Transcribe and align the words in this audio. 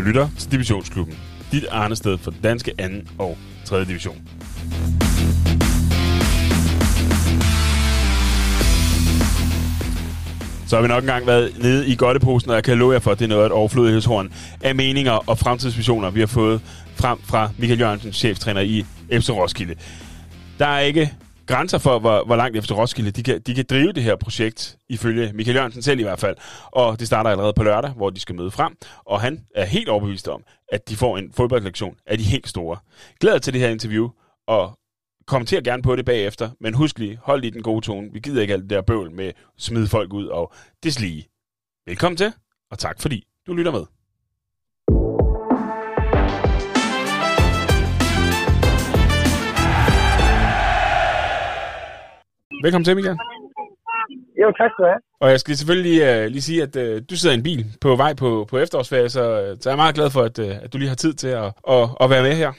Du 0.00 0.04
lytter 0.04 0.28
til 0.38 0.52
Divisionsklubben. 0.52 1.18
Dit 1.52 1.64
sted 1.94 2.18
for 2.18 2.34
danske 2.42 2.72
2. 3.18 3.24
og 3.24 3.38
3. 3.64 3.84
division. 3.84 4.16
Så 10.66 10.76
har 10.76 10.82
vi 10.82 10.88
nok 10.88 11.02
engang 11.02 11.26
været 11.26 11.52
nede 11.62 11.88
i 11.88 11.96
godteposen, 11.96 12.50
og 12.50 12.56
jeg 12.56 12.64
kan 12.64 12.78
love 12.78 12.92
jer 12.92 12.98
for, 12.98 13.10
at 13.10 13.18
det 13.18 13.24
er 13.24 13.28
noget 13.28 13.42
af 13.42 13.46
et 13.46 13.52
overflødighedshorn 13.52 14.32
af 14.62 14.74
meninger 14.74 15.12
og 15.12 15.38
fremtidsvisioner, 15.38 16.10
vi 16.10 16.20
har 16.20 16.26
fået 16.26 16.60
frem 16.94 17.18
fra 17.24 17.50
Michael 17.58 17.80
Jørgensen, 17.80 18.12
cheftræner 18.12 18.60
i 18.60 18.84
FC 19.12 19.30
Roskilde. 19.30 19.74
Der 20.58 20.66
er 20.66 20.80
ikke 20.80 21.12
grænser 21.46 21.78
for, 21.78 21.98
hvor, 21.98 22.24
hvor 22.24 22.36
langt 22.36 22.56
efter 22.56 22.74
Roskilde 22.74 23.10
de 23.10 23.22
kan, 23.22 23.40
de 23.40 23.54
kan 23.54 23.64
drive 23.70 23.92
det 23.92 24.02
her 24.02 24.16
projekt, 24.16 24.78
ifølge 24.88 25.32
Michael 25.32 25.56
Jørgensen 25.56 25.82
selv 25.82 26.00
i 26.00 26.02
hvert 26.02 26.18
fald. 26.18 26.36
Og 26.66 26.98
det 27.00 27.06
starter 27.06 27.30
allerede 27.30 27.52
på 27.52 27.62
lørdag, 27.62 27.90
hvor 27.90 28.10
de 28.10 28.20
skal 28.20 28.34
møde 28.34 28.50
frem. 28.50 28.76
Og 29.04 29.20
han 29.20 29.46
er 29.54 29.64
helt 29.64 29.88
overbevist 29.88 30.28
om, 30.28 30.42
at 30.72 30.88
de 30.88 30.96
får 30.96 31.18
en 31.18 31.32
fodboldlektion 31.32 31.96
af 32.06 32.18
de 32.18 32.24
helt 32.24 32.48
store. 32.48 32.78
Glæder 33.20 33.38
til 33.38 33.52
det 33.52 33.60
her 33.60 33.68
interview, 33.68 34.08
og 34.46 34.78
kommenter 35.26 35.60
gerne 35.60 35.82
på 35.82 35.96
det 35.96 36.04
bagefter. 36.04 36.50
Men 36.60 36.74
husk 36.74 36.98
lige, 36.98 37.18
hold 37.22 37.40
lige 37.40 37.50
den 37.50 37.62
gode 37.62 37.80
tone. 37.86 38.08
Vi 38.12 38.20
gider 38.20 38.42
ikke 38.42 38.54
alt 38.54 38.62
det 38.62 38.70
der 38.70 38.82
bøvl 38.82 39.10
med 39.12 39.26
at 39.26 39.34
smide 39.58 39.86
folk 39.86 40.12
ud 40.12 40.26
og 40.26 40.52
deslige. 40.82 41.28
Velkommen 41.86 42.16
til, 42.16 42.32
og 42.70 42.78
tak 42.78 43.00
fordi 43.00 43.26
du 43.46 43.52
lytter 43.52 43.72
med. 43.72 43.99
Velkommen 52.64 52.84
til, 52.84 52.96
Michael. 52.96 53.18
Jo, 54.42 54.48
tak 54.58 54.70
skal 54.72 54.82
du 54.84 54.88
have. 54.92 55.02
Og 55.22 55.28
jeg 55.32 55.40
skal 55.40 55.56
selvfølgelig 55.56 55.96
uh, 56.08 56.24
lige 56.34 56.46
sige, 56.48 56.62
at 56.66 56.74
uh, 56.82 56.96
du 57.10 57.14
sidder 57.16 57.34
i 57.34 57.38
en 57.38 57.48
bil 57.50 57.62
på 57.84 57.90
vej 58.02 58.12
på, 58.22 58.28
på 58.50 58.54
efterårsferie, 58.64 59.08
så, 59.08 59.24
uh, 59.40 59.48
så 59.60 59.64
jeg 59.68 59.74
er 59.76 59.82
meget 59.84 59.98
glad 59.98 60.08
for, 60.16 60.22
at, 60.30 60.36
uh, 60.46 60.64
at 60.64 60.72
du 60.72 60.76
lige 60.78 60.92
har 60.94 61.00
tid 61.04 61.14
til 61.22 61.32
at, 61.42 61.48
at, 61.74 61.84
at 62.02 62.06
være 62.12 62.26
med 62.28 62.34
her. 62.42 62.50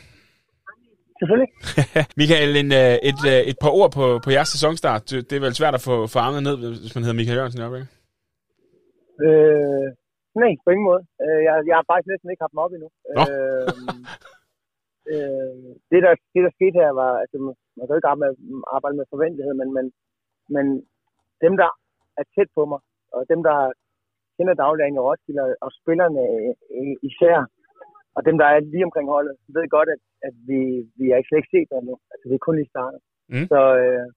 Selvfølgelig. 1.20 1.50
Michael, 2.22 2.52
en, 2.64 2.72
uh, 2.82 2.96
et, 3.10 3.20
uh, 3.32 3.42
et 3.52 3.58
par 3.64 3.72
ord 3.80 3.90
på, 3.98 4.04
på 4.26 4.30
jeres 4.36 4.50
sæsonstart. 4.56 5.04
Det 5.30 5.34
er 5.36 5.46
vel 5.48 5.60
svært 5.60 5.76
at 5.80 5.84
få, 5.90 5.96
få 6.14 6.18
armet 6.26 6.44
ned, 6.48 6.56
hvis 6.82 6.96
man 6.96 7.04
hedder 7.04 7.20
Michael 7.20 7.38
Jørgensen 7.38 7.62
i 7.62 7.64
øjeblikket? 7.66 7.90
Øh, 9.28 9.88
nej, 10.42 10.52
på 10.64 10.70
ingen 10.74 10.88
måde. 10.90 11.02
Jeg, 11.48 11.54
jeg 11.70 11.76
har 11.80 11.86
faktisk 11.92 12.10
næsten 12.12 12.28
ikke 12.32 12.44
haft 12.46 12.54
dem 12.56 12.64
op 12.66 12.72
endnu. 12.76 12.90
Nå. 13.18 13.22
Øh, 13.32 13.68
øh, 15.14 15.70
det, 15.92 16.00
der, 16.06 16.12
det, 16.34 16.42
der 16.46 16.52
skete 16.58 16.78
her, 16.82 16.92
var, 17.02 17.12
altså, 17.24 17.38
man 17.76 17.84
kan 17.84 17.94
jo 17.94 18.00
ikke 18.00 18.12
arbejde 18.14 18.36
med, 18.38 18.62
arbejde 18.76 18.98
med 18.98 19.12
forventelighed, 19.14 19.54
men, 19.62 19.70
men, 19.78 19.86
men 20.56 20.66
dem, 21.44 21.54
der 21.62 21.70
er 22.20 22.26
tæt 22.36 22.50
på 22.58 22.64
mig, 22.72 22.80
og 23.16 23.22
dem, 23.32 23.42
der 23.48 23.58
kender 24.38 24.54
dagligdagen 24.54 24.98
i 24.98 25.06
Roskilde, 25.08 25.56
og 25.66 25.70
spillerne 25.80 26.24
øh, 26.78 26.96
især, 27.10 27.38
og 28.16 28.22
dem, 28.28 28.36
der 28.42 28.48
er 28.54 28.60
lige 28.60 28.88
omkring 28.88 29.08
holdet, 29.16 29.36
ved 29.56 29.66
godt, 29.78 29.90
at, 29.96 30.02
at 30.28 30.36
vi, 30.50 30.60
vi 31.00 31.06
er 31.08 31.18
ikke 31.18 31.30
slet 31.30 31.42
ikke 31.42 31.54
set 31.56 31.70
der 31.72 31.82
nu. 31.90 31.96
Altså, 32.12 32.26
vi 32.30 32.36
er 32.36 32.46
kun 32.46 32.56
lige 32.58 32.74
startet. 32.74 33.00
Mm. 33.34 33.46
Så, 33.52 33.60
øh, 33.84 34.08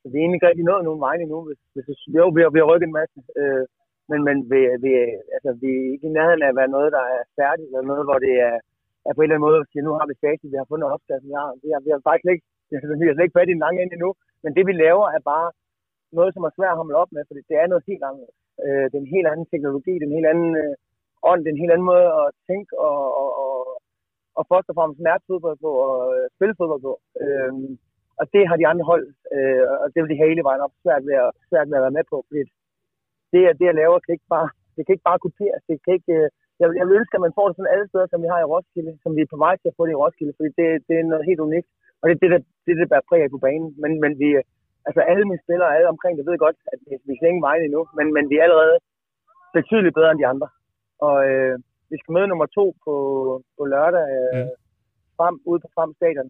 så 0.00 0.04
vi 0.10 0.16
er 0.16 0.22
egentlig 0.22 0.38
ikke 0.38 0.48
rigtig 0.50 0.66
nået 0.68 0.84
nogen 0.84 1.04
vegne 1.06 1.22
endnu. 1.22 1.40
Hvis, 1.48 1.60
hvis, 1.74 2.00
jo, 2.16 2.24
vi 2.36 2.40
har, 2.42 2.50
vi 2.54 2.60
har 2.60 2.70
rykket 2.70 2.88
en 2.88 2.98
masse. 3.00 3.18
Øh, 3.40 3.64
men 4.10 4.20
men 4.26 4.36
vi, 4.50 4.60
vi, 4.84 4.90
altså, 5.36 5.50
vi 5.62 5.70
er 5.78 5.92
ikke 5.94 6.08
i 6.08 6.16
nærheden 6.16 6.42
af 6.42 6.50
at 6.50 6.58
være 6.60 6.74
noget, 6.76 6.90
der 6.96 7.04
er 7.16 7.22
færdigt, 7.38 7.68
eller 7.68 7.90
noget, 7.90 8.04
hvor 8.08 8.18
det 8.26 8.34
er, 8.48 8.56
er 9.06 9.12
på 9.14 9.20
en 9.20 9.26
eller 9.26 9.36
anden 9.36 9.48
måde 9.48 9.60
siger, 9.70 9.84
nu 9.84 9.92
har 9.98 10.06
vi 10.10 10.22
facit, 10.24 10.52
vi 10.52 10.60
har 10.60 10.70
fundet 10.70 10.92
opskriften, 10.94 11.28
vi 11.32 11.36
har, 11.40 11.50
vi 11.64 11.68
har, 11.74 11.80
vi 11.86 11.90
har 11.94 12.00
faktisk 12.08 12.28
ikke, 12.34 12.46
vi 12.68 13.06
har 13.08 13.14
slet 13.14 13.26
ikke 13.26 13.38
fat 13.38 13.50
i 13.50 13.56
den 13.56 13.64
lange 13.64 13.80
ende 13.82 13.94
endnu, 13.96 14.10
men 14.42 14.50
det 14.56 14.64
vi 14.68 14.74
laver 14.84 15.06
er 15.16 15.22
bare 15.32 15.48
noget, 16.18 16.30
som 16.34 16.42
er 16.44 16.52
svært 16.56 16.74
at 16.74 16.80
hamle 16.80 16.96
op 17.02 17.10
med, 17.12 17.22
for 17.24 17.34
det 17.34 17.56
er 17.62 17.66
noget 17.70 17.88
helt 17.90 18.04
andet. 18.10 18.28
Øh, 18.64 18.84
det 18.90 18.96
er 18.96 19.04
en 19.04 19.14
helt 19.16 19.28
anden 19.30 19.46
teknologi, 19.52 19.92
det 19.96 20.04
er 20.04 20.10
en 20.10 20.18
helt 20.18 20.30
anden 20.32 20.52
øh, 20.62 20.74
ånd, 21.30 21.40
det 21.40 21.48
er 21.48 21.56
en 21.56 21.64
helt 21.64 21.74
anden 21.74 21.90
måde 21.92 22.08
at 22.20 22.26
tænke 22.48 22.70
og, 22.88 23.00
og, 23.20 23.30
og, 23.44 23.54
og 24.38 24.42
først 24.50 24.68
og 24.70 24.76
fremmest 24.76 25.06
mærke 25.08 25.24
fodbold 25.28 25.58
på 25.64 25.70
og 25.86 25.96
øh, 26.16 26.24
spille 26.36 26.54
fodbold 26.58 26.82
på. 26.88 26.94
Øh, 27.22 27.52
og 28.20 28.24
det 28.34 28.42
har 28.48 28.56
de 28.58 28.68
andre 28.70 28.84
hold, 28.90 29.06
øh, 29.34 29.64
og 29.82 29.86
det 29.92 29.98
vil 30.00 30.12
de 30.12 30.22
hele 30.24 30.42
vejen 30.48 30.64
op 30.66 30.74
svært 30.84 31.02
ved, 31.08 31.16
at, 31.24 31.30
svært 31.50 31.68
ved 31.68 31.78
at 31.78 31.84
være 31.86 31.98
med 31.98 32.04
på, 32.12 32.16
fordi 32.28 32.40
det, 33.32 33.40
det 33.58 33.66
jeg 33.68 33.78
laver, 33.80 34.04
kan 34.04 34.14
ikke 34.16 34.30
bare, 34.36 34.48
det 34.74 34.82
kan 34.82 34.94
ikke 34.94 35.08
bare 35.10 35.24
kopieres, 35.24 35.62
det 35.68 35.76
kan 35.84 35.94
ikke, 35.98 36.14
øh, 36.20 36.28
jeg, 36.60 36.68
jeg 36.78 36.84
vil 36.86 36.98
ønske, 37.00 37.16
at 37.16 37.24
man 37.26 37.36
får 37.38 37.46
det 37.46 37.56
sådan 37.56 37.74
alle 37.74 37.86
steder, 37.88 38.06
som 38.10 38.22
vi 38.24 38.28
har 38.32 38.40
i 38.40 38.50
Roskilde, 38.52 38.92
som 39.04 39.12
vi 39.16 39.20
er 39.22 39.32
på 39.34 39.40
vej 39.44 39.54
til 39.56 39.70
at 39.70 39.76
få 39.76 39.82
det 39.86 39.94
i 39.94 40.00
Roskilde, 40.02 40.36
fordi 40.36 40.50
det, 40.58 40.66
det 40.88 40.94
er 40.96 41.10
noget 41.12 41.28
helt 41.30 41.44
unikt, 41.48 41.68
og 42.00 42.04
det 42.06 42.14
er 42.14 42.22
det, 42.24 42.30
der, 42.34 42.40
det, 42.66 42.72
det 42.80 42.90
bærer 42.90 43.08
præg 43.08 43.30
på 43.34 43.40
banen. 43.46 43.68
Men, 43.82 43.92
men 44.02 44.12
vi, 44.20 44.28
altså 44.88 45.00
alle 45.10 45.24
mine 45.28 45.44
spillere 45.44 45.74
alle 45.76 45.88
omkring 45.94 46.14
det 46.18 46.26
ved 46.28 46.38
godt, 46.44 46.58
at 46.72 46.78
vi, 46.86 46.92
vi 47.06 47.12
er 47.14 47.32
ingen 47.32 47.46
vejen 47.48 47.62
endnu, 47.64 47.82
men, 47.98 48.06
men 48.16 48.24
vi 48.30 48.36
er 48.38 48.46
allerede 48.46 48.76
betydeligt 49.56 49.96
bedre 49.98 50.10
end 50.12 50.20
de 50.22 50.30
andre. 50.32 50.48
Og 51.06 51.16
øh, 51.30 51.54
vi 51.90 51.96
skal 51.98 52.14
møde 52.16 52.30
nummer 52.30 52.48
to 52.58 52.64
på, 52.84 52.94
på 53.56 53.62
lørdag 53.72 54.06
øh, 54.16 54.32
mm. 54.36 54.50
frem, 55.18 55.34
ude 55.50 55.60
på 55.64 55.68
Frem 55.74 55.90
Stadion. 55.98 56.28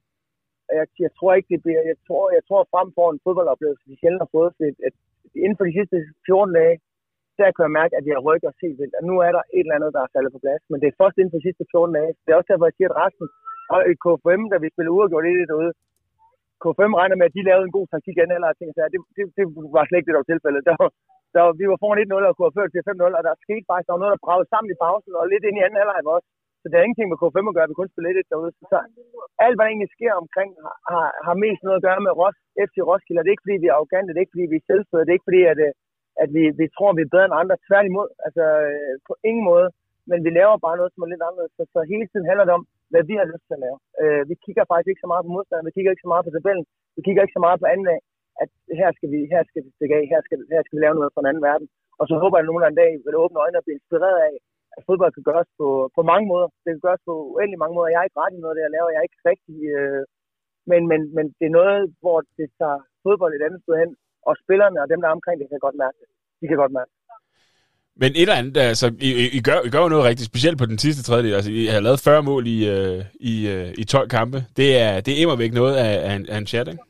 Jeg, 0.79 0.87
jeg, 1.05 1.13
tror 1.19 1.31
ikke, 1.35 1.51
det 1.55 1.61
bliver, 1.65 1.83
jeg 1.91 1.99
tror, 2.07 2.25
jeg 2.37 2.43
tror 2.49 2.71
frem 2.73 2.89
får 2.99 3.09
en 3.11 3.23
fodboldoplevelse, 3.25 3.89
vi 3.91 3.97
sjældent 4.01 4.25
har 4.25 4.31
fået, 4.37 4.51
fordi 4.57 4.71
at 4.89 4.95
inden 5.45 5.59
for 5.59 5.65
de 5.69 5.77
sidste 5.79 5.97
14 6.27 6.55
dage, 6.61 6.77
der 7.41 7.49
kan 7.55 7.67
jeg 7.67 7.77
mærke, 7.81 7.95
at 7.99 8.05
jeg 8.11 8.25
rykker 8.27 8.49
os 8.51 8.63
helt 8.65 8.79
vildt. 8.81 8.95
Og 8.99 9.05
nu 9.11 9.15
er 9.27 9.33
der 9.37 9.43
et 9.59 9.65
eller 9.67 9.77
andet, 9.79 9.95
der 9.97 10.03
er 10.03 10.13
faldet 10.15 10.33
på 10.35 10.43
plads. 10.45 10.63
Men 10.71 10.79
det 10.81 10.89
er 10.89 11.01
først 11.01 11.17
inden 11.17 11.33
for 11.33 11.41
de 11.41 11.47
sidste 11.49 11.65
14 11.73 11.97
dage. 11.99 12.13
Det 12.25 12.31
er 12.31 12.39
også 12.39 12.51
derfor, 12.51 12.67
jeg 12.69 12.77
siger, 12.79 12.91
at 12.91 12.99
resten, 13.03 13.27
og 13.75 13.81
i 13.93 13.95
KFM, 14.05 14.43
da 14.53 14.57
vi 14.63 14.69
spillede 14.75 14.97
uafgjort 14.97 15.25
lidt 15.27 15.51
derude, 15.53 15.73
KFM 16.63 16.93
regner 17.01 17.17
med, 17.19 17.29
at 17.29 17.37
de 17.37 17.49
lavede 17.49 17.67
en 17.67 17.77
god 17.79 17.87
taktik 17.93 18.17
igen, 18.17 18.31
eller 18.37 18.49
ting, 18.59 18.71
så 18.75 18.81
det, 18.95 19.01
det, 19.17 19.23
det, 19.39 19.45
var 19.77 19.85
slet 19.85 19.99
ikke 19.99 20.09
det, 20.09 20.17
der 20.17 20.23
var 20.25 20.33
tilfældet. 20.33 20.63
Der, 20.69 20.75
der, 21.35 21.43
vi 21.61 21.65
var 21.71 21.79
foran 21.83 22.03
1-0 22.05 22.29
og 22.29 22.35
kunne 22.35 22.49
have 22.49 22.59
ført 22.59 22.71
til 22.73 22.87
5-0, 22.89 23.19
og 23.19 23.23
der 23.29 23.43
skete 23.45 23.69
faktisk, 23.71 23.87
der 23.87 23.95
var 23.95 24.03
noget, 24.03 24.15
der 24.15 24.27
bragede 24.27 24.51
sammen 24.51 24.73
i 24.73 24.81
pausen, 24.85 25.13
og 25.21 25.25
lidt 25.33 25.45
ind 25.49 25.59
i 25.59 25.65
anden 25.65 25.81
halvleg 25.81 26.07
også. 26.17 26.29
Så 26.61 26.67
det 26.69 26.77
er 26.77 26.87
ingenting 26.87 27.11
med 27.11 27.21
K5 27.21 27.39
at 27.51 27.57
gøre, 27.57 27.71
vi 27.71 27.81
kun 27.81 27.93
spille 27.93 28.17
lidt 28.19 28.33
derude. 28.33 28.53
Så 28.73 28.77
alt, 29.45 29.57
hvad 29.57 29.65
der 29.65 29.73
egentlig 29.73 29.95
sker 29.97 30.13
omkring, 30.23 30.51
har, 30.65 30.77
har, 30.93 31.07
har 31.27 31.37
mest 31.45 31.61
noget 31.67 31.79
at 31.79 31.87
gøre 31.87 32.01
med 32.07 32.13
Ros, 32.21 32.37
FC 32.69 32.77
Roskilde. 32.89 33.23
Det 33.23 33.31
er 33.31 33.37
ikke, 33.37 33.47
fordi 33.47 33.63
vi 33.63 33.69
er 33.71 33.77
arrogante, 33.77 34.11
det 34.11 34.19
er 34.19 34.25
ikke, 34.25 34.37
fordi 34.37 34.53
vi 34.53 34.59
er 34.61 34.69
selvfødte, 34.71 35.05
det 35.05 35.13
er 35.13 35.19
ikke, 35.19 35.29
fordi 35.29 35.43
at, 35.53 35.59
øh, 35.67 35.73
at 36.23 36.29
vi, 36.37 36.43
vi 36.61 36.67
tror, 36.77 36.91
vi 36.99 37.03
er 37.05 37.13
bedre 37.15 37.29
end 37.29 37.41
andre. 37.43 37.57
Tværtimod, 37.69 38.09
altså 38.27 38.45
øh, 38.69 38.95
på 39.09 39.13
ingen 39.29 39.45
måde. 39.53 39.69
Men 40.11 40.19
vi 40.27 40.31
laver 40.39 40.65
bare 40.67 40.79
noget, 40.81 40.93
som 40.93 41.03
er 41.05 41.13
lidt 41.13 41.27
anderledes. 41.27 41.53
Så, 41.59 41.63
så 41.75 41.79
hele 41.93 42.07
tiden 42.09 42.29
handler 42.31 42.45
det 42.47 42.55
om, 42.59 42.65
hvad 42.93 43.03
vi 43.11 43.15
har 43.21 43.27
lyst 43.33 43.45
til 43.47 43.57
at 43.57 43.65
lave. 43.67 43.79
Øh, 44.03 44.23
vi 44.31 44.35
kigger 44.45 44.65
faktisk 44.71 44.91
ikke 44.91 45.05
så 45.05 45.11
meget 45.13 45.25
på 45.27 45.33
modstanderen, 45.35 45.69
vi 45.69 45.77
kigger 45.77 45.93
ikke 45.93 46.07
så 46.07 46.13
meget 46.13 46.27
på 46.27 46.33
tabellen, 46.35 46.67
vi 46.97 47.01
kigger 47.07 47.23
ikke 47.23 47.37
så 47.39 47.45
meget 47.47 47.59
på 47.61 47.67
anden 47.73 47.89
af, 47.95 48.01
at 48.43 48.51
her 48.81 48.89
skal 48.97 49.09
vi, 49.15 49.21
her 49.33 49.43
skal 49.51 49.63
vi 49.65 49.71
stikke 49.77 49.95
af, 49.99 50.05
her 50.13 50.21
skal, 50.27 50.39
her 50.55 50.63
skal 50.65 50.77
vi 50.77 50.83
lave 50.85 50.97
noget 50.99 51.13
fra 51.13 51.23
en 51.23 51.31
anden 51.31 51.47
verden. 51.51 51.67
Og 52.01 52.05
så 52.09 52.15
håber 52.23 52.37
jeg, 52.37 52.45
at 52.45 52.49
nogen 52.51 52.65
en 52.65 52.81
dag 52.83 52.93
vil 53.05 53.21
åbne 53.23 53.43
øjnene 53.43 53.61
og 53.61 53.67
blive 53.67 53.79
inspireret 53.79 54.19
af, 54.29 54.35
at 54.77 54.85
fodbold 54.89 55.13
kan 55.15 55.29
gøres 55.31 55.51
på, 55.61 55.69
på 55.97 56.03
mange 56.11 56.27
måder. 56.33 56.49
Det 56.63 56.71
kan 56.73 56.85
gøres 56.87 57.03
på 57.09 57.15
uendelig 57.33 57.61
mange 57.63 57.77
måder. 57.77 57.93
Jeg 57.93 58.01
er 58.01 58.09
ikke 58.09 58.21
ret 58.23 58.35
i 58.37 58.41
noget 58.41 58.53
af 58.53 58.57
det, 58.57 58.67
jeg 58.67 58.75
laver. 58.77 58.91
Jeg 58.91 59.01
er 59.01 59.09
ikke 59.09 59.23
rigtig... 59.31 59.59
Øh, 59.77 60.03
men, 60.71 60.83
men, 60.91 61.01
men 61.17 61.27
det 61.39 61.47
er 61.47 61.59
noget, 61.61 61.81
hvor 62.03 62.19
det 62.39 62.49
tager 62.59 62.79
fodbold 63.05 63.33
et 63.35 63.47
andet 63.47 63.61
sted 63.63 63.75
hen, 63.83 63.91
og 64.29 64.35
spillerne 64.43 64.79
og 64.83 64.87
dem, 64.93 65.01
der 65.01 65.09
er 65.09 65.19
omkring 65.19 65.37
det, 65.41 65.47
kan 65.53 65.65
godt 65.67 65.79
mærke 65.85 65.97
det. 66.01 66.09
De 66.41 66.47
kan 66.51 66.59
godt 66.63 66.75
mærke 66.79 66.91
det. 66.93 67.01
Men 68.01 68.11
et 68.21 68.27
eller 68.27 68.41
andet, 68.41 68.57
altså, 68.73 68.87
I, 69.09 69.11
I, 69.39 69.41
gør, 69.49 69.59
I 69.69 69.71
gør 69.75 69.83
jo 69.85 69.93
noget 69.95 70.09
rigtig 70.11 70.27
specielt 70.33 70.59
på 70.59 70.67
den 70.71 70.79
sidste 70.85 71.03
tredjedel. 71.07 71.35
Altså, 71.39 71.51
I 71.61 71.65
har 71.75 71.87
lavet 71.87 72.05
40 72.09 72.23
mål 72.31 72.43
i, 72.55 72.59
uh, 72.75 73.01
i, 73.33 73.35
uh, 73.55 73.69
i 73.83 73.85
12 73.85 74.09
kampe. 74.19 74.39
Det 74.61 74.69
er, 74.87 74.93
det 75.07 75.13
er 75.15 75.43
væk 75.43 75.53
noget 75.61 75.75
af, 75.85 75.93
af, 76.09 76.13
en, 76.19 76.25
af 76.35 76.39
en 76.43 76.51
chat, 76.53 76.67
ikke? 76.73 76.85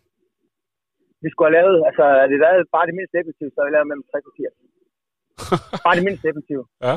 Vi 1.24 1.28
skulle 1.30 1.48
have 1.48 1.58
lavet, 1.60 1.76
altså, 1.88 2.04
det 2.30 2.36
er 2.36 2.74
bare 2.76 2.86
det 2.88 2.94
mindst 2.98 3.14
effektive, 3.20 3.50
så 3.50 3.58
har 3.58 3.66
vi 3.68 3.74
lavet 3.76 3.88
mellem 3.90 4.06
60 4.12 4.30
og 4.30 4.34
80. 4.36 4.54
bare 5.86 5.96
det 5.98 6.04
mindst 6.08 6.24
effektive. 6.30 6.64
Ja. 6.86 6.94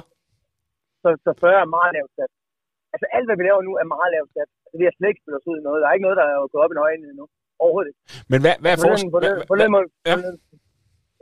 Så, 1.02 1.10
så 1.26 1.32
40 1.42 1.64
er 1.66 1.76
meget 1.78 1.92
lavt 1.98 2.14
sat. 2.18 2.32
Altså, 2.94 3.06
alt, 3.16 3.28
hvad 3.28 3.38
vi 3.38 3.46
laver 3.48 3.62
nu, 3.68 3.74
er 3.82 3.94
meget 3.96 4.10
lavt 4.16 4.32
sat. 4.36 4.50
Altså, 4.64 4.76
vi 4.80 4.86
har 4.88 4.94
slet 4.96 5.10
ikke 5.12 5.22
spillet 5.22 5.40
os 5.40 5.50
ud 5.52 5.58
i 5.60 5.66
noget. 5.68 5.80
Der 5.82 5.88
er 5.88 5.96
ikke 5.96 6.08
noget, 6.08 6.20
der 6.22 6.26
er 6.28 6.52
gået 6.52 6.64
op 6.66 6.74
i 6.74 6.84
øjnene 6.88 7.10
endnu. 7.14 7.26
Overhovedet 7.64 7.90
ikke. 7.92 8.02
Men 8.32 8.40
hvad, 8.44 8.54
hvad 8.62 8.72
er 8.74 8.80
forskellen? 8.86 9.12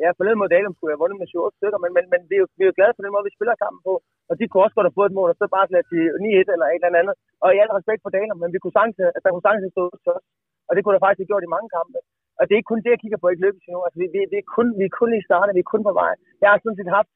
Ja, 0.03 0.09
forleden 0.17 0.39
mod 0.41 0.49
Dalum 0.53 0.73
skulle 0.75 0.89
jeg 0.91 0.95
have 0.97 1.03
vundet 1.03 1.19
med 1.21 1.27
7 1.27 1.57
stykker, 1.57 1.79
men, 1.83 1.91
men, 1.97 2.05
men 2.13 2.21
vi, 2.29 2.35
er 2.37 2.41
jo, 2.43 2.47
vi 2.57 2.61
er 2.63 2.69
jo 2.71 2.77
glade 2.77 2.93
for 2.95 3.03
den 3.03 3.13
måde, 3.13 3.27
vi 3.29 3.37
spiller 3.37 3.61
kampen 3.63 3.81
på. 3.89 3.93
Og 4.29 4.33
de 4.37 4.43
kunne 4.45 4.63
også 4.65 4.75
godt 4.77 4.87
have 4.89 4.99
fået 4.99 5.09
et 5.09 5.17
mål, 5.19 5.29
og 5.31 5.37
så 5.37 5.45
bare 5.57 5.69
slet 5.69 5.85
til 5.91 6.01
9-1 6.23 6.55
eller 6.55 6.67
et 6.69 6.85
eller 6.87 7.01
andet. 7.01 7.15
Og 7.43 7.49
i 7.49 7.61
al 7.63 7.75
respekt 7.77 8.01
for 8.03 8.11
Dalum, 8.15 8.39
men 8.43 8.53
vi 8.53 8.59
kunne 8.59 8.77
sagtens, 8.77 8.97
at 9.17 9.21
der 9.23 9.31
kunne 9.31 9.47
sagtens 9.47 9.73
stå 9.75 9.83
til 10.03 10.11
os. 10.17 10.25
Og 10.67 10.71
det 10.73 10.81
kunne 10.81 10.95
der 10.95 11.03
faktisk 11.05 11.21
have 11.21 11.31
gjort 11.31 11.47
i 11.47 11.53
mange 11.55 11.69
kampe. 11.77 11.99
Og 12.37 12.41
det 12.43 12.53
er 12.53 12.59
ikke 12.61 12.71
kun 12.71 12.83
det, 12.83 12.93
jeg 12.93 13.01
kigger 13.03 13.19
på, 13.21 13.27
ikke 13.29 13.45
lykkes 13.45 13.65
endnu. 13.67 13.81
Altså, 13.85 13.97
vi, 14.01 14.05
vi, 14.13 14.19
vi, 14.33 14.37
er 14.43 14.47
kun, 14.55 14.67
vi 14.79 14.85
er 14.87 14.97
kun 14.99 15.09
lige 15.13 15.27
startet, 15.29 15.57
vi 15.57 15.63
er 15.63 15.71
kun 15.73 15.83
på 15.89 15.93
vej. 16.01 16.13
Jeg 16.41 16.47
har 16.49 16.57
sådan 16.57 16.79
set 16.79 16.95
haft, 16.97 17.11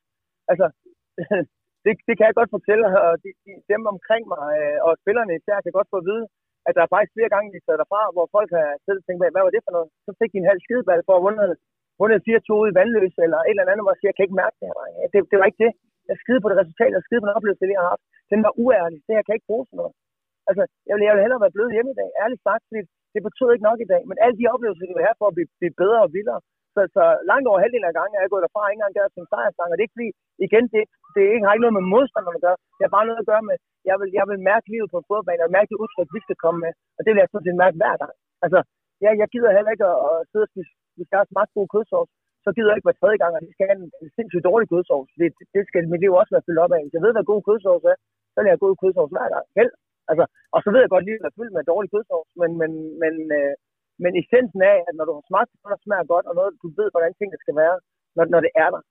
altså, 0.52 0.66
det, 1.84 1.92
det 2.08 2.14
kan 2.16 2.28
jeg 2.28 2.38
godt 2.40 2.54
fortælle, 2.56 2.86
og 3.06 3.14
de, 3.24 3.30
de, 3.44 3.52
dem 3.72 3.82
omkring 3.94 4.24
mig, 4.34 4.46
øh, 4.62 4.78
og 4.86 4.92
spillerne 5.02 5.34
især, 5.40 5.64
kan 5.64 5.78
godt 5.78 5.92
få 5.92 5.98
at 6.02 6.08
vide, 6.10 6.26
at 6.70 6.76
der 6.78 6.84
er 6.84 6.94
faktisk 6.94 7.16
flere 7.16 7.34
gange, 7.34 7.54
vi 7.56 7.60
sad 7.66 7.78
derfra, 7.82 8.02
hvor 8.16 8.26
folk 8.36 8.50
har 8.58 8.68
siddet 8.84 9.02
og 9.02 9.06
tænkt, 9.06 9.22
hvad 9.22 9.46
var 9.46 9.54
det 9.56 9.66
for 9.66 9.74
noget? 9.78 9.90
Så 10.06 10.12
fik 10.20 10.32
de 10.32 10.40
en 10.42 10.52
halv 10.52 10.62
skideball 10.66 11.02
for 11.08 11.16
at 11.18 11.24
vundet 11.28 11.52
vundet 12.02 12.20
4-2 12.28 12.70
i 12.70 12.76
vandløs, 12.80 13.14
eller 13.26 13.40
et 13.42 13.54
eller 13.54 13.74
andet, 13.74 13.86
hvor 13.86 13.94
jeg 13.94 14.00
siger, 14.00 14.12
jeg 14.12 14.18
kan 14.18 14.28
ikke 14.28 14.42
mærke 14.44 14.58
det 14.60 14.68
her. 14.70 15.10
Det, 15.14 15.20
det 15.32 15.38
var 15.40 15.48
ikke 15.50 15.64
det. 15.66 15.72
Jeg 16.10 16.18
skide 16.24 16.42
på 16.42 16.50
det 16.50 16.58
resultat, 16.62 16.92
jeg 16.96 17.08
skide 17.08 17.22
på 17.22 17.28
den 17.28 17.38
oplevelse, 17.38 17.74
jeg 17.76 17.84
har 17.84 17.94
haft. 17.94 18.06
Den 18.34 18.40
var 18.46 18.54
uærlig. 18.64 19.00
Det 19.06 19.14
her 19.16 19.24
kan 19.24 19.32
jeg 19.34 19.40
ikke 19.40 19.52
bruge 19.52 19.66
sådan 19.68 19.80
noget. 19.82 19.94
Altså, 20.50 20.64
jeg 20.88 20.94
ville, 20.96 21.06
jeg 21.08 21.14
ville 21.14 21.26
hellere 21.26 21.44
være 21.46 21.56
blevet 21.56 21.76
hjemme 21.76 21.92
i 21.94 22.00
dag, 22.02 22.10
ærligt 22.24 22.46
sagt, 22.48 22.64
fordi 22.70 22.82
det 23.14 23.22
betød 23.28 23.50
ikke 23.52 23.68
nok 23.70 23.80
i 23.86 23.92
dag. 23.94 24.02
Men 24.10 24.18
alle 24.24 24.36
de 24.40 24.52
oplevelser, 24.54 24.90
vi 24.90 24.96
vil 24.98 25.08
have 25.08 25.20
for 25.22 25.28
at 25.30 25.36
blive, 25.38 25.50
blive 25.60 25.76
bedre 25.82 26.00
og 26.06 26.12
vildere. 26.18 26.42
Så, 26.76 26.82
så 26.96 27.04
langt 27.32 27.46
over 27.50 27.60
halvdelen 27.64 27.90
af 27.90 27.98
gangen 28.00 28.16
er 28.16 28.24
jeg 28.24 28.34
gået 28.34 28.46
derfra, 28.46 28.62
ikke 28.66 28.78
engang 28.80 28.96
der 28.96 29.14
til 29.14 29.24
en 29.24 29.32
sejrsang. 29.34 29.70
Og 29.70 29.76
det 29.76 29.82
er 29.82 29.88
ikke 29.88 29.98
fordi, 29.98 30.12
igen, 30.48 30.66
det, 30.74 30.74
det 30.74 30.80
er 30.80 30.84
ikke, 30.86 30.99
har 31.46 31.54
ikke 31.54 31.66
noget 31.66 31.80
med 31.80 31.90
modstanderne 31.94 32.40
at 32.40 32.46
gøre. 32.48 32.60
Det 32.78 32.84
har 32.86 32.96
bare 32.98 33.08
noget 33.10 33.22
at 33.24 33.30
gøre 33.32 33.44
med, 33.50 33.58
jeg 33.90 33.96
vil, 34.00 34.10
jeg 34.20 34.26
vil 34.30 34.48
mærke 34.52 34.68
livet 34.74 34.90
på 34.92 34.98
en 35.00 35.08
fodboldbane, 35.08 35.46
og 35.46 35.56
mærke 35.58 35.70
det 35.72 35.82
udtryk, 35.84 36.10
vi 36.16 36.22
skal 36.26 36.38
komme 36.44 36.60
med. 36.66 36.72
Og 36.98 37.02
det 37.04 37.12
vil 37.12 37.22
jeg 37.22 37.30
sådan 37.32 37.48
set 37.48 37.64
mærke 37.64 37.78
hver 37.82 37.96
gang. 38.02 38.14
Altså, 38.46 38.60
jeg, 39.04 39.12
jeg 39.22 39.28
gider 39.34 39.56
heller 39.58 39.72
ikke 39.76 39.88
at, 39.94 39.98
at 40.10 40.16
sidde 40.30 40.46
og 40.48 40.52
spise, 40.54 40.72
vi 41.00 41.04
skal 41.06 41.18
have 41.20 41.32
smagt 41.32 41.52
god 41.58 41.68
kødsovs, 41.74 42.12
så 42.46 42.50
gider 42.56 42.70
jeg 42.70 42.78
ikke 42.78 42.90
hver 42.90 43.02
tredje 43.02 43.20
gang, 43.24 43.34
at 43.34 43.46
vi 43.48 43.54
skal 43.56 43.68
have 43.70 43.80
en, 43.82 43.88
en 44.04 44.10
sindssygt 44.18 44.48
dårlig 44.50 44.68
kødsovs. 44.74 45.12
Det, 45.20 45.28
det, 45.38 45.46
det 45.56 45.64
skal 45.70 45.82
mit 45.94 46.04
liv 46.04 46.12
også 46.14 46.34
være 46.36 46.46
fyldt 46.48 46.64
op 46.64 46.74
af. 46.76 46.82
Hvis 46.84 46.96
jeg 46.96 47.04
ved, 47.06 47.14
hvad 47.16 47.32
god 47.32 47.42
kødsovs 47.50 47.86
er, 47.92 47.98
så 48.34 48.38
vil 48.40 48.52
jeg 48.52 48.64
god 48.66 48.76
kødsovs 48.82 49.14
hver 49.16 49.28
gang. 49.34 49.46
Held. 49.58 49.74
Altså, 50.10 50.26
og 50.56 50.60
så 50.64 50.70
ved 50.72 50.82
jeg 50.82 50.92
godt, 50.94 51.04
at 51.04 51.10
livet 51.10 51.24
er 51.26 51.38
fyldt 51.38 51.56
med 51.56 51.70
dårlig 51.72 51.90
kødsovs, 51.94 52.32
men, 52.42 52.52
men, 52.62 52.72
men, 53.02 53.14
øh, 53.38 53.54
men 54.04 54.12
essensen 54.22 54.62
af, 54.72 54.78
at 54.88 54.94
når 54.96 55.06
du 55.08 55.14
har 55.18 55.26
smagt 55.30 55.50
noget, 55.52 55.74
der 55.76 55.84
smager 55.86 56.12
godt, 56.14 56.26
og 56.30 56.34
noget, 56.40 56.52
du 56.64 56.68
ved, 56.80 56.88
hvordan 56.94 57.14
tingene 57.14 57.40
skal 57.44 57.56
være, 57.62 57.76
når, 58.16 58.26
når 58.34 58.42
det 58.46 58.52
er 58.64 58.70
der, 58.76 58.82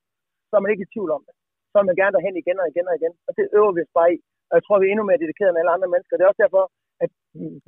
så 0.48 0.52
er 0.56 0.62
man 0.62 0.72
ikke 0.72 0.86
i 0.86 0.92
tvivl 0.92 1.10
om 1.16 1.22
det. 1.26 1.34
Så 1.70 1.74
vil 1.78 1.88
man 1.88 2.00
gerne 2.00 2.14
derhen 2.16 2.36
igen 2.42 2.58
og 2.62 2.66
igen 2.72 2.90
og 2.90 2.96
igen. 3.00 3.14
Og 3.28 3.32
det 3.38 3.44
øver 3.58 3.72
vi 3.74 3.84
os 3.86 3.96
bare 3.98 4.10
i. 4.14 4.16
Og 4.50 4.54
jeg 4.56 4.64
tror, 4.64 4.76
vi 4.78 4.86
er 4.86 4.92
endnu 4.92 5.06
mere 5.06 5.22
dedikeret 5.22 5.50
end 5.50 5.60
alle 5.60 5.74
andre 5.76 5.92
mennesker. 5.92 6.14
Det 6.16 6.24
er 6.24 6.32
også 6.32 6.44
derfor, 6.44 6.64
at 7.04 7.10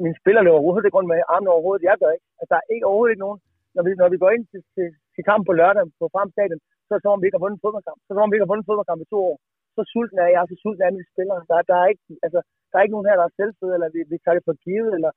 mine 0.05 0.21
spillere 0.21 0.45
løber 0.45 0.59
overhovedet 0.59 0.87
ikke 0.87 0.99
rundt 0.99 1.11
med 1.11 1.29
armene 1.35 1.55
overhovedet. 1.55 1.89
Jeg 1.89 1.97
gør 2.03 2.13
ikke. 2.17 2.27
Altså, 2.41 2.51
der 2.53 2.59
er 2.61 2.67
ikke 2.75 2.89
overhovedet 2.89 3.13
ikke 3.15 3.27
nogen. 3.27 3.41
Når 3.75 3.83
vi, 3.87 3.91
når 4.03 4.09
vi 4.13 4.19
går 4.23 4.31
ind 4.37 4.45
til, 4.53 4.61
til, 4.75 4.87
til 5.15 5.23
kamp 5.31 5.43
på 5.47 5.53
lørdag 5.61 5.85
på 6.01 6.05
Fremstadion, 6.15 6.61
så 6.85 6.91
er 6.93 6.99
det 6.99 7.05
som 7.05 7.15
om, 7.15 7.21
vi 7.21 7.27
ikke 7.27 7.39
har 7.39 7.45
vundet 7.45 7.59
en 7.59 7.65
fodboldkamp. 7.67 7.99
Så 8.01 8.09
er 8.09 8.13
det 8.13 8.19
som 8.19 8.27
om, 8.27 8.31
vi 8.31 8.37
ikke 8.37 8.47
har 8.47 8.53
vundet 8.53 8.65
en 8.65 8.71
fodboldkamp 8.71 9.01
i 9.03 9.13
to 9.13 9.19
år. 9.31 9.37
Så 9.77 9.81
sulten 9.93 10.19
er 10.25 10.31
jeg, 10.35 10.43
så 10.51 10.57
sulten 10.63 10.83
er 10.83 10.97
mine 10.97 11.13
spillere. 11.13 11.41
Der, 11.51 11.57
der, 11.71 11.77
er 11.83 11.89
ikke, 11.93 12.05
altså, 12.27 12.41
der 12.69 12.77
er 12.77 12.85
ikke 12.85 12.97
nogen 12.97 13.09
her, 13.09 13.21
der 13.21 13.27
er 13.27 13.39
selvføde, 13.39 13.75
eller 13.77 13.89
vi, 13.95 14.01
vi 14.13 14.17
tager 14.19 14.37
det 14.37 14.47
for 14.49 14.57
givet, 14.67 14.91
eller 14.97 15.11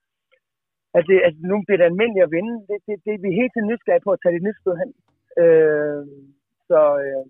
at, 0.97 1.03
det, 1.09 1.17
at 1.27 1.35
nu 1.51 1.55
bliver 1.65 1.79
det 1.79 1.89
almindeligt 1.89 2.25
at 2.27 2.33
vinde. 2.37 2.55
Det, 2.69 2.77
det, 2.87 2.95
det, 3.05 3.13
vi 3.23 3.27
er 3.29 3.39
helt 3.41 3.53
til 3.53 3.67
nysgerrige 3.69 4.05
på 4.05 4.11
at 4.13 4.21
tage 4.21 4.35
det 4.35 4.45
nyt 4.47 4.59
sted 4.61 4.75
hen. 4.81 4.89
Øh, 5.41 6.01
så, 6.69 6.81
øh, 7.03 7.23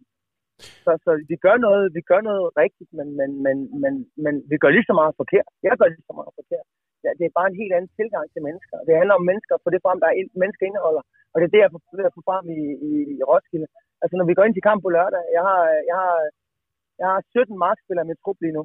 så, 0.84 0.92
så 1.06 1.12
vi 1.32 1.36
gør 1.46 1.58
noget, 1.66 1.84
vi 1.98 2.02
gør 2.12 2.22
noget 2.30 2.46
rigtigt, 2.64 2.92
men, 2.98 3.08
men, 3.20 3.30
men, 3.46 3.58
men, 3.82 3.94
men 4.24 4.34
vi 4.52 4.56
gør 4.62 4.72
lige 4.74 4.90
så 4.90 4.96
meget 5.02 5.14
forkert. 5.22 5.50
Jeg 5.64 5.78
gør 5.80 5.90
lige 5.94 6.08
så 6.10 6.16
meget 6.20 6.34
forkert. 6.40 6.68
Ja, 7.06 7.12
det 7.20 7.26
er 7.26 7.38
bare 7.40 7.50
en 7.50 7.62
helt 7.62 7.74
anden 7.76 7.92
tilgang 8.00 8.26
til 8.34 8.42
mennesker. 8.48 8.78
Det 8.88 9.00
handler 9.00 9.16
om 9.20 9.28
mennesker, 9.30 9.56
for 9.64 9.70
det 9.70 9.84
frem, 9.86 10.00
der 10.02 10.08
er 10.10 10.16
mennesker 10.42 10.66
indeholder. 10.66 11.04
Og 11.32 11.36
det 11.38 11.46
er 11.46 11.54
det, 11.54 11.64
jeg 11.64 11.72
får 11.74 11.82
få 12.18 12.22
frem 12.30 12.46
i, 12.60 12.62
i, 12.90 12.92
i 13.20 13.24
Roskilde. 13.30 13.68
Altså, 14.02 14.16
når 14.18 14.26
vi 14.30 14.36
går 14.36 14.46
ind 14.46 14.56
til 14.56 14.68
kamp 14.70 14.80
på 14.84 14.90
lørdag, 14.98 15.24
jeg 15.38 15.44
har, 15.50 15.64
jeg 15.90 15.98
har, 16.04 16.16
jeg 17.00 17.08
har 17.12 17.20
17 17.30 17.58
markspillere 17.66 18.08
med 18.10 18.16
trup 18.22 18.38
lige 18.42 18.58
nu. 18.58 18.64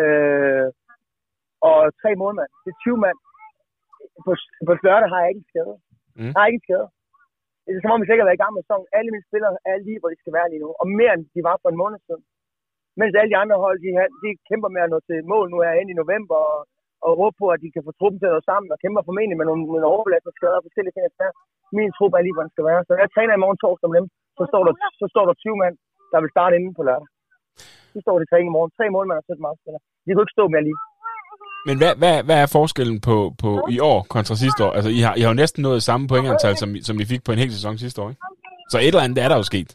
Øh, 0.00 0.68
og 1.68 1.78
tre 2.00 2.10
målmænd. 2.22 2.52
Det 2.64 2.70
er 2.72 2.78
20 2.84 2.96
mand. 3.04 3.18
På, 4.26 4.32
på 4.68 4.72
lørdag 4.86 5.08
har 5.12 5.20
jeg 5.22 5.30
ikke 5.30 5.42
en 5.44 5.50
skade. 5.52 5.74
Mm. 6.16 6.30
Jeg 6.32 6.38
har 6.40 6.46
ikke 6.46 6.60
en 6.62 6.68
skade. 6.68 6.88
Det 7.64 7.70
er 7.70 7.82
som 7.84 7.94
om, 7.94 8.02
vi 8.02 8.08
sikkert 8.08 8.24
har 8.24 8.30
været 8.30 8.40
i 8.40 8.44
gang 8.44 8.54
med 8.54 8.62
sæsonen. 8.64 8.86
Alle 8.98 9.10
mine 9.14 9.28
spillere 9.28 9.52
er 9.70 9.76
lige, 9.86 10.00
hvor 10.00 10.10
de 10.12 10.22
skal 10.22 10.36
være 10.38 10.50
lige 10.50 10.62
nu. 10.64 10.70
Og 10.80 10.86
mere 10.98 11.12
end 11.14 11.24
de 11.34 11.40
var 11.48 11.56
for 11.62 11.68
en 11.70 11.80
måned 11.82 11.98
siden. 12.06 12.22
Mens 13.00 13.14
alle 13.18 13.32
de 13.32 13.40
andre 13.42 13.56
hold, 13.64 13.78
de, 13.84 13.90
de 14.22 14.30
kæmper 14.48 14.70
med 14.74 14.82
at 14.84 14.90
nå 14.92 14.98
til 15.08 15.18
mål 15.32 15.46
nu 15.52 15.58
her 15.64 15.72
i 15.92 16.00
november. 16.02 16.38
Og, 16.52 16.58
og 17.04 17.10
håber 17.20 17.36
på, 17.42 17.46
at 17.54 17.62
de 17.64 17.68
kan 17.74 17.86
få 17.86 17.92
truppen 17.98 18.18
til 18.20 18.30
at 18.30 18.36
nå 18.36 18.40
sammen. 18.50 18.68
Og 18.74 18.78
kæmper 18.84 19.08
formentlig 19.08 19.36
med 19.38 19.46
nogle, 19.48 19.62
nogle 19.66 19.84
nogle 19.86 20.28
og 20.30 20.34
skader 20.38 20.58
og 20.60 20.66
forskellige 20.66 20.94
ting. 20.94 21.04
Altså, 21.10 21.26
min 21.76 21.90
trup 21.96 22.12
er 22.18 22.24
lige, 22.24 22.34
hvor 22.36 22.44
den 22.46 22.54
skal 22.54 22.68
være. 22.70 22.80
Så 22.88 22.92
jeg 23.02 23.08
træner 23.14 23.32
i 23.34 23.42
morgen 23.42 23.58
torsdag 23.62 23.90
med 23.90 23.98
dem. 24.00 24.08
Så 24.38 24.44
står 24.50 24.62
der, 24.66 24.74
så 25.00 25.06
står 25.12 25.24
der 25.28 25.34
20 25.34 25.56
mand, 25.62 25.74
der 26.12 26.18
vil 26.22 26.34
starte 26.34 26.56
inden 26.58 26.74
på 26.78 26.82
lørdag. 26.88 27.08
De 27.94 28.00
står 28.04 28.16
de 28.18 28.26
træning 28.30 28.50
i 28.50 28.56
morgen. 28.56 28.70
Tre 28.78 28.84
målmænd 28.94 29.20
og 29.20 29.26
17 29.26 29.46
markspillere. 29.46 29.82
De 30.04 30.10
kunne 30.10 30.24
ikke 30.26 30.38
stå 30.38 30.44
mere 30.54 30.64
lige. 30.68 30.78
Men 31.68 31.76
hvad, 31.80 31.92
hvad, 32.02 32.16
hvad 32.28 32.38
er 32.44 32.48
forskellen 32.58 32.98
på, 33.08 33.16
på 33.42 33.50
i 33.76 33.78
år 33.90 33.98
kontra 34.14 34.34
sidste 34.44 34.60
år? 34.66 34.72
Altså, 34.76 34.90
I 34.98 35.00
har, 35.06 35.14
I 35.18 35.20
har 35.24 35.30
jo 35.32 35.40
næsten 35.42 35.60
nået 35.68 35.80
samme 35.90 36.04
pointantal, 36.12 36.54
som, 36.62 36.68
som 36.88 36.96
I 37.02 37.04
fik 37.12 37.22
på 37.24 37.32
en 37.32 37.40
hel 37.42 37.52
sæson 37.56 37.74
sidste 37.84 37.98
år, 38.02 38.08
ikke? 38.12 38.22
Så 38.72 38.76
et 38.78 38.92
eller 38.92 39.06
andet 39.06 39.18
er 39.24 39.28
der 39.30 39.38
jo 39.42 39.46
sket. 39.52 39.70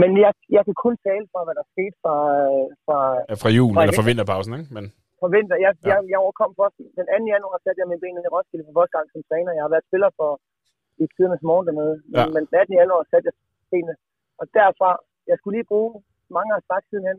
Men 0.00 0.10
jeg, 0.24 0.32
jeg 0.56 0.62
kan 0.66 0.76
kun 0.84 0.94
tale 1.08 1.24
fra, 1.32 1.40
hvad 1.46 1.56
der 1.60 1.66
skete 1.74 1.96
fra... 2.02 2.16
Fra, 2.86 2.98
ja, 3.30 3.34
fra 3.42 3.50
jul, 3.58 3.72
fra 3.74 3.82
eller 3.82 3.96
fra 3.98 4.08
vinterpausen, 4.08 4.52
ikke? 4.58 4.70
Men... 4.76 4.84
Fra 5.20 5.28
vinter. 5.36 5.56
Jeg, 5.66 5.72
ja. 5.74 5.86
jeg, 5.90 5.98
jeg 6.12 6.18
overkom 6.24 6.50
først... 6.60 6.76
Den 6.98 7.06
2. 7.26 7.34
januar 7.34 7.56
satte 7.64 7.78
jeg 7.80 7.88
min 7.92 8.00
ben 8.02 8.16
i 8.28 8.32
Roskilde 8.34 8.64
for 8.66 8.74
første 8.78 8.94
gang 8.96 9.06
som 9.12 9.22
træner. 9.28 9.50
Jeg 9.58 9.64
har 9.66 9.72
været 9.74 9.88
spiller 9.88 10.10
for 10.20 10.30
i 11.02 11.04
tidernes 11.14 11.44
morgen 11.48 11.66
dernede. 11.68 11.96
Ja. 12.16 12.24
Men 12.34 12.42
den 12.48 12.56
18. 12.62 12.80
januar 12.80 13.02
satte 13.12 13.26
jeg 13.28 13.36
benene. 13.72 13.94
Og 14.40 14.44
derfra... 14.56 14.90
Jeg 15.30 15.36
skulle 15.38 15.56
lige 15.58 15.70
bruge... 15.72 15.90
Mange 16.36 16.50
har 16.56 16.62
sagt 16.70 16.86
sidenhen. 16.90 17.18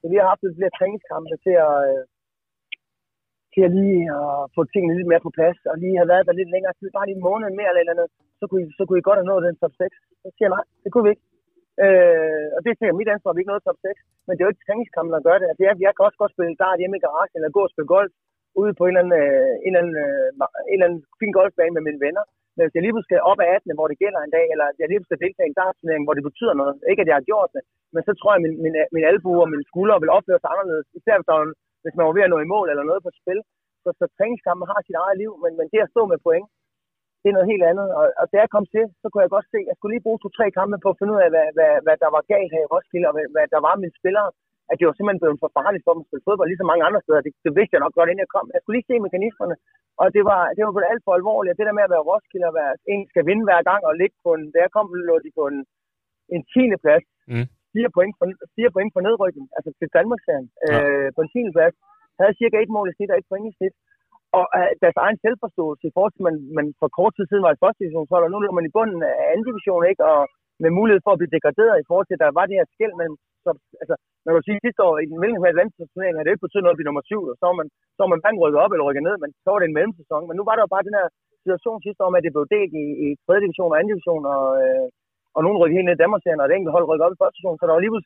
Så 0.00 0.04
vi 0.12 0.16
har 0.18 0.26
haft 0.32 0.42
lidt 0.42 0.58
flere 0.58 0.76
træningskampe 0.78 1.36
til 1.46 1.56
at... 1.68 1.76
Til 3.56 3.68
at 3.68 3.74
lige 3.78 4.02
at 4.20 4.30
få 4.56 4.60
tingene 4.72 4.96
lidt 4.96 5.10
mere 5.10 5.26
på 5.26 5.34
plads, 5.36 5.58
og 5.70 5.76
lige 5.82 6.00
have 6.00 6.10
været 6.12 6.26
der 6.26 6.38
lidt 6.40 6.50
længere 6.54 6.74
tid, 6.78 6.88
bare 6.96 7.06
lige 7.06 7.18
en 7.18 7.26
måned 7.28 7.48
mere 7.58 7.70
eller, 7.70 7.82
eller 7.82 7.94
andet, 7.94 8.08
så 8.40 8.44
kunne, 8.48 8.62
I, 8.64 8.66
så 8.78 8.82
kunne 8.84 9.00
I 9.00 9.06
godt 9.08 9.20
have 9.20 9.30
nået 9.30 9.46
den 9.46 9.56
top 9.62 9.74
6. 9.76 9.96
Så 10.22 10.28
siger 10.34 10.46
jeg 10.46 10.54
nej, 10.56 10.64
det 10.82 10.90
kunne 10.90 11.06
vi 11.06 11.12
ikke. 11.14 11.26
Øh, 11.84 12.46
og 12.54 12.58
det 12.62 12.68
er 12.70 12.78
sikkert 12.78 13.00
mit 13.00 13.12
ansvar, 13.14 13.30
at 13.30 13.36
vi 13.36 13.40
ikke 13.42 13.52
nåede 13.52 13.66
top 13.68 13.80
6, 13.82 14.00
men 14.24 14.32
det 14.32 14.40
er 14.40 14.46
jo 14.46 14.52
ikke 14.52 14.66
træningskampen, 14.66 15.12
der 15.16 15.26
gør 15.28 15.36
det. 15.38 15.46
Altså, 15.50 15.62
jeg, 15.66 15.72
jeg 15.84 15.92
kan 15.92 16.06
også 16.06 16.20
godt 16.22 16.34
spille 16.34 16.60
dart 16.64 16.80
hjemme 16.80 16.98
i 16.98 17.04
garagen, 17.06 17.34
eller 17.36 17.56
gå 17.56 17.62
og 17.66 17.72
spille 17.72 17.92
golf 17.96 18.12
ude 18.60 18.72
på 18.78 18.84
en 18.84 18.90
eller 18.92 19.02
anden, 19.04 19.16
øh, 19.22 19.52
en 19.66 19.72
eller 19.72 19.82
anden, 19.82 19.96
øh, 20.04 20.28
en 20.70 20.76
eller 20.76 20.88
anden 20.88 21.02
fin 21.20 21.32
golfbane 21.38 21.74
med 21.76 21.84
mine 21.88 22.02
venner. 22.06 22.24
Men 22.54 22.62
hvis 22.64 22.76
jeg 22.76 22.84
lige 22.84 23.06
skal 23.06 23.26
op 23.30 23.40
ad 23.44 23.48
18, 23.56 23.78
hvor 23.78 23.88
det 23.90 24.00
gælder 24.02 24.20
en 24.22 24.34
dag, 24.36 24.46
eller 24.54 24.66
jeg 24.80 24.88
lige 24.88 25.08
skal 25.08 25.22
deltage 25.24 25.46
i 25.48 25.52
en 25.52 25.58
dartturnering, 25.60 26.04
hvor 26.04 26.16
det 26.16 26.28
betyder 26.28 26.54
noget, 26.60 26.74
ikke 26.90 27.02
at 27.02 27.10
jeg 27.10 27.18
har 27.18 27.30
gjort 27.30 27.50
det, 27.56 27.62
men 27.94 28.02
så 28.06 28.12
tror 28.14 28.30
jeg, 28.32 28.38
at 28.40 28.44
min, 28.44 28.54
min, 28.64 28.74
min 28.96 29.04
albue 29.10 29.44
og 29.44 29.50
min 29.52 29.68
skulder 29.70 29.96
vil 30.02 30.14
opføre 30.16 30.40
sig 30.40 30.50
anderledes, 30.52 30.86
især 30.98 31.16
hvis, 31.18 31.28
der, 31.30 31.38
hvis 31.86 31.96
man 31.96 32.06
var 32.06 32.14
ved 32.16 32.26
at 32.26 32.32
nå 32.32 32.38
i 32.42 32.52
mål 32.54 32.66
eller 32.72 32.84
noget 32.90 33.02
på 33.06 33.10
spil. 33.20 33.40
Så, 33.82 33.88
så 34.00 34.04
træningskampen 34.16 34.66
har 34.72 34.80
sit 34.82 34.98
eget 35.04 35.16
liv, 35.22 35.32
men, 35.42 35.52
men 35.58 35.66
det 35.72 35.78
at 35.84 35.92
stå 35.94 36.02
med 36.12 36.18
point, 36.26 36.46
det 37.20 37.28
er 37.28 37.38
noget 37.38 37.52
helt 37.52 37.64
andet. 37.70 37.88
Og, 37.98 38.04
og 38.20 38.24
da 38.32 38.36
jeg 38.42 38.50
kom 38.54 38.66
til, 38.74 38.84
så 39.00 39.06
kunne 39.08 39.24
jeg 39.24 39.34
godt 39.36 39.48
se, 39.52 39.58
at 39.62 39.68
jeg 39.70 39.76
skulle 39.76 39.92
lige 39.94 40.06
bruge 40.06 40.20
to-tre 40.20 40.46
kampe 40.58 40.76
på 40.84 40.88
at 40.92 40.98
finde 40.98 41.12
ud 41.14 41.20
af, 41.24 41.30
hvad, 41.34 41.48
hvad, 41.56 41.72
hvad 41.84 41.96
der 42.02 42.10
var 42.16 42.22
galt 42.32 42.52
her 42.54 42.62
i 42.64 42.70
Roskilde, 42.74 43.08
og 43.10 43.14
hvad, 43.16 43.26
hvad 43.34 43.46
der 43.54 43.60
var 43.66 43.74
med 43.82 43.90
spillere. 44.00 44.30
At 44.70 44.76
det 44.78 44.86
var 44.86 44.94
simpelthen 44.96 45.22
blevet 45.22 45.42
for 45.44 45.52
farligt 45.58 45.84
for 45.84 45.92
dem 45.94 46.02
at 46.04 46.08
spille 46.08 46.26
fodbold, 46.26 46.48
ligesom 46.50 46.70
mange 46.72 46.86
andre 46.88 47.00
steder. 47.04 47.20
Det, 47.26 47.32
det 47.46 47.52
vidste 47.58 47.74
jeg 47.74 47.84
nok 47.84 47.96
godt, 47.98 48.08
inden 48.08 48.24
jeg 48.24 48.34
kom. 48.36 48.46
Jeg 48.54 48.60
skulle 48.60 48.76
lige 48.76 48.90
se 48.90 49.04
mekanismerne, 49.06 49.56
og 50.02 50.06
det 50.16 50.22
var, 50.30 50.40
det 50.56 50.62
var 50.64 50.72
blevet 50.74 50.90
alt 50.92 51.04
for 51.06 51.12
alvorligt. 51.18 51.52
Og 51.52 51.58
det 51.58 51.66
der 51.66 51.78
med 51.78 51.86
at 51.86 51.94
være 51.94 52.06
Roskilde 52.10 52.50
og 52.50 52.56
være, 52.60 52.72
en 52.92 53.02
skal 53.10 53.26
vinde 53.28 53.44
hver 53.48 53.62
gang 53.70 53.80
og 53.88 53.92
ligge 54.00 54.16
på 54.24 54.30
en... 54.36 54.44
Da 54.52 54.58
jeg 54.64 54.70
kom, 54.76 54.86
lå 55.08 55.14
de 55.26 55.30
på 55.38 55.44
en, 55.50 55.58
en 56.34 56.42
10. 56.52 56.82
plads. 56.84 57.06
Mm. 57.32 57.48
4 57.76 57.94
point, 57.96 58.12
for, 58.18 58.26
4 58.58 58.74
point 58.74 58.90
for 58.94 59.02
nedrykning, 59.08 59.46
altså 59.56 59.70
til 59.78 59.88
Danmarksserien, 59.98 60.46
ja. 60.54 60.78
øh, 60.78 61.08
på 61.16 61.20
en 61.22 61.30
10. 61.32 61.56
plads. 61.56 61.76
Havde 62.20 62.38
cirka 62.40 62.56
et 62.58 62.74
mål 62.76 62.88
i 62.90 62.94
snit 62.96 63.12
og 63.12 63.18
et 63.18 63.30
point 63.30 63.46
i 63.50 63.56
snit 63.56 63.74
og 64.38 64.44
uh, 64.58 64.70
deres 64.82 64.98
egen 65.04 65.18
selvforståelse 65.24 65.84
i 65.86 65.94
forhold 65.96 66.12
til, 66.12 66.22
at 66.22 66.28
man, 66.28 66.36
man 66.58 66.66
for 66.80 66.88
kort 66.98 67.12
tid 67.14 67.26
siden 67.28 67.46
var 67.46 67.52
i 67.54 67.62
første 67.62 67.80
divisionshold, 67.82 68.24
og 68.24 68.30
nu 68.30 68.36
er 68.38 68.58
man 68.58 68.68
i 68.68 68.74
bunden 68.76 69.00
af 69.10 69.14
anden 69.30 69.46
division, 69.48 69.82
ikke? 69.90 70.02
Og 70.12 70.20
med 70.64 70.70
mulighed 70.78 71.00
for 71.04 71.12
at 71.12 71.20
blive 71.20 71.34
degraderet 71.36 71.76
i 71.78 71.86
forhold 71.88 72.06
til, 72.06 72.16
at 72.16 72.24
der 72.24 72.36
var 72.38 72.44
det 72.46 72.58
her 72.58 72.68
skæld 72.74 72.94
mellem, 73.00 73.16
så, 73.44 73.50
altså, 73.82 73.94
man 74.24 74.32
kan 74.32 74.46
sige, 74.46 74.64
sidste 74.66 74.82
år 74.88 74.94
i 75.04 75.06
den 75.10 75.18
mellemklasse 75.22 75.58
landsturnering, 75.60 76.14
havde 76.14 76.26
det 76.26 76.34
ikke 76.34 76.46
betydet 76.46 76.64
noget 76.64 76.76
at 76.76 76.78
blive 76.78 76.90
nummer 76.90 77.04
syv, 77.10 77.22
og 77.32 77.36
så 77.40 77.44
var 77.50 77.56
man, 77.60 77.68
så 77.94 77.98
var 78.02 78.10
man 78.12 78.20
hverken 78.22 78.42
rykket 78.42 78.60
op 78.64 78.72
eller 78.72 78.86
rykket 78.88 79.04
ned, 79.08 79.16
men 79.22 79.30
så 79.44 79.48
var 79.52 79.58
det 79.60 79.68
en 79.68 79.78
mellemsæson. 79.78 80.26
Men 80.28 80.36
nu 80.36 80.44
var 80.48 80.54
der 80.54 80.64
jo 80.64 80.74
bare 80.74 80.88
den 80.88 80.98
her 81.00 81.08
situation 81.42 81.78
sidste 81.86 82.02
år 82.04 82.10
med, 82.12 82.20
at 82.20 82.26
det 82.26 82.34
blev 82.34 82.46
delt 82.56 82.72
i, 82.84 82.86
i 83.04 83.08
3. 83.26 83.44
division 83.44 83.72
og 83.74 83.78
2. 83.82 83.90
division, 83.92 84.22
og, 84.34 84.44
øh, 84.64 84.86
og 85.36 85.40
nogen 85.44 85.58
rykkede 85.60 85.76
helt 85.76 85.86
ned 85.86 85.96
i 85.96 86.02
Danmarksserien, 86.04 86.40
og 86.42 86.46
det 86.48 86.54
enkelt 86.54 86.76
hold 86.76 86.88
rykkede 86.88 87.06
op 87.06 87.14
i 87.14 87.20
første 87.20 87.36
division, 87.36 87.58
så 87.58 87.64
der 87.66 87.74
var 87.76 87.84
lige 87.84 87.96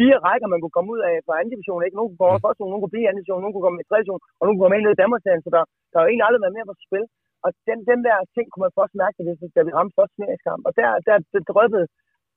fire 0.00 0.16
rækker, 0.26 0.48
man 0.52 0.60
kunne 0.60 0.76
komme 0.76 0.90
ud 0.94 1.00
af 1.08 1.14
fra 1.26 1.38
anden 1.38 1.52
division. 1.54 1.84
Ikke? 1.84 1.96
Nogen 1.96 2.08
kunne 2.10 2.20
komme 2.20 2.32
op 2.34 2.40
i 2.40 2.44
første 2.44 2.58
division, 2.58 2.72
nogen 2.72 2.82
kunne 2.84 2.94
blive 2.94 3.06
i 3.06 3.08
anden 3.08 3.20
division, 3.20 3.40
nogen 3.42 3.54
kunne 3.54 3.66
komme 3.66 3.80
i 3.82 3.88
tredje 3.88 4.02
division, 4.02 4.22
og 4.38 4.42
nogen 4.44 4.54
kunne 4.54 4.64
komme 4.66 4.76
ind 4.76 4.84
i 4.84 5.02
Danmarksserien, 5.02 5.42
så 5.44 5.50
der, 5.54 5.62
der 5.90 5.96
har 5.96 6.04
jo 6.04 6.10
egentlig 6.10 6.26
aldrig 6.26 6.42
været 6.44 6.56
mere 6.56 6.70
på 6.70 6.76
spil. 6.86 7.04
Og 7.44 7.50
den, 7.68 7.78
den 7.90 8.00
der 8.06 8.16
ting 8.34 8.46
kunne 8.48 8.64
man 8.66 8.76
først 8.78 8.94
mærke, 9.02 9.16
da 9.56 9.60
vi 9.66 9.72
ramte 9.76 9.96
første 9.98 10.14
turneringskamp. 10.14 10.62
Og 10.68 10.72
der, 10.78 10.88
der, 11.06 11.16
der 11.32 11.40
drøbbede 11.52 11.86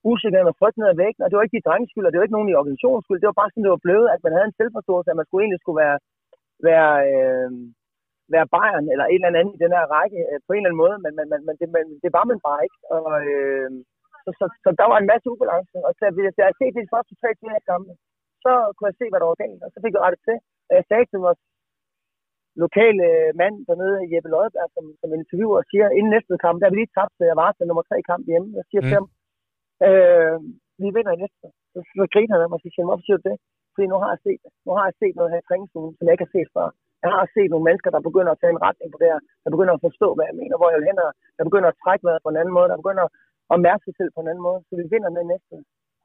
usikkerheden 0.10 0.52
og 0.52 0.60
frygten 0.62 0.84
af 0.92 1.00
væggen, 1.04 1.22
og 1.24 1.28
det 1.28 1.36
var 1.36 1.46
ikke 1.46 1.58
de 1.58 1.68
drenges 1.68 1.90
skyld, 1.92 2.08
og 2.08 2.12
det 2.12 2.18
var 2.18 2.28
ikke 2.28 2.38
nogen 2.38 2.52
i 2.52 2.60
organisationens 2.62 3.06
skyld. 3.06 3.22
Det 3.22 3.32
var 3.32 3.40
bare 3.42 3.50
sådan, 3.50 3.66
det 3.66 3.76
var 3.76 3.86
blevet, 3.88 4.08
at 4.16 4.22
man 4.26 4.34
havde 4.36 4.48
en 4.50 4.60
selvforståelse, 4.60 5.10
at 5.12 5.20
man 5.20 5.28
skulle 5.28 5.44
egentlig 5.44 5.64
skulle 5.64 5.82
være, 5.86 5.98
være, 6.68 6.94
øh, 7.12 7.50
være 8.34 8.52
Bayern 8.56 8.86
eller 8.94 9.06
et 9.06 9.22
eller 9.22 9.42
andet 9.42 9.56
i 9.56 9.64
den 9.64 9.76
her 9.78 9.86
række 9.96 10.20
øh, 10.32 10.40
på 10.46 10.52
en 10.52 10.60
eller 10.60 10.70
anden 10.70 10.84
måde, 10.84 10.96
men, 11.04 11.12
men, 11.18 11.26
men, 11.32 11.40
men, 11.48 11.56
det, 11.60 11.68
men 11.76 11.86
det 12.04 12.12
var 12.18 12.26
man 12.32 12.40
bare 12.48 12.62
ikke. 12.66 12.78
Og, 12.96 13.10
øh, 13.32 13.70
så, 14.28 14.32
så, 14.40 14.46
så, 14.64 14.70
der 14.82 14.88
var 14.92 14.98
en 15.00 15.12
masse 15.14 15.28
ubalance, 15.34 15.78
og 15.88 15.92
så, 15.98 16.04
hvis 16.16 16.38
jeg 16.38 16.46
havde 16.48 16.60
set 16.62 16.76
de 16.76 16.94
første 16.94 17.14
tre 17.22 17.30
kampe, 17.72 17.92
så 18.44 18.52
kunne 18.76 18.90
jeg 18.90 19.00
se, 19.00 19.08
hvad 19.10 19.20
der 19.22 19.30
var 19.32 19.42
galt, 19.44 19.62
og 19.66 19.70
så 19.74 19.80
fik 19.84 19.94
jeg 19.96 20.04
rettet 20.06 20.22
til. 20.28 20.38
Og 20.70 20.74
jeg 20.78 20.86
sagde 20.90 21.06
til 21.08 21.20
vores 21.26 21.42
lokale 22.64 23.06
mand 23.42 23.56
dernede, 23.70 24.10
Jeppe 24.12 24.30
Løjberg, 24.34 24.70
som, 24.76 24.86
som 25.02 25.10
interviewer, 25.20 25.58
og 25.62 25.68
siger, 25.72 25.88
inden 25.98 26.12
næste 26.16 26.38
kamp, 26.46 26.58
der 26.58 26.66
er 26.66 26.74
vi 26.74 26.80
lige 26.80 26.96
tabt, 26.98 27.14
så 27.18 27.24
jeg 27.32 27.38
var 27.44 27.50
til 27.52 27.68
nummer 27.68 27.86
tre 27.90 27.98
kamp 28.10 28.24
hjemme. 28.32 28.50
Jeg 28.60 28.66
siger 28.70 28.82
mm. 28.82 28.88
til 28.88 28.98
ham, 29.00 29.08
øh, 29.88 30.38
vi 30.82 30.88
vinder 30.96 31.14
i 31.14 31.22
næste. 31.24 31.48
Så, 31.74 31.80
så 31.98 32.04
griner 32.14 32.34
han 32.36 32.44
af 32.44 32.50
mig 32.50 32.58
og 32.60 32.64
siger, 32.64 32.88
hvorfor 32.88 33.06
siger 33.06 33.18
du 33.20 33.26
det? 33.30 33.38
Fordi 33.74 33.86
nu 33.92 33.98
har 34.04 34.10
jeg 34.14 34.22
set 34.26 34.40
det. 34.46 34.52
Nu 34.68 34.72
har 34.78 34.86
jeg 34.88 34.96
set 35.02 35.16
noget 35.18 35.32
her 35.32 35.42
i 35.44 35.48
træningsugen, 35.50 35.94
som 35.96 36.04
jeg 36.06 36.14
ikke 36.14 36.28
har 36.28 36.36
set 36.38 36.50
før. 36.56 36.68
Jeg 37.04 37.12
har 37.16 37.26
set 37.36 37.50
nogle 37.52 37.68
mennesker, 37.68 37.90
der 37.96 38.08
begynder 38.10 38.32
at 38.34 38.40
tage 38.42 38.54
en 38.56 38.64
retning 38.68 38.90
på 38.92 38.98
det 39.02 39.10
her, 39.12 39.20
der 39.44 39.50
begynder 39.56 39.74
at 39.76 39.86
forstå, 39.88 40.08
hvad 40.16 40.26
jeg 40.30 40.40
mener, 40.42 40.56
hvor 40.58 40.70
jeg 40.70 40.78
vil 40.80 40.90
hen, 40.90 41.00
der 41.38 41.44
begynder 41.50 41.70
at 41.70 41.80
trække 41.84 42.04
vejret 42.08 42.24
på 42.24 42.30
en 42.32 42.40
anden 42.42 42.56
måde, 42.58 42.70
der 42.72 42.82
begynder 42.82 43.06
at 43.54 43.58
mærke 43.68 43.84
sig 43.86 43.96
selv 44.00 44.12
på 44.14 44.20
en 44.22 44.30
anden 44.32 44.46
måde, 44.48 44.60
så 44.68 44.74
vi 44.80 44.86
vinder 44.94 45.12
med 45.18 45.24
næste. 45.34 45.56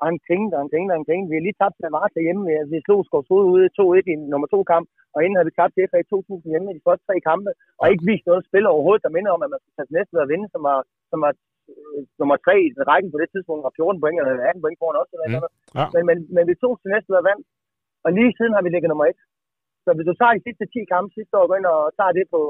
Og 0.01 0.05
han 0.11 0.19
grinte, 0.27 0.53
og 0.57 0.61
han 0.63 0.71
grinte, 0.73 0.91
og 0.93 0.99
han 0.99 1.07
grinte. 1.09 1.29
Vi 1.31 1.37
har 1.39 1.47
lige 1.47 1.61
tabt 1.63 1.77
til 1.77 1.89
Avarta 1.91 2.19
hjemme. 2.27 2.43
Vi 2.73 2.79
slog 2.87 3.01
Skovs 3.09 3.29
Hoved 3.31 3.47
ude 3.55 3.67
2-1 3.79 4.13
i 4.13 4.15
nummer 4.33 4.49
2 4.55 4.63
kamp, 4.73 4.87
og 5.15 5.19
inden 5.21 5.37
havde 5.37 5.49
vi 5.51 5.55
tabt 5.59 5.73
til 5.75 5.87
FA 5.91 5.99
i 6.05 6.09
2000 6.11 6.53
hjemme 6.53 6.69
i 6.71 6.77
de 6.79 6.85
første 6.87 7.05
tre 7.09 7.17
kampe, 7.31 7.51
og 7.81 7.85
ikke 7.93 8.07
vist 8.11 8.27
noget 8.31 8.47
spil 8.49 8.65
overhovedet, 8.73 9.05
der 9.05 9.17
minder 9.17 9.33
om, 9.37 9.43
at 9.45 9.51
man 9.53 9.61
skulle 9.61 9.77
tage 9.79 9.97
næste 9.99 10.15
og 10.25 10.29
vinde, 10.33 10.47
som 10.55 10.63
var, 10.69 10.79
som 11.11 11.19
var 11.25 11.33
øh, 11.73 12.01
nummer 12.21 12.37
3 12.37 12.55
i 12.67 12.69
rækken 12.91 13.11
på 13.13 13.19
det 13.23 13.29
tidspunkt, 13.35 13.63
og 13.69 13.73
14 13.77 14.01
point, 14.03 14.19
eller 14.21 14.49
18 14.51 14.63
point 14.65 14.79
foran 14.81 15.01
også. 15.03 15.13
Eller 15.15 15.29
Mm. 15.29 15.35
noget. 15.37 15.53
Ja. 15.79 15.87
Men, 15.95 16.03
men, 16.09 16.17
men 16.37 16.45
vi 16.51 16.55
tog 16.63 16.73
til 16.81 16.89
næste 16.95 17.11
og 17.21 17.25
vandt, 17.31 17.45
og 18.05 18.11
lige 18.17 18.33
siden 18.39 18.55
har 18.57 18.63
vi 18.65 18.71
ligget 18.73 18.91
nummer 18.93 19.07
1. 19.07 19.17
Så 19.85 19.91
hvis 19.97 20.09
du 20.11 20.15
tager 20.21 20.35
de 20.39 20.45
sidste 20.47 20.65
10 20.75 20.93
kampe 20.93 21.09
sidste 21.19 21.35
år, 21.39 21.45
og 21.45 21.49
går 21.51 21.59
ind 21.61 21.69
og 21.75 21.81
tager 21.99 22.13
det 22.19 22.27
på, 22.35 22.41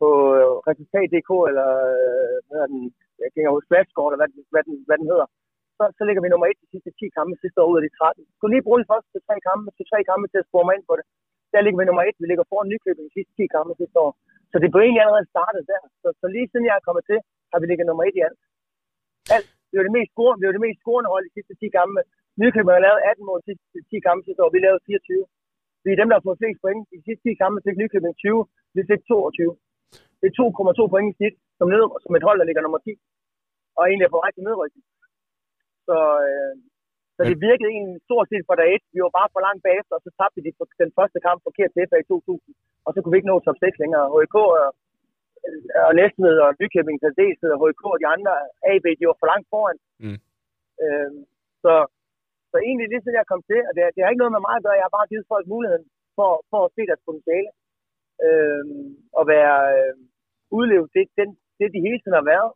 på 0.00 0.08
øh, 0.38 0.50
resultat.dk, 0.70 1.30
eller 1.50 1.68
øh, 1.96 2.36
hvad 2.48 2.64
den, 2.72 2.80
jeg 3.20 3.28
kan 3.30 3.38
ikke 3.40 3.54
huske, 3.56 3.70
Flashscore, 3.70 4.08
eller 4.08 4.20
hvad, 4.22 4.30
den- 4.34 4.48
hvad, 4.52 4.62
den, 4.68 4.74
hvad 4.88 4.96
den 5.00 5.08
hedder, 5.12 5.26
så, 5.78 5.84
så 5.98 6.02
ligger 6.06 6.22
vi 6.24 6.30
nummer 6.32 6.46
1 6.48 6.62
de 6.62 6.68
sidste 6.72 6.90
10 7.00 7.16
kampe 7.18 7.32
sidste 7.42 7.58
år 7.62 7.68
ud 7.72 7.78
af 7.80 7.84
de 7.86 7.92
13. 7.98 8.26
Du 8.40 8.44
lige 8.46 8.66
bruge 8.66 8.80
de 8.82 8.90
første 8.92 9.16
tre 9.26 9.36
kampe, 9.48 9.66
til 9.76 9.84
tre 9.92 9.98
kampe 10.10 10.26
til 10.32 10.38
at 10.42 10.48
spore 10.50 10.64
mig 10.66 10.74
ind 10.76 10.86
på 10.90 10.94
det. 10.98 11.04
Der 11.52 11.60
ligger 11.64 11.78
vi 11.80 11.86
nummer 11.88 12.04
1, 12.10 12.22
vi 12.22 12.26
ligger 12.30 12.44
foran 12.50 12.68
Nykøbing 12.72 13.06
de 13.08 13.14
sidste 13.16 13.32
10 13.40 13.54
kampe 13.56 13.72
sidste 13.80 13.98
år. 14.06 14.12
Så 14.52 14.56
det 14.62 14.68
blev 14.72 14.82
egentlig 14.84 15.04
allerede 15.04 15.30
startet 15.34 15.62
der. 15.72 15.82
Så, 16.02 16.08
så 16.20 16.26
lige 16.34 16.48
siden 16.50 16.66
jeg 16.68 16.76
er 16.78 16.86
kommet 16.88 17.04
til, 17.10 17.18
har 17.52 17.58
vi 17.60 17.66
ligget 17.68 17.86
nummer 17.90 18.04
1 18.08 18.18
i 18.20 18.22
alt. 18.28 18.40
alt. 19.36 19.48
Vi 19.70 19.74
var 19.78 19.84
det 19.88 19.96
mest 19.98 20.10
scorende, 20.14 20.40
vi 20.40 20.46
var 20.48 20.54
det 20.56 20.64
mest 20.66 20.80
scorende 20.82 21.08
hold 21.12 21.24
de 21.28 21.34
sidste 21.36 21.54
10 21.60 21.68
kampe. 21.78 22.00
Nykøbing 22.42 22.74
har 22.76 22.84
lavet 22.86 23.00
18 23.10 23.28
mål 23.28 23.38
de 23.40 23.46
sidste 23.48 23.78
10 23.90 24.06
kampe 24.06 24.20
sidste 24.26 24.42
år, 24.44 24.50
vi 24.56 24.60
lavede 24.66 24.80
24. 24.86 25.24
Vi 25.84 25.88
er 25.92 25.98
dem, 26.00 26.08
der 26.08 26.16
har 26.18 26.26
fået 26.26 26.40
flest 26.42 26.58
point. 26.64 26.82
I 26.92 26.96
de 27.00 27.04
sidste 27.08 27.24
10 27.28 27.40
kampe 27.42 27.58
fik 27.66 27.76
Nykøbing 27.82 28.14
20, 28.16 28.40
vi 28.76 28.82
fik 28.90 29.00
22. 29.08 29.56
Det 30.22 30.28
er 30.28 30.36
2,2 30.38 30.92
point 30.92 31.08
i 31.10 31.16
snit, 31.18 31.36
som, 31.58 31.66
ned, 31.72 31.82
som 32.04 32.12
et 32.18 32.26
hold, 32.28 32.38
der 32.38 32.46
ligger 32.48 32.62
nummer 32.64 32.80
10. 32.82 32.94
Og 33.76 33.82
egentlig 33.84 34.06
er 34.06 34.14
på 34.14 34.22
vej 34.22 34.30
til 34.32 34.46
nedrykning. 34.48 34.84
Så, 35.86 35.98
øh, 36.28 36.54
så 37.16 37.20
det 37.28 37.36
virkede 37.48 37.70
egentlig 37.74 38.00
stort 38.08 38.26
set 38.28 38.44
fra 38.48 38.58
dag 38.60 38.68
1. 38.74 38.94
Vi 38.94 39.00
var 39.04 39.12
bare 39.18 39.32
for 39.32 39.40
langt 39.46 39.62
bagefter, 39.68 39.94
og 39.98 40.02
så 40.04 40.10
tabte 40.18 40.36
vi 40.36 40.42
de, 40.46 40.52
den 40.84 40.92
første 40.98 41.18
kamp 41.26 41.38
forkert 41.46 41.70
til 41.72 41.86
FA 41.88 41.96
i 42.00 42.08
2000. 42.08 42.54
Og 42.86 42.90
så 42.92 42.98
kunne 42.98 43.12
vi 43.12 43.18
ikke 43.20 43.32
nå 43.32 43.36
top 43.40 43.58
6 43.60 43.82
længere. 43.82 44.04
HK 44.14 44.36
og, 44.58 44.68
og 45.86 45.92
Næstved 46.00 46.36
og 46.44 46.50
Nykøbing 46.60 46.98
til 47.00 47.18
dels, 47.20 47.40
og 47.54 47.58
HK 47.62 47.84
og 47.94 47.98
de 48.02 48.08
andre 48.14 48.34
AB, 48.72 48.86
de 48.98 49.08
var 49.10 49.16
for 49.20 49.30
langt 49.32 49.46
foran. 49.52 49.78
Mm. 50.04 50.18
Øh, 50.84 51.12
så, 51.64 51.72
så 52.50 52.56
egentlig 52.66 52.86
lige 52.88 53.02
siden 53.02 53.20
jeg 53.20 53.30
kom 53.32 53.42
til, 53.50 53.60
og 53.68 53.72
det, 53.74 53.82
det 53.94 54.00
har 54.00 54.10
ikke 54.10 54.22
noget 54.24 54.36
med 54.36 54.44
mig 54.46 54.54
at 54.56 54.64
gøre, 54.64 54.80
jeg 54.80 54.86
har 54.88 54.96
bare 54.98 55.10
givet 55.10 55.30
folk 55.32 55.46
muligheden 55.54 55.86
for, 56.16 56.30
for 56.50 56.60
at 56.64 56.72
se 56.76 56.82
deres 56.90 57.06
potentiale. 57.08 57.50
Øh, 58.26 58.64
og 59.18 59.24
være 59.34 59.56
øh, 59.76 59.94
udleve 60.58 60.86
det, 60.96 61.04
den, 61.20 61.28
det, 61.58 61.66
de 61.74 61.86
hele 61.86 61.98
tiden 62.00 62.18
har 62.20 62.28
været. 62.34 62.50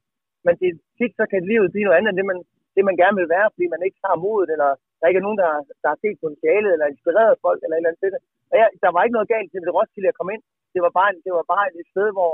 Men 0.47 0.55
det, 0.61 0.69
tit 0.99 1.13
så 1.19 1.25
kan 1.33 1.49
livet 1.51 1.73
blive 1.73 1.87
noget 1.87 1.99
andet 1.99 2.11
end 2.11 2.19
det, 2.21 2.27
man, 2.31 2.39
det, 2.75 2.83
man 2.89 2.97
gerne 3.03 3.17
vil 3.21 3.33
være, 3.37 3.49
fordi 3.55 3.67
man 3.75 3.83
ikke 3.87 3.99
har 4.07 4.17
modet, 4.25 4.49
eller 4.55 4.71
der 4.99 5.07
ikke 5.09 5.21
er 5.23 5.27
nogen, 5.27 5.41
der, 5.43 5.51
der 5.83 5.89
har 5.93 5.99
set 6.05 6.21
potentialet, 6.23 6.71
eller 6.73 6.87
inspireret 6.95 7.43
folk, 7.47 7.61
eller 7.61 7.75
et 7.75 7.81
eller 7.81 7.91
andet 7.91 8.03
til 8.03 8.13
det. 8.15 8.21
Og 8.51 8.55
jeg, 8.61 8.69
der 8.85 8.91
var 8.95 9.03
ikke 9.03 9.17
noget 9.19 9.33
galt 9.35 9.49
til 9.51 9.65
det 9.67 9.75
Roskilde 9.77 10.13
at 10.13 10.19
komme 10.19 10.33
ind. 10.35 10.45
Det 10.75 10.81
var 10.87 10.93
bare, 10.99 11.11
det 11.27 11.33
var 11.39 11.45
bare 11.55 11.67
et 11.81 11.89
sted, 11.95 12.09
hvor 12.17 12.33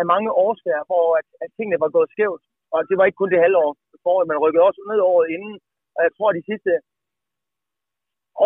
af 0.00 0.04
mange 0.12 0.30
årsager, 0.46 0.82
hvor 0.90 1.06
at, 1.20 1.28
at 1.44 1.48
tingene 1.56 1.82
var 1.84 1.90
gået 1.96 2.12
skævt. 2.14 2.42
Og 2.74 2.78
det 2.88 2.96
var 2.96 3.04
ikke 3.06 3.20
kun 3.20 3.32
det 3.32 3.44
halvår 3.44 3.68
foråret, 4.04 4.30
man 4.32 4.42
rykkede 4.44 4.66
også 4.68 4.80
ned 4.90 5.00
året 5.12 5.26
inden. 5.34 5.54
Og 5.96 6.00
jeg 6.06 6.12
tror, 6.16 6.28
de 6.32 6.48
sidste 6.50 6.72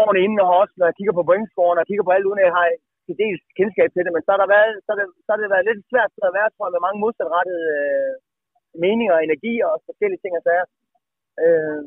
årene 0.01 0.21
inden, 0.25 0.41
og 0.45 0.51
også 0.63 0.75
når 0.77 0.87
jeg 0.89 0.97
kigger 0.99 1.15
på 1.17 1.25
pointscoren, 1.29 1.77
og 1.77 1.83
jeg 1.83 1.91
kigger 1.91 2.07
på 2.07 2.15
alt, 2.15 2.29
uden 2.29 2.41
at 2.43 2.47
jeg 2.49 2.57
har 2.59 2.67
til 3.07 3.15
dels 3.23 3.43
kendskab 3.59 3.89
til 3.91 4.05
det, 4.05 4.13
men 4.15 4.25
så 4.25 4.31
har, 4.33 4.41
der 4.43 4.55
været, 4.57 4.73
så 4.85 4.89
har, 4.93 4.99
det, 5.01 5.07
så 5.25 5.29
har 5.33 5.39
det 5.39 5.55
været 5.55 5.69
lidt 5.69 5.83
svært 5.91 6.11
at 6.29 6.37
være, 6.39 6.49
tror 6.51 6.67
jeg, 6.67 6.75
med 6.75 6.87
mange 6.87 7.03
modsatrettede 7.03 7.67
øh, 7.79 8.13
meninger 8.85 9.15
og 9.17 9.23
energi 9.29 9.55
og 9.69 9.73
forskellige 9.89 10.23
ting 10.23 10.35
og 10.39 10.43
sager. 10.47 10.67
Øh, 11.43 11.83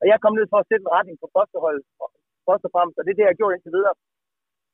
og 0.00 0.04
jeg 0.10 0.18
kom 0.20 0.34
ned 0.36 0.46
for 0.52 0.58
at 0.60 0.68
sætte 0.68 0.84
en 0.84 0.94
retning 0.96 1.16
på 1.20 1.28
fosterhold, 1.36 1.78
først 2.48 2.66
og 2.66 2.72
fremmest, 2.74 2.98
og 2.98 3.04
det 3.04 3.10
er 3.10 3.18
det, 3.18 3.24
jeg 3.26 3.32
har 3.32 3.40
gjort 3.40 3.54
indtil 3.54 3.76
videre. 3.78 3.94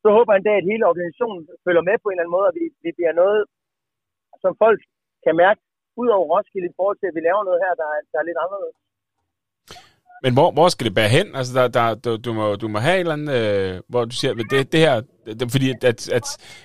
Så 0.02 0.08
håber 0.16 0.30
jeg 0.32 0.40
en 0.40 0.48
dag, 0.48 0.56
at 0.58 0.70
hele 0.70 0.84
organisationen 0.90 1.40
følger 1.66 1.84
med 1.88 1.96
på 1.98 2.06
en 2.08 2.14
eller 2.14 2.24
anden 2.24 2.36
måde, 2.36 2.48
og 2.50 2.54
vi, 2.58 2.64
vi 2.84 2.90
bliver 2.98 3.14
noget, 3.22 3.40
som 4.44 4.52
folk 4.62 4.80
kan 5.24 5.34
mærke, 5.44 5.60
ud 6.00 6.08
over 6.16 6.24
Roskilde 6.32 6.68
i 6.70 6.76
forhold 6.78 6.98
til, 6.98 7.08
at 7.10 7.16
vi 7.16 7.22
laver 7.28 7.42
noget 7.48 7.62
her, 7.64 7.72
der 7.80 7.88
er, 7.94 8.00
der 8.12 8.18
er 8.18 8.28
lidt 8.28 8.42
anderledes. 8.44 8.76
Men 10.22 10.32
hvor, 10.32 10.50
hvor 10.52 10.68
skal 10.68 10.84
det 10.86 10.94
bære 10.94 11.08
hen? 11.08 11.26
Altså, 11.34 11.54
der, 11.54 11.68
der, 11.68 11.94
du, 11.94 12.16
du, 12.16 12.32
må, 12.32 12.54
du 12.54 12.68
må 12.68 12.78
have 12.78 12.94
et 12.94 13.00
eller 13.00 13.12
andet, 13.12 13.34
øh, 13.74 13.80
hvor 13.88 14.04
du 14.04 14.14
siger, 14.14 14.34
det, 14.34 14.72
det 14.72 14.80
her, 14.80 15.00
det, 15.26 15.50
fordi 15.50 15.70
at, 15.70 15.84
at, 15.84 16.08
at 16.12 16.22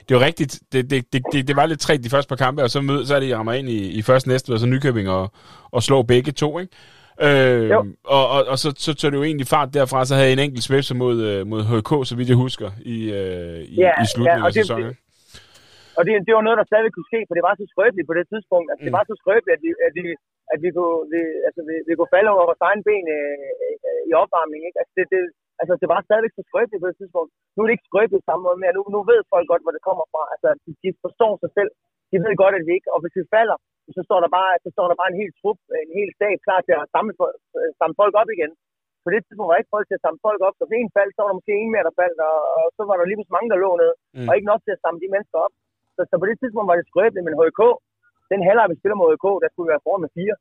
det 0.10 0.16
er 0.16 0.20
jo 0.20 0.26
rigtigt, 0.26 0.60
det, 0.72 0.90
det, 0.90 1.14
det, 1.14 1.22
det, 1.34 1.48
det 1.48 1.56
var 1.56 1.66
lidt 1.66 1.80
træt 1.80 2.04
de 2.04 2.10
første 2.10 2.30
par 2.30 2.36
kampe, 2.36 2.64
og 2.64 2.70
så, 2.70 2.82
mød, 2.82 3.06
så 3.06 3.16
er 3.16 3.20
det, 3.20 3.36
rammer 3.38 3.54
ind 3.54 3.70
i, 3.70 3.80
i 4.00 4.02
første 4.02 4.30
næste, 4.30 4.54
og 4.54 4.60
så 4.60 4.66
Nykøbing 4.68 5.10
og, 5.10 5.32
og 5.72 5.84
slår 5.84 6.04
begge 6.04 6.32
to, 6.32 6.60
ikke? 6.60 6.74
Øh, 7.22 7.70
Jo. 7.70 7.80
og, 8.16 8.24
og, 8.36 8.42
og 8.52 8.58
så, 8.64 8.70
så 8.86 8.92
tog 8.94 9.12
det 9.12 9.18
jo 9.18 9.24
egentlig 9.24 9.48
fart 9.48 9.70
derfra, 9.74 10.06
så 10.06 10.14
havde 10.16 10.30
I 10.30 10.34
en 10.34 10.40
enkelt 10.48 10.64
svæbse 10.70 10.94
mod, 10.96 11.18
øh, 11.30 11.48
mod 11.52 11.62
HK, 11.72 11.92
så 12.10 12.14
vidt 12.18 12.30
jeg 12.34 12.38
husker, 12.46 12.70
i, 12.96 12.98
øh, 13.20 13.60
i, 13.74 13.76
Ja, 13.86 13.92
i 14.04 14.06
slutningen 14.14 14.44
ja, 14.44 14.48
af 14.48 14.54
det- 14.54 14.62
sæsonen. 14.66 14.94
Og 15.98 16.02
det, 16.08 16.14
det 16.28 16.34
var 16.38 16.44
noget, 16.48 16.58
der 16.62 16.66
stadig 16.72 16.90
kunne 16.96 17.10
ske, 17.12 17.20
for 17.28 17.34
det 17.38 17.44
var 17.48 17.54
så 17.62 17.66
skrøbeligt 17.74 18.08
på 18.10 18.16
det 18.20 18.26
tidspunkt. 18.34 18.68
Altså, 18.72 18.82
mm. 18.84 18.88
Det 18.88 18.94
var 18.98 19.04
så 19.12 19.16
skrøbeligt, 19.22 19.56
at 19.58 19.62
vi, 19.66 19.70
at 19.88 19.92
vi, 19.98 20.04
at 20.54 20.60
vi, 20.64 20.70
kunne, 20.76 20.98
vi, 21.14 21.22
altså, 21.48 21.62
vi, 21.70 21.76
vi 21.88 21.94
kunne 21.96 22.14
falde 22.16 22.30
over 22.34 22.44
vores 22.50 22.66
egen 22.70 22.82
ben 22.88 23.06
øh, 23.18 23.48
øh, 23.88 24.02
i 24.10 24.12
opvarmning. 24.22 24.62
Ikke? 24.68 24.80
Altså, 24.82 24.94
det, 24.98 25.06
det, 25.14 25.22
altså, 25.62 25.74
det 25.82 25.88
var 25.94 26.00
stadigvæk 26.08 26.34
så 26.36 26.44
skrøbeligt 26.50 26.82
på 26.84 26.90
det 26.90 26.98
tidspunkt. 27.02 27.32
Nu 27.54 27.60
er 27.60 27.68
det 27.68 27.76
ikke 27.76 27.90
skrøbeligt 27.90 28.28
samme 28.28 28.44
måde 28.48 28.60
mere. 28.62 28.76
Nu, 28.78 28.84
nu 28.96 29.00
ved 29.12 29.20
folk 29.34 29.48
godt, 29.52 29.64
hvor 29.64 29.74
det 29.76 29.88
kommer 29.88 30.06
fra. 30.14 30.24
Altså, 30.34 30.50
de, 30.64 30.72
de 30.84 30.90
forstår 31.06 31.34
sig 31.44 31.52
selv. 31.58 31.72
De 32.12 32.18
ved 32.26 32.34
godt, 32.44 32.56
at 32.60 32.66
vi 32.68 32.72
ikke... 32.78 32.90
Og 32.96 33.00
hvis 33.04 33.18
vi 33.20 33.24
falder, 33.36 33.58
så 33.98 34.02
står 34.08 34.20
der 34.24 34.30
bare, 34.38 34.52
så 34.66 34.70
står 34.76 34.88
der 34.90 34.98
bare 35.02 35.12
en 35.12 35.20
hel 35.22 35.32
trup, 35.40 35.60
en 35.86 35.92
hel 36.00 36.10
stab 36.18 36.38
klar 36.46 36.60
til 36.68 36.74
at 36.80 36.90
samle, 36.96 37.14
fol- 37.20 37.38
øh, 37.58 37.70
samle 37.80 37.96
folk 38.02 38.14
op 38.22 38.30
igen. 38.36 38.52
På 39.04 39.10
det 39.14 39.22
tidspunkt 39.24 39.50
var 39.52 39.62
ikke 39.62 39.76
folk 39.76 39.88
til 39.88 40.00
at 40.00 40.06
samle 40.06 40.22
folk 40.28 40.42
op. 40.48 40.56
Så 40.58 40.64
hvis 40.66 40.80
en 40.80 40.96
faldt, 40.98 41.14
så 41.14 41.20
var 41.22 41.30
der 41.30 41.40
måske 41.40 41.56
en 41.56 41.72
mere, 41.74 41.88
der 41.88 42.00
faldt, 42.02 42.20
og, 42.30 42.38
og 42.58 42.66
så 42.78 42.82
var 42.90 42.96
der 42.96 43.06
lige 43.08 43.18
pludselig 43.18 43.38
mange, 43.38 43.52
der 43.52 43.64
lå 43.66 43.72
ned. 43.82 43.92
Mm. 43.98 44.20
Mm. 44.20 44.28
Og 44.28 44.34
ikke 44.34 44.52
nok 44.52 44.62
til 44.64 44.76
at 44.76 44.84
samle 44.84 45.02
de 45.04 45.14
mennesker 45.16 45.38
op. 45.46 45.54
Så, 45.96 46.02
så 46.10 46.16
på 46.22 46.26
det 46.30 46.38
tidspunkt 46.38 46.70
var 46.70 46.78
det 46.80 46.90
skrøbeligt, 46.92 47.26
men 47.28 47.38
HK, 47.40 47.62
den 48.32 48.42
halvleg, 48.48 48.66
vi 48.72 48.80
spiller 48.80 48.98
mod 49.00 49.10
HK, 49.14 49.28
der 49.44 49.50
skulle 49.50 49.68
vi 49.68 49.74
være 49.74 49.86
foran 49.86 50.04
med 50.04 50.16
fire. 50.20 50.36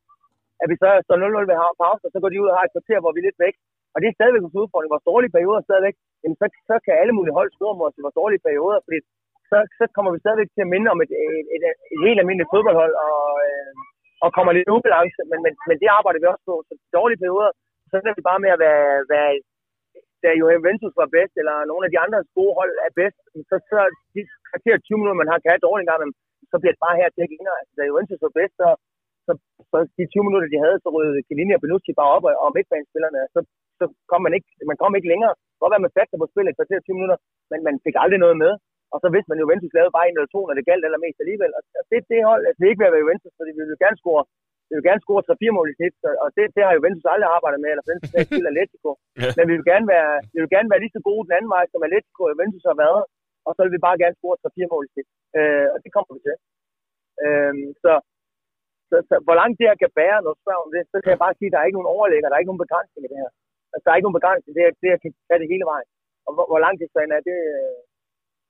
At 0.62 0.66
vi 0.71 0.76
så 0.83 0.88
står 1.07 1.16
0-0 1.16 1.50
ved 1.50 1.59
pause, 1.83 2.05
og 2.07 2.12
så 2.12 2.19
går 2.23 2.31
de 2.31 2.43
ud 2.43 2.50
og 2.50 2.57
har 2.57 2.64
et 2.66 2.75
kvarter, 2.75 2.99
hvor 3.00 3.12
vi 3.14 3.21
er 3.21 3.28
lidt 3.28 3.43
væk. 3.47 3.57
Og 3.95 3.99
det 4.00 4.07
er 4.09 4.16
stadigvæk 4.19 4.45
vores 4.45 4.61
udfordring. 4.62 4.90
Vores 4.95 5.09
dårlige 5.11 5.35
perioder 5.37 5.61
stadigvæk, 5.69 5.97
jamen 6.23 6.37
så, 6.40 6.47
så 6.69 6.75
kan 6.85 6.95
alle 7.00 7.14
mulige 7.16 7.37
hold 7.38 7.50
score 7.57 7.76
mod 7.78 7.88
os 7.88 7.99
i 7.99 8.05
vores 8.05 8.21
dårlige 8.21 8.45
perioder, 8.47 8.78
fordi 8.87 8.99
så, 9.50 9.59
så 9.78 9.85
kommer 9.95 10.11
vi 10.12 10.19
stadigvæk 10.25 10.50
til 10.52 10.64
at 10.64 10.73
minde 10.75 10.88
om 10.95 10.99
et, 11.05 11.12
et, 11.25 11.47
et, 11.55 11.62
et 11.93 12.00
helt 12.07 12.21
almindeligt 12.21 12.52
fodboldhold, 12.55 12.95
og, 13.07 13.21
øh, 13.49 13.73
og 14.25 14.28
kommer 14.37 14.52
lidt 14.52 14.73
ubalance, 14.76 15.21
men, 15.31 15.38
men, 15.45 15.52
men 15.69 15.76
det 15.83 15.88
arbejder 15.99 16.21
vi 16.21 16.26
også 16.33 16.45
på. 16.50 16.55
Så 16.69 16.73
dårlige 16.99 17.21
perioder, 17.23 17.50
så 17.88 17.95
er 17.97 18.19
vi 18.19 18.28
bare 18.31 18.43
med 18.45 18.50
at 18.57 18.61
være, 18.66 18.87
være 19.14 19.31
da 20.23 20.31
Juventus 20.40 20.95
var 21.00 21.09
bedst, 21.16 21.35
eller 21.40 21.57
nogle 21.71 21.85
af 21.87 21.90
de 21.93 22.02
andre 22.05 22.19
gode 22.38 22.55
hold 22.59 22.73
er 22.87 22.93
bedst, 23.00 23.19
så, 23.50 23.57
så 23.71 23.78
de 24.14 24.21
kvarter 24.49 24.75
20 24.78 24.99
minutter, 24.99 25.21
man 25.23 25.31
har 25.31 25.38
kan 25.40 25.52
have 25.55 25.66
dårligt 25.66 25.85
engang, 25.85 26.14
så 26.50 26.56
bliver 26.60 26.74
det 26.74 26.84
bare 26.86 26.98
her 27.00 27.08
til 27.10 27.24
at 27.24 27.30
grine. 27.32 27.52
Altså, 27.60 27.72
da 27.78 27.82
Juventus 27.90 28.24
var 28.26 28.34
bedst, 28.38 28.54
så, 28.62 28.68
så, 29.26 29.32
så 29.70 29.76
de 29.98 30.04
20 30.06 30.26
minutter, 30.26 30.48
de 30.54 30.62
havde, 30.64 30.78
så 30.82 30.88
rød 30.96 31.08
Chiellini 31.26 31.52
og 31.56 31.62
Benucci 31.64 31.92
bare 32.00 32.12
op, 32.16 32.24
og, 32.28 32.32
og 32.44 32.48
midtbanespillerne, 32.56 33.20
så, 33.34 33.40
så 33.78 33.84
kom 34.10 34.20
man 34.26 34.32
ikke, 34.36 34.48
man 34.70 34.80
kom 34.82 34.92
ikke 34.98 35.10
længere. 35.12 35.32
Godt 35.60 35.72
være, 35.72 35.86
man 35.86 35.94
satte 35.94 36.10
sig 36.10 36.20
på 36.20 36.30
spillet 36.32 36.50
et 36.50 36.58
kvarter 36.58 36.78
20 36.80 36.98
minutter, 36.98 37.18
men 37.50 37.60
man 37.68 37.76
fik 37.86 37.96
aldrig 38.02 38.20
noget 38.24 38.38
med. 38.44 38.52
Og 38.94 38.98
så 39.02 39.08
vidste 39.14 39.28
man, 39.28 39.38
at 39.38 39.44
Juventus 39.44 39.76
lavede 39.76 39.94
bare 39.96 40.06
en 40.06 40.16
eller 40.16 40.32
to, 40.34 40.40
når 40.44 40.54
det 40.56 40.68
galt 40.70 40.86
allermest 40.86 41.18
alligevel. 41.22 41.52
Og 41.56 41.62
det, 41.90 41.98
det 42.10 42.18
hold, 42.30 42.42
altså, 42.48 42.58
det 42.58 42.66
er 42.66 42.72
ikke 42.72 42.82
ved 42.82 42.90
at 42.90 42.94
være 42.96 43.04
Juventus, 43.06 43.34
fordi 43.38 43.50
vi 43.58 43.64
vil 43.70 43.82
gerne 43.84 43.98
score 44.02 44.22
vi 44.68 44.74
vil 44.76 44.86
gerne 44.88 45.04
score 45.04 45.22
3-4 45.28 45.56
mål 45.56 45.68
i 45.70 45.76
snit, 45.78 45.94
og 46.24 46.28
det, 46.36 46.44
det 46.56 46.62
har 46.66 46.72
Juventus 46.78 47.06
aldrig 47.12 47.28
arbejdet 47.36 47.60
med, 47.62 47.70
eller 47.70 47.84
for 47.84 47.92
den 47.92 48.00
skyld 48.26 48.48
Atletico. 48.50 48.90
Men 49.36 49.44
vi 49.48 49.54
vil, 49.56 49.66
gerne 49.72 49.86
være, 49.94 50.12
vi 50.34 50.38
vil 50.42 50.52
gerne 50.56 50.70
være 50.72 50.82
lige 50.82 50.96
så 50.96 51.02
gode 51.08 51.22
den 51.26 51.36
anden 51.38 51.52
vej, 51.56 51.64
som 51.72 51.86
Atletico 51.86 52.20
og 52.26 52.32
Juventus 52.34 52.64
har 52.70 52.78
været, 52.84 53.02
og 53.46 53.52
så 53.54 53.60
vil 53.64 53.74
vi 53.76 53.86
bare 53.86 54.00
gerne 54.02 54.16
score 54.18 54.36
3-4 54.42 54.72
mål 54.72 54.84
i 54.86 54.90
snit. 54.92 55.08
Øh, 55.38 55.66
og 55.74 55.78
det 55.84 55.90
kommer 55.94 56.12
vi 56.16 56.20
til. 56.26 56.36
Øh, 57.24 57.54
så, 57.82 57.92
så, 58.90 58.96
så, 59.08 59.14
hvor 59.26 59.36
langt 59.40 59.56
det 59.58 59.68
her 59.68 59.76
kan 59.82 59.92
bære, 60.00 60.18
når 60.24 60.32
du 60.34 60.40
spørger 60.42 60.64
om 60.66 60.70
det, 60.76 60.82
så 60.92 60.96
kan 61.02 61.12
jeg 61.14 61.22
bare 61.24 61.36
sige, 61.38 61.48
at 61.48 61.52
der 61.54 61.60
er 61.60 61.66
ikke 61.68 61.78
nogen 61.78 61.94
overlægger, 61.96 62.28
der 62.28 62.36
er 62.36 62.42
ikke 62.42 62.52
nogen 62.52 62.64
begrænsning 62.66 63.02
i 63.04 63.10
det 63.12 63.20
her. 63.22 63.30
Altså, 63.72 63.84
der 63.84 63.90
er 63.90 63.98
ikke 63.98 64.06
nogen 64.08 64.20
begrænsning, 64.20 64.52
det, 64.56 64.62
er- 64.66 64.78
det 64.82 64.88
her 64.92 64.98
kan 65.02 65.12
tage 65.28 65.40
det 65.42 65.52
hele 65.54 65.66
vejen. 65.72 65.88
Og 66.26 66.30
hvor, 66.34 66.46
hvor 66.50 66.60
langt 66.64 66.78
det 66.80 66.86
er, 67.18 67.22
det, 67.28 67.38
øh, 67.54 67.78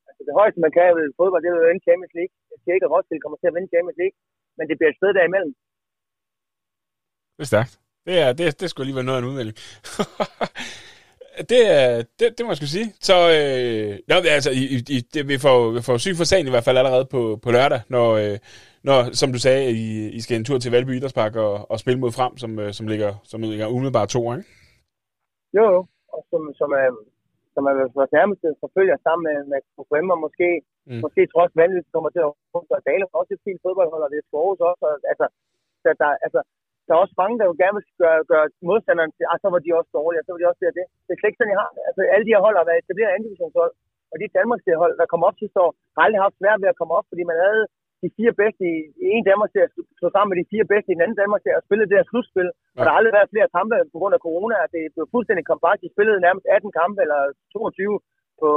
altså 0.08 0.22
det 0.28 0.34
højeste, 0.40 0.58
man 0.66 0.72
kan 0.76 0.86
ved 0.98 1.16
fodbold, 1.18 1.42
det 1.42 1.48
er 1.48 1.54
jo 1.56 1.66
vinde 1.68 1.86
Champions 1.88 2.14
League. 2.18 2.34
Jeg 2.52 2.58
siger 2.60 2.74
ikke, 2.76 2.86
at 2.88 2.92
Roskilde 2.94 3.22
kommer 3.24 3.38
til 3.38 3.50
at 3.50 3.54
vinde 3.56 3.72
Champions 3.74 3.98
League, 4.02 4.16
men 4.56 4.64
det 4.68 4.76
bliver 4.78 4.90
et 4.92 4.98
sted 5.00 5.10
derimellem. 5.18 5.52
Det 7.36 7.42
er 7.46 7.50
stærkt. 7.54 7.74
Det, 8.06 8.14
er, 8.24 8.30
det, 8.38 8.44
det 8.60 8.66
skulle 8.68 8.84
alligevel 8.84 9.06
noget 9.06 9.18
af 9.18 9.22
en 9.22 9.30
udmelding. 9.30 9.56
det, 11.52 11.60
er, 11.78 12.02
det, 12.18 12.26
det 12.36 12.42
må 12.44 12.50
jeg 12.50 12.56
skulle 12.60 12.76
sige. 12.78 12.88
Så 13.08 13.16
øh, 13.36 13.90
nå, 14.10 14.14
altså, 14.38 14.50
i, 14.60 14.62
i, 14.96 14.98
det, 15.14 15.22
vi, 15.32 15.36
får, 15.46 15.58
vi 15.76 15.80
får 15.86 15.96
syg 16.04 16.14
for 16.20 16.26
sagen 16.30 16.46
i 16.46 16.52
hvert 16.54 16.66
fald 16.66 16.78
allerede 16.82 17.06
på, 17.14 17.20
på 17.44 17.48
lørdag, 17.56 17.80
når, 17.94 18.08
øh, 18.22 18.36
når, 18.88 18.98
som 19.20 19.28
du 19.34 19.38
sagde, 19.46 19.62
I, 19.84 19.86
I 20.18 20.20
skal 20.24 20.36
en 20.36 20.44
tur 20.48 20.58
til 20.58 20.72
Valby 20.74 20.92
Idrætspark 20.96 21.34
og, 21.46 21.54
og 21.70 21.76
spille 21.82 22.00
mod 22.00 22.12
frem, 22.18 22.32
som, 22.42 22.50
øh, 22.62 22.72
som 22.78 22.84
ligger, 22.92 23.10
som 23.30 23.38
ligger 23.40 23.66
umiddelbart 23.74 24.08
to, 24.08 24.20
ikke? 24.32 24.44
Jo, 25.56 25.64
jo. 25.74 25.80
Og 26.14 26.20
som, 26.30 26.42
som 26.60 26.70
er, 26.82 26.88
som 27.54 27.62
er 27.70 27.74
vores 27.98 28.12
nærmeste 28.18 28.48
forfølger 28.64 28.96
sammen 29.06 29.22
med, 29.28 29.36
med 29.50 29.58
KFM, 29.66 30.06
og 30.14 30.20
måske, 30.26 30.50
Mm. 30.90 31.00
måske 31.04 31.22
trods 31.34 31.52
vanvittigt 31.60 31.94
kommer 31.94 32.10
til 32.14 32.22
at 32.28 32.32
få 32.52 32.58
og 32.76 32.80
Dale 32.88 33.04
også 33.20 33.32
et 33.36 33.44
fint 33.46 33.60
fodboldhold, 33.64 34.02
og 34.06 34.10
det 34.12 34.18
er 34.20 34.26
Skoves 34.28 34.60
også. 34.70 34.82
Og, 34.88 34.94
altså, 35.12 35.26
der, 35.84 35.92
der, 36.02 36.10
altså, 36.26 36.40
der 36.86 36.92
er 36.94 37.04
også 37.04 37.16
mange, 37.22 37.36
der 37.40 37.46
jo 37.50 37.54
gerne 37.62 37.76
vil 37.78 37.86
gøre, 38.02 38.20
gøre 38.32 38.46
modstanderen 38.70 39.12
til, 39.16 39.24
ah, 39.30 39.38
så 39.42 39.48
var 39.54 39.60
de 39.62 39.78
også 39.78 39.90
dårlige, 39.98 40.20
og 40.20 40.24
så 40.24 40.30
var 40.32 40.40
de 40.40 40.50
også 40.50 40.62
og 40.70 40.76
det. 40.78 40.86
Det 41.06 41.12
er 41.12 41.18
slet 41.18 41.30
ikke 41.30 41.40
sådan, 41.40 41.54
I 41.54 41.60
har 41.62 41.70
det. 41.76 41.82
Altså, 41.88 42.00
alle 42.14 42.24
de 42.26 42.34
her 42.34 42.44
hold 42.46 42.56
har 42.58 42.68
været 42.68 42.80
etableret 42.82 43.10
anden 43.12 43.26
divisionshold, 43.28 43.72
og 44.12 44.16
de 44.20 44.36
Danmarks 44.38 44.66
hold, 44.82 44.94
der 45.00 45.12
kom 45.12 45.22
op 45.28 45.36
sidste 45.38 45.58
år, 45.64 45.70
har 45.94 46.02
aldrig 46.06 46.20
haft 46.26 46.40
svært 46.40 46.58
ved 46.62 46.72
at 46.72 46.78
komme 46.80 46.92
op, 46.98 47.06
fordi 47.10 47.22
man 47.30 47.38
havde 47.44 47.62
de 48.02 48.08
fire 48.18 48.34
bedste 48.42 48.62
i, 48.74 48.76
i 49.04 49.06
en 49.16 49.24
Danmark 49.30 49.50
til 49.52 49.62
at 49.66 49.70
slå 49.98 50.08
sammen 50.12 50.30
med 50.30 50.38
de 50.40 50.50
fire 50.52 50.66
bedste 50.72 50.88
i 50.90 50.96
den 50.96 51.04
anden 51.04 51.20
Danmark 51.22 51.42
til 51.42 51.52
at 51.58 51.64
spille 51.66 51.88
det 51.90 51.98
her 51.98 52.08
slutspil. 52.10 52.48
Ja. 52.50 52.78
Og 52.78 52.82
der 52.82 52.90
har 52.90 52.98
aldrig 53.00 53.16
været 53.18 53.32
flere 53.34 53.48
kampe 53.56 53.76
på 53.92 53.98
grund 54.00 54.14
af 54.16 54.24
corona. 54.26 54.56
Det 54.74 54.82
blev 54.94 55.04
fuldstændig 55.14 55.44
kompakt. 55.52 55.82
De 55.84 55.94
spillede 55.94 56.24
nærmest 56.26 56.46
18 56.56 56.72
kampe 56.80 56.98
eller 57.04 57.20
22 57.52 58.00
på, 58.42 58.50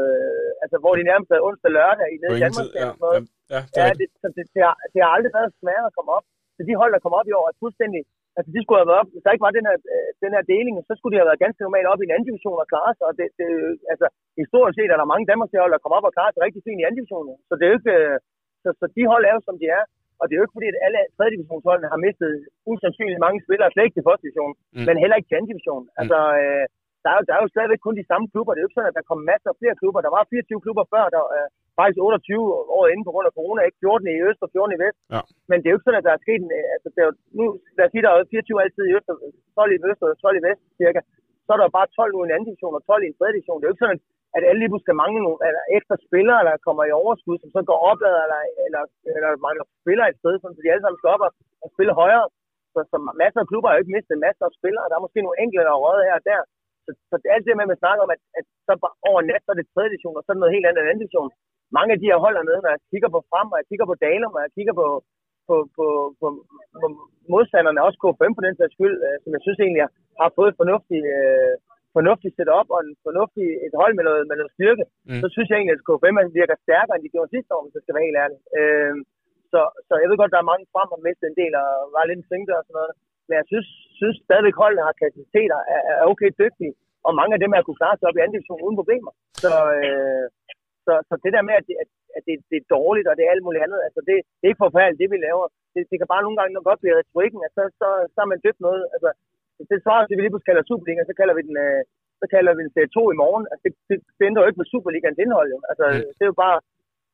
øh, 0.00 0.50
altså, 0.62 0.76
hvor 0.82 0.94
de 0.98 1.04
nærmest 1.10 1.30
havde 1.30 1.46
onsdag 1.48 1.70
lørdag 1.78 2.06
i 2.14 2.16
nede 2.22 2.34
i 2.38 2.42
Danmark. 2.46 2.66
Ja, 2.82 2.88
ja, 3.14 3.20
ja, 3.54 3.60
det, 3.64 3.78
ja, 3.78 3.84
det, 4.00 4.06
det, 4.36 4.44
det, 4.54 4.62
har, 4.66 4.76
det 4.92 4.98
har 5.04 5.10
aldrig 5.16 5.32
været 5.38 5.52
svært 5.62 5.84
at 5.88 5.94
komme 5.96 6.10
op. 6.18 6.26
Så 6.56 6.60
de 6.68 6.78
hold, 6.80 6.92
der 6.94 7.04
kom 7.04 7.18
op 7.18 7.28
i 7.30 7.36
år, 7.38 7.44
er 7.46 7.62
fuldstændig 7.64 8.02
Altså, 8.38 8.50
de 8.54 8.60
skulle 8.62 8.80
have 8.80 8.90
været 8.90 9.02
op, 9.02 9.10
hvis 9.12 9.24
der 9.24 9.34
ikke 9.34 9.46
var 9.46 9.58
den 9.58 9.66
her, 9.68 9.76
øh, 9.94 10.10
den 10.24 10.32
her 10.36 10.42
deling, 10.52 10.74
så 10.88 10.92
skulle 10.94 11.12
de 11.14 11.20
have 11.20 11.30
været 11.30 11.44
ganske 11.44 11.64
normalt 11.66 11.90
op 11.92 12.00
i 12.00 12.06
en 12.06 12.14
anden 12.14 12.28
division 12.30 12.62
og 12.62 12.70
klare 12.72 12.92
sig. 12.96 13.04
Og 13.10 13.14
det, 13.18 13.26
det, 13.40 13.48
altså, 13.92 14.06
historisk 14.42 14.76
set 14.76 14.90
er 14.92 14.98
der 14.98 15.12
mange 15.12 15.28
Danmarks 15.30 15.56
hold, 15.62 15.72
der 15.74 15.82
kommer 15.82 15.98
op 15.98 16.08
og 16.08 16.14
klarer 16.16 16.32
sig 16.32 16.42
rigtig 16.46 16.62
fint 16.66 16.80
i 16.80 16.86
anden 16.86 17.00
division. 17.00 17.26
Så 17.48 17.52
det 17.56 17.64
er 17.64 17.72
jo 17.72 17.78
ikke, 17.80 17.94
øh, 17.98 18.16
så, 18.62 18.68
så 18.80 18.86
de 18.96 19.02
hold 19.12 19.24
er 19.28 19.34
jo, 19.36 19.42
som 19.48 19.56
de 19.60 19.66
er. 19.78 19.82
Og 20.20 20.24
det 20.24 20.32
er 20.32 20.40
jo 20.40 20.46
ikke 20.46 20.56
fordi, 20.58 20.68
at 20.72 20.82
alle 20.86 21.00
3. 21.16 21.34
divisionsholdene 21.34 21.92
har 21.92 22.00
mistet 22.06 22.32
usandsynligt 22.72 23.24
mange 23.26 23.38
spillere, 23.46 23.72
slet 23.72 23.86
ikke 23.86 23.96
til 23.98 24.08
første 24.08 24.24
division, 24.26 24.52
mm. 24.74 24.84
men 24.88 25.02
heller 25.02 25.16
ikke 25.16 25.28
til 25.28 25.38
anden 25.38 25.52
division. 25.52 25.84
Mm. 25.86 25.98
Altså, 26.00 26.18
øh, 26.42 26.64
der, 27.06 27.12
er 27.14 27.18
jo, 27.18 27.24
der 27.28 27.34
er 27.36 27.42
jo 27.44 27.52
stadigvæk 27.54 27.80
kun 27.84 27.96
de 28.00 28.10
samme 28.10 28.26
klubber. 28.32 28.52
Det 28.52 28.60
er 28.60 28.64
jo 28.64 28.68
ikke 28.68 28.78
sådan, 28.78 28.92
at 28.92 28.98
der 28.98 29.08
kommer 29.08 29.30
masser 29.32 29.50
af 29.52 29.58
flere 29.60 29.78
klubber. 29.80 30.00
Der 30.06 30.14
var 30.16 30.22
24 30.30 30.64
klubber 30.64 30.84
før, 30.94 31.04
der, 31.14 31.22
øh, 31.36 31.48
faktisk 31.78 31.98
28 31.98 32.40
år 32.76 32.84
inden 32.92 33.06
på 33.06 33.12
grund 33.14 33.26
af 33.28 33.36
corona, 33.38 33.60
ikke 33.68 33.82
14 33.84 34.08
i 34.14 34.24
øst 34.28 34.40
og 34.44 34.50
14 34.52 34.76
i 34.76 34.80
vest. 34.84 34.98
Ja. 35.14 35.22
Men 35.50 35.56
det 35.58 35.66
er 35.66 35.72
jo 35.72 35.78
ikke 35.78 35.88
sådan, 35.88 36.02
at 36.02 36.08
der 36.08 36.14
er 36.14 36.24
sket 36.24 36.40
en, 36.44 36.50
altså, 36.74 36.88
der 36.96 37.02
er, 37.08 37.12
nu, 37.38 37.44
lad 37.76 37.86
os 37.86 37.92
sige, 37.92 38.04
der 38.04 38.10
er 38.10 38.30
24 38.30 38.62
altid 38.64 38.84
i 38.86 38.94
øst, 38.96 39.08
12 39.58 39.76
i 39.76 39.78
øst 39.90 40.00
og 40.04 40.08
12 40.24 40.40
i 40.40 40.44
vest, 40.48 40.60
cirka. 40.80 41.00
Så 41.46 41.50
er 41.54 41.58
der 41.58 41.76
bare 41.78 41.88
12 41.98 42.12
nu 42.12 42.18
i 42.20 42.26
en 42.26 42.34
anden 42.34 42.48
division 42.48 42.78
og 42.78 42.82
12 42.86 43.02
i 43.04 43.08
en 43.10 43.16
tredje 43.18 43.34
division. 43.36 43.58
Det 43.58 43.64
er 43.64 43.70
jo 43.70 43.74
ikke 43.76 43.86
sådan, 43.86 44.02
at 44.36 44.42
alle 44.48 44.60
lige 44.60 44.84
skal 44.84 45.00
mangle 45.02 45.20
nogle 45.26 45.40
eller 45.48 45.62
ekstra 45.76 45.96
spillere, 46.06 46.46
der 46.48 46.64
kommer 46.66 46.82
i 46.84 46.96
overskud, 47.02 47.36
som 47.42 47.50
så 47.56 47.60
går 47.70 47.78
opad, 47.90 48.14
eller, 48.24 48.40
eller, 48.66 48.82
eller 49.16 49.28
mangler 49.46 49.64
spillere 49.82 50.08
et 50.10 50.20
sted, 50.20 50.34
så 50.38 50.46
de 50.64 50.72
alle 50.72 50.84
sammen 50.84 51.00
skal 51.00 51.14
op 51.14 51.24
og, 51.26 51.32
og 51.64 51.68
spille 51.74 51.92
højere. 52.02 52.26
Så, 52.74 52.80
så 52.92 52.96
masser 53.22 53.40
af 53.42 53.48
klubber 53.50 53.68
har 53.68 53.76
jo 53.76 53.82
ikke 53.82 53.96
mistet 53.96 54.24
masser 54.26 54.44
af 54.48 54.56
spillere. 54.58 54.88
Der 54.88 54.96
er 54.96 55.04
måske 55.06 55.24
nogle 55.24 55.40
enkelte, 55.42 55.66
der 55.66 55.74
er 55.74 55.84
røget 55.86 56.06
her 56.08 56.16
og 56.20 56.24
der. 56.30 56.40
Så, 56.86 56.90
så 57.10 57.14
det 57.22 57.28
alt 57.34 57.44
det 57.44 57.56
med, 57.56 57.66
at 57.66 57.72
man 57.72 57.82
snakker 57.82 58.02
om, 58.06 58.12
at, 58.16 58.20
at 58.38 58.44
så 58.66 58.72
over 59.10 59.20
nat, 59.20 59.42
så 59.44 59.50
er 59.52 59.58
det 59.58 59.66
tredje 59.74 59.90
division, 59.92 60.18
og 60.18 60.22
så 60.22 60.28
er 60.30 60.34
det 60.34 60.42
noget 60.42 60.56
helt 60.56 60.66
andet 60.68 60.80
end 60.80 60.90
anden 60.90 61.04
division 61.04 61.30
mange 61.76 61.90
af 61.94 61.98
de 62.00 62.10
her 62.10 62.18
hold 62.24 62.36
nede, 62.48 62.60
når 62.62 62.72
jeg 62.74 62.82
kigger 62.92 63.10
på 63.16 63.20
frem, 63.30 63.48
og 63.52 63.58
jeg 63.60 63.68
kigger 63.70 63.86
på 63.88 63.96
Dalum, 64.02 64.36
og 64.38 64.42
jeg 64.46 64.52
kigger 64.56 64.74
på, 64.80 64.88
på, 65.48 65.54
på, 65.76 65.86
på, 66.20 66.26
på 66.80 66.86
modstanderne, 67.32 67.86
også 67.86 67.98
KFM 68.02 68.32
på 68.36 68.44
den 68.46 68.54
sags 68.56 68.74
skyld, 68.76 68.96
øh, 69.06 69.16
som 69.22 69.30
jeg 69.36 69.42
synes 69.44 69.58
egentlig 69.60 69.84
har 70.20 70.30
fået 70.38 70.50
et 70.50 70.60
fornuftigt, 70.62 71.04
øh, 71.16 71.54
fornuftigt 71.96 72.34
setup 72.36 72.68
og 72.74 72.80
en 72.84 72.92
fornuftig, 73.06 73.46
et 73.66 73.74
hold 73.80 73.92
med 73.98 74.04
noget, 74.08 74.22
med 74.28 74.36
noget 74.38 74.54
styrke, 74.56 74.84
mm. 75.08 75.20
så 75.22 75.26
synes 75.34 75.48
jeg 75.48 75.56
egentlig, 75.56 75.76
at 75.76 75.86
KFM 75.88 76.18
virker 76.40 76.56
stærkere, 76.64 76.94
end 76.96 77.04
de 77.04 77.14
gjorde 77.14 77.34
sidste 77.34 77.54
år, 77.54 77.62
hvis 77.62 77.76
jeg 77.76 77.84
skal 77.84 77.94
være 77.96 78.08
helt 78.08 78.22
ærlig. 78.24 78.38
Øh, 78.58 78.94
så, 79.52 79.60
så 79.86 79.92
jeg 80.00 80.08
ved 80.08 80.20
godt, 80.20 80.34
der 80.34 80.40
er 80.42 80.52
mange 80.52 80.66
frem, 80.74 80.88
og 80.94 81.00
mistet 81.06 81.26
en 81.28 81.40
del, 81.40 81.52
og 81.62 81.68
var 81.94 82.04
lidt 82.08 82.20
en 82.20 82.58
og 82.60 82.64
sådan 82.66 82.78
noget. 82.80 82.92
Men 83.26 83.34
jeg 83.40 83.46
synes, 83.52 83.68
synes 84.00 84.16
stadigvæk, 84.26 84.56
holdene 84.62 84.86
har 84.88 85.00
kapaciteter, 85.02 85.58
er, 85.74 85.80
er 85.92 86.04
okay 86.12 86.30
dygtige, 86.42 86.74
og 87.06 87.12
mange 87.18 87.34
af 87.34 87.40
dem 87.42 87.52
er 87.52 87.62
kunne 87.62 87.80
klare 87.82 87.96
sig 87.96 88.08
op 88.08 88.16
i 88.16 88.22
anden 88.22 88.36
division 88.36 88.64
uden 88.66 88.80
problemer. 88.80 89.12
Så, 89.42 89.52
øh, 89.78 90.26
så, 90.86 90.92
så 91.08 91.14
det 91.24 91.32
der 91.36 91.42
med, 91.48 91.54
at, 91.60 91.64
det, 91.68 91.76
at, 92.16 92.22
det, 92.26 92.34
det 92.50 92.56
er 92.58 92.72
dårligt, 92.76 93.08
og 93.10 93.14
det 93.16 93.24
er 93.24 93.32
alt 93.34 93.46
muligt 93.46 93.64
andet, 93.66 93.80
altså 93.86 94.00
det, 94.08 94.16
det 94.38 94.44
er 94.44 94.52
ikke 94.52 94.66
forfærdeligt, 94.66 95.00
det 95.02 95.10
vi 95.14 95.18
laver. 95.28 95.46
Det, 95.74 95.82
det 95.90 95.96
kan 95.98 96.12
bare 96.12 96.24
nogle 96.24 96.38
gange 96.38 96.52
nok 96.54 96.68
godt 96.70 96.82
blive 96.82 96.98
retorikken, 97.00 97.40
at 97.46 97.52
så, 97.56 97.62
så, 97.80 97.88
så 98.14 98.18
er 98.24 98.28
man 98.32 98.42
døbt 98.46 98.60
noget. 98.66 98.82
Altså, 98.94 99.10
det 99.70 99.78
svarer 99.84 100.02
til, 100.04 100.14
at 100.14 100.18
vi 100.18 100.22
lige 100.22 100.32
pludselig 100.32 100.50
kalder 100.50 100.68
Superliga, 100.68 101.02
så 101.10 101.14
kalder 101.20 101.34
vi 101.38 101.42
den, 101.48 101.56
øh, 101.66 101.82
så 102.20 102.26
kalder 102.34 102.52
vi 102.56 102.62
den 102.66 102.74
serie 102.74 102.94
2 102.94 103.12
i 103.14 103.20
morgen. 103.22 103.44
Altså, 103.50 103.62
det, 103.66 103.72
det, 103.88 103.96
det 104.16 104.24
ændrer 104.28 104.42
jo 104.42 104.48
ikke 104.48 104.62
på 104.62 104.70
Superligans 104.72 105.22
indhold, 105.24 105.48
jo. 105.54 105.58
Altså, 105.70 105.84
det 106.16 106.22
er 106.24 106.32
jo 106.32 106.38
bare... 106.44 106.58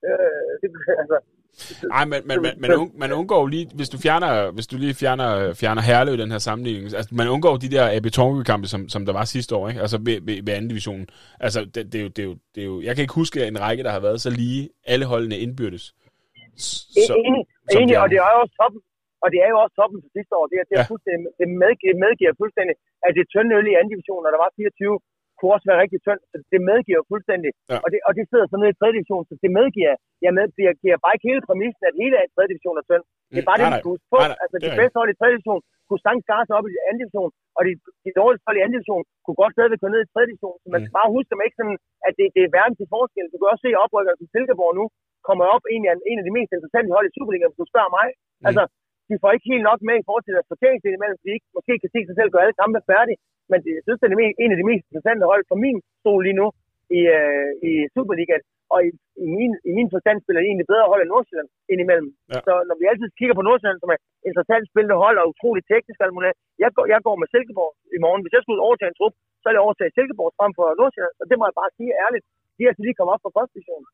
Øh, 0.09 0.51
det, 0.61 0.69
altså, 1.03 1.17
Nej, 1.95 2.05
men, 2.05 2.21
men, 2.29 2.37
men, 2.43 2.55
man, 2.61 2.91
man 3.03 3.13
undgår 3.21 3.43
lige, 3.55 3.67
hvis 3.79 3.91
du 3.95 3.99
fjerner, 4.07 4.51
hvis 4.57 4.67
du 4.71 4.77
lige 4.77 4.95
fjerner, 5.03 5.29
fjerner 5.63 5.83
Herlev 5.89 6.15
i 6.15 6.23
den 6.23 6.31
her 6.35 6.43
sammenligning, 6.49 6.85
altså 6.99 7.11
man 7.21 7.29
undgår 7.35 7.55
de 7.65 7.71
der 7.75 7.85
ab 7.97 8.07
kampe 8.51 8.67
som, 8.73 8.89
som 8.95 9.03
der 9.07 9.15
var 9.19 9.25
sidste 9.25 9.53
år, 9.59 9.69
ikke? 9.69 9.81
altså 9.85 9.99
ved, 10.09 10.19
ved, 10.27 10.37
ved 10.47 10.53
anden 10.57 10.71
division. 10.73 11.03
Altså 11.47 11.59
det, 11.75 11.93
det, 11.93 11.99
er 12.01 12.05
jo, 12.07 12.11
det, 12.17 12.23
er 12.25 12.29
jo, 12.31 12.35
det 12.55 12.61
er 12.65 12.69
jo, 12.73 12.77
jeg 12.87 12.93
kan 12.95 13.03
ikke 13.05 13.21
huske 13.23 13.39
en 13.53 13.61
række, 13.65 13.83
der 13.87 13.93
har 13.97 14.03
været 14.07 14.21
så 14.21 14.31
lige 14.41 14.63
alle 14.93 15.07
holdene 15.13 15.37
indbyrdes. 15.45 15.85
Så, 17.09 17.15
enig, 17.27 17.43
enig 17.81 17.95
og 18.03 18.07
det 18.13 18.19
er 18.25 18.31
jo 18.35 18.39
også 18.45 18.55
toppen, 18.61 18.81
og 19.23 19.29
det 19.33 19.39
er 19.45 19.49
jo 19.53 19.57
også 19.65 19.75
toppen 19.81 19.99
for 20.03 20.11
sidste 20.17 20.33
år. 20.39 20.45
Det, 20.51 20.57
er, 20.61 20.65
det, 20.69 20.75
er 20.79 20.85
ja. 20.85 20.93
fuldstændig, 20.93 21.27
det 21.41 21.49
medgiver, 21.65 21.95
medgiver 22.07 22.33
fuldstændig, 22.43 22.75
at 23.05 23.11
det 23.15 23.21
er 23.25 23.29
tynde 23.33 23.53
øl 23.59 23.67
i 23.73 23.75
anden 23.79 23.93
division, 23.95 24.23
og 24.27 24.31
der 24.35 24.41
var 24.45 24.51
24 24.61 24.97
kunne 25.43 25.57
også 25.57 25.69
være 25.71 25.83
rigtig 25.85 26.01
tyndt, 26.07 26.23
så 26.31 26.37
det 26.53 26.61
medgiver 26.71 27.01
fuldstændig. 27.13 27.51
Ja. 27.71 27.79
Og, 27.85 27.89
det, 27.93 27.99
og 28.09 28.13
det 28.17 28.25
sidder 28.31 28.47
så 28.49 28.57
nede 28.59 28.73
i 28.75 28.79
3. 28.81 28.97
division, 28.97 29.23
så 29.29 29.35
det 29.45 29.51
medgiver, 29.61 29.95
jeg 30.27 30.33
medgiver 30.41 30.73
giver 30.83 30.97
bare 31.05 31.15
ikke 31.17 31.29
hele 31.31 31.43
præmissen, 31.49 31.83
at 31.91 31.95
hele 32.03 32.17
3. 32.37 32.51
division 32.53 32.77
er 32.81 32.87
tyndt. 32.91 33.07
Det 33.35 33.41
er 33.43 33.49
bare 33.51 33.59
mm, 33.59 33.65
det, 33.65 33.71
vi 33.73 33.81
skal 33.81 33.93
huske 33.95 34.09
på. 34.13 34.19
Nej, 34.21 34.31
nej, 34.33 34.43
altså, 34.45 34.57
de 34.65 34.71
bedste 34.81 34.97
hold 35.01 35.11
i 35.13 35.19
3. 35.21 35.35
division 35.35 35.61
kunne 35.89 36.03
sagtens 36.05 36.25
skare 36.29 36.45
sig 36.47 36.55
op 36.59 36.67
i 36.69 36.73
2. 36.73 37.01
division, 37.03 37.31
og 37.57 37.61
de, 37.67 37.73
de 38.05 38.11
dårligste 38.21 38.47
hold 38.47 38.59
i 38.59 38.65
2. 38.67 38.75
division 38.77 39.03
kunne 39.25 39.39
godt 39.43 39.55
stadigvæk 39.55 39.81
gå 39.85 39.89
ned 39.93 40.01
i 40.03 40.11
3. 40.15 40.31
division. 40.31 40.57
Så 40.63 40.67
man 40.75 40.81
skal 40.81 40.93
mm. 40.95 40.99
bare 41.01 41.13
huske 41.15 41.31
dem 41.33 41.41
ikke 41.47 41.59
sådan, 41.61 41.79
at 42.07 42.13
det, 42.19 42.27
det 42.37 42.43
er 42.45 42.55
verden 42.59 42.75
til 42.77 42.87
forskel. 42.95 43.27
Du 43.33 43.37
kan 43.39 43.51
også 43.53 43.65
se 43.67 43.81
oprykkerne 43.85 44.19
til 44.21 44.29
Silkeborg 44.33 44.75
nu, 44.81 44.85
kommer 45.29 45.45
op 45.55 45.65
en 45.75 45.83
af, 45.91 45.95
en 46.11 46.21
af 46.21 46.25
de 46.29 46.37
mest 46.39 46.51
interessante 46.57 46.95
hold 46.97 47.07
i 47.09 47.15
Superligaen, 47.17 47.51
hvis 47.51 47.63
du 47.63 47.73
spørger 47.73 47.93
mig. 47.99 48.07
Mm. 48.15 48.47
Altså, 48.49 48.63
de 49.09 49.21
får 49.23 49.31
ikke 49.35 49.51
helt 49.53 49.67
nok 49.71 49.81
med 49.89 49.97
i 49.99 50.07
forhold 50.07 50.25
til 50.25 50.35
deres 50.37 50.51
sorteringsdel 50.51 50.97
imellem, 50.99 51.19
fordi 51.19 51.31
de 51.31 51.37
ikke, 51.37 51.49
måske 51.57 51.73
kan 51.83 51.93
se 51.95 52.01
sig 52.09 52.17
selv 52.17 52.31
gøre 52.31 52.45
alle 52.45 52.61
kampe 52.63 52.81
færdige. 52.93 53.19
Men 53.51 53.59
det, 53.65 53.71
jeg 53.79 53.85
synes, 53.85 54.01
det 54.01 54.09
er 54.09 54.43
en 54.45 54.55
af 54.55 54.59
de 54.61 54.69
mest 54.71 54.85
interessante 54.87 55.25
hold 55.31 55.43
for 55.51 55.57
min 55.65 55.77
stol 56.01 56.21
lige 56.27 56.39
nu 56.41 56.47
i, 56.99 57.01
øh, 57.19 57.51
i 57.69 57.73
Superligaen. 57.95 58.45
Og 58.75 58.79
i, 58.87 58.91
i, 59.25 59.27
min, 59.39 59.53
i 59.69 59.73
min 59.79 59.89
forstand 59.95 60.19
spiller 60.21 60.41
de 60.41 60.49
egentlig 60.49 60.71
bedre 60.73 60.91
hold 60.91 61.01
end 61.03 61.13
Nordsjælland 61.15 61.49
indimellem. 61.73 62.09
Ja. 62.33 62.41
Så 62.47 62.53
når 62.69 62.77
vi 62.81 62.85
altid 62.91 63.09
kigger 63.19 63.37
på 63.39 63.47
Nordsjælland, 63.49 63.81
som 63.83 63.95
er 63.95 64.01
interessant 64.29 64.65
spillende 64.73 64.99
hold 65.05 65.17
og 65.21 65.31
utroligt 65.33 65.67
teknisk, 65.73 65.99
jeg, 66.63 66.71
går, 66.77 66.85
jeg 66.93 67.01
går 67.07 67.17
med 67.21 67.29
Silkeborg 67.33 67.73
i 67.97 67.99
morgen. 68.05 68.23
Hvis 68.23 68.35
jeg 68.37 68.43
skulle 68.43 68.67
overtage 68.67 68.91
en 68.93 68.99
trup, 68.99 69.15
så 69.41 69.45
er 69.49 69.53
det 69.55 69.67
overtage 69.67 69.95
Silkeborg 69.97 70.31
frem 70.39 70.53
for 70.59 70.65
Nordsjælland. 70.81 71.17
Og 71.21 71.25
det 71.29 71.37
må 71.39 71.45
jeg 71.47 71.57
bare 71.61 71.77
sige 71.79 71.93
ærligt. 72.05 72.25
De 72.57 72.61
er 72.63 72.71
altså 72.71 72.85
lige 72.85 72.97
kommet 72.97 73.15
op 73.15 73.23
fra 73.25 73.37
første 73.37 73.55
division. 73.57 73.85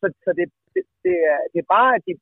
Så, 0.00 0.06
så 0.24 0.30
det, 0.38 0.46
det, 0.74 0.82
det, 1.04 1.14
er, 1.32 1.38
det 1.52 1.58
er 1.60 1.68
bare, 1.76 1.90
at 1.96 2.02
de 2.06 2.12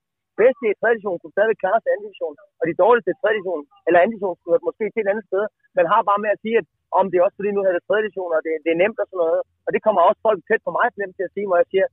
bedste 0.43 0.65
i 0.67 0.75
3. 0.81 0.95
division 0.95 1.19
kunne 1.21 1.37
stadig 1.37 1.57
klare 1.63 1.81
sig 1.81 1.91
i 1.93 1.99
2. 1.99 2.07
division, 2.07 2.35
og 2.61 2.65
de 2.69 2.81
dårligste 2.85 3.11
i 3.13 3.21
3. 3.21 3.37
division, 3.37 3.63
eller 3.87 3.99
2. 4.01 4.11
division 4.13 4.35
skulle 4.39 4.67
måske 4.69 4.85
til 4.91 5.03
et 5.03 5.11
andet 5.13 5.27
sted. 5.31 5.45
Man 5.79 5.87
har 5.93 6.01
bare 6.09 6.23
med 6.25 6.31
at 6.35 6.43
sige, 6.45 6.57
at 6.61 6.67
om 6.99 7.05
det 7.09 7.17
er 7.17 7.25
også 7.27 7.39
fordi, 7.39 7.51
nu 7.53 7.63
har 7.65 7.73
det 7.77 7.85
3. 7.85 8.05
division, 8.05 8.31
og 8.37 8.41
det, 8.47 8.53
det, 8.65 8.71
er 8.73 8.81
nemt 8.83 8.99
og 9.03 9.07
sådan 9.09 9.23
noget. 9.25 9.41
Og 9.67 9.71
det 9.75 9.81
kommer 9.85 10.01
også 10.09 10.21
folk 10.27 10.41
tæt 10.49 10.63
på 10.67 10.73
mig 10.77 10.87
nemt 11.01 11.17
til 11.17 11.29
at 11.29 11.35
sige, 11.35 11.47
hvor 11.49 11.59
jeg 11.63 11.69
siger, 11.73 11.87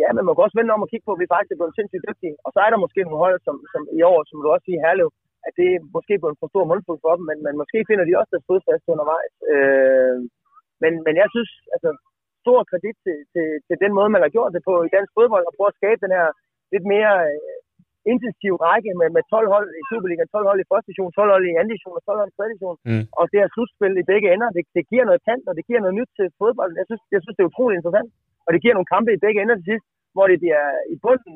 ja, 0.00 0.08
men 0.14 0.22
man 0.24 0.32
kan 0.34 0.46
også 0.46 0.58
vende 0.58 0.74
om 0.74 0.84
og 0.84 0.90
kigge 0.90 1.06
på, 1.06 1.14
at 1.14 1.22
vi 1.22 1.32
faktisk 1.34 1.52
er 1.52 1.60
blevet 1.60 1.76
sindssygt 1.78 2.06
dygtige. 2.08 2.34
Og 2.44 2.50
så 2.54 2.58
er 2.64 2.70
der 2.70 2.84
måske 2.84 3.00
nogle 3.06 3.22
hold, 3.24 3.38
som, 3.46 3.56
som 3.72 3.82
i 3.98 4.00
år, 4.10 4.18
som 4.28 4.38
du 4.42 4.46
også 4.50 4.66
siger, 4.66 4.80
Herlev, 4.84 5.08
at 5.46 5.52
det 5.58 5.68
er 5.74 5.80
måske 5.96 6.14
på 6.20 6.28
en 6.28 6.40
for 6.40 6.48
stor 6.52 6.64
mundfuld 6.70 7.00
for 7.04 7.12
dem, 7.16 7.24
men, 7.30 7.38
men 7.46 7.54
måske 7.62 7.78
finder 7.88 8.04
de 8.06 8.18
også 8.20 8.30
deres 8.32 8.48
fodfast 8.50 8.84
undervejs. 8.94 9.34
Øh, 9.52 10.16
men, 10.82 10.92
men 11.06 11.14
jeg 11.22 11.28
synes, 11.34 11.50
altså, 11.74 11.90
stor 12.42 12.58
kredit 12.70 12.96
til, 13.04 13.18
til, 13.32 13.46
til 13.66 13.76
den 13.84 13.92
måde, 13.98 14.14
man 14.14 14.24
har 14.24 14.34
gjort 14.36 14.54
det 14.56 14.62
på 14.68 14.74
i 14.86 14.94
dansk 14.96 15.12
fodbold, 15.16 15.44
og 15.46 15.54
prøve 15.56 15.72
at 15.72 15.78
skabe 15.80 16.02
den 16.04 16.12
her 16.18 16.28
lidt 16.72 16.86
mere 16.94 17.12
øh, 17.30 17.55
intensiv 18.12 18.52
række 18.66 18.90
med, 19.00 19.08
med 19.16 19.22
12 19.32 19.48
hold 19.54 19.68
i 19.80 19.82
Superligaen, 19.90 20.28
12 20.34 20.48
hold 20.50 20.60
i 20.62 20.68
første 20.70 20.86
division, 20.88 21.10
12 21.18 21.32
hold 21.34 21.44
i 21.46 21.56
anden 21.58 21.72
division 21.72 21.98
og 21.98 22.04
12 22.08 22.20
hold 22.20 22.30
i 22.32 22.36
tredje 22.36 22.52
division. 22.52 22.76
Mm. 22.88 23.04
Og 23.18 23.24
det 23.32 23.38
er 23.40 23.48
slutspil 23.54 23.94
i 24.02 24.08
begge 24.12 24.28
ender. 24.34 24.48
Det, 24.56 24.62
det 24.76 24.84
giver 24.90 25.04
noget 25.08 25.20
tand, 25.28 25.42
og 25.48 25.54
det 25.58 25.64
giver 25.68 25.80
noget 25.82 25.98
nyt 26.00 26.10
til 26.18 26.26
fodbold. 26.40 26.72
Jeg 26.80 26.86
synes, 26.88 27.02
jeg 27.14 27.20
synes, 27.22 27.36
det 27.36 27.42
er 27.42 27.50
utroligt 27.52 27.78
interessant. 27.78 28.10
Og 28.46 28.50
det 28.52 28.62
giver 28.62 28.74
nogle 28.76 28.92
kampe 28.94 29.10
i 29.12 29.22
begge 29.24 29.40
ender 29.42 29.56
til 29.58 29.70
sidst, 29.72 29.86
hvor 30.14 30.26
det 30.30 30.38
bliver 30.42 30.64
i 30.94 30.96
bunden, 31.04 31.34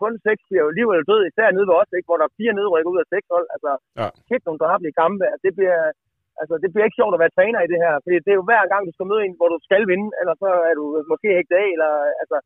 bunden 0.00 0.20
6 0.22 0.48
bliver 0.48 0.64
jo 0.66 0.70
liv 0.78 0.86
eller 0.88 1.06
død, 1.10 1.20
især 1.30 1.48
nede 1.56 1.68
ved 1.70 1.76
os, 1.80 1.90
ikke? 1.96 2.08
hvor 2.08 2.18
der 2.18 2.26
er 2.26 2.36
fire 2.38 2.54
nedrykker 2.58 2.92
ud 2.94 3.02
af 3.02 3.10
seks 3.14 3.26
hold. 3.34 3.46
Altså, 3.54 3.70
ja. 4.00 4.08
kæft 4.28 4.44
nogle 4.46 4.62
drabelige 4.62 4.98
kampe. 5.02 5.24
Altså, 5.32 5.44
det 5.46 5.52
bliver, 5.58 5.78
altså, 6.40 6.54
det 6.62 6.68
bliver 6.70 6.86
ikke 6.86 7.00
sjovt 7.00 7.14
at 7.16 7.22
være 7.22 7.36
træner 7.36 7.60
i 7.62 7.70
det 7.72 7.80
her, 7.84 7.94
fordi 8.04 8.16
det 8.24 8.32
er 8.32 8.40
jo 8.40 8.48
hver 8.50 8.64
gang, 8.72 8.82
du 8.84 8.92
skal 8.94 9.10
møde 9.10 9.22
en, 9.24 9.38
hvor 9.38 9.48
du 9.54 9.58
skal 9.68 9.82
vinde, 9.92 10.08
eller 10.20 10.34
så 10.42 10.48
er 10.68 10.74
du 10.80 10.84
måske 11.12 11.28
hægtet 11.36 11.56
af, 11.64 11.68
eller 11.76 11.92
altså, 12.22 12.36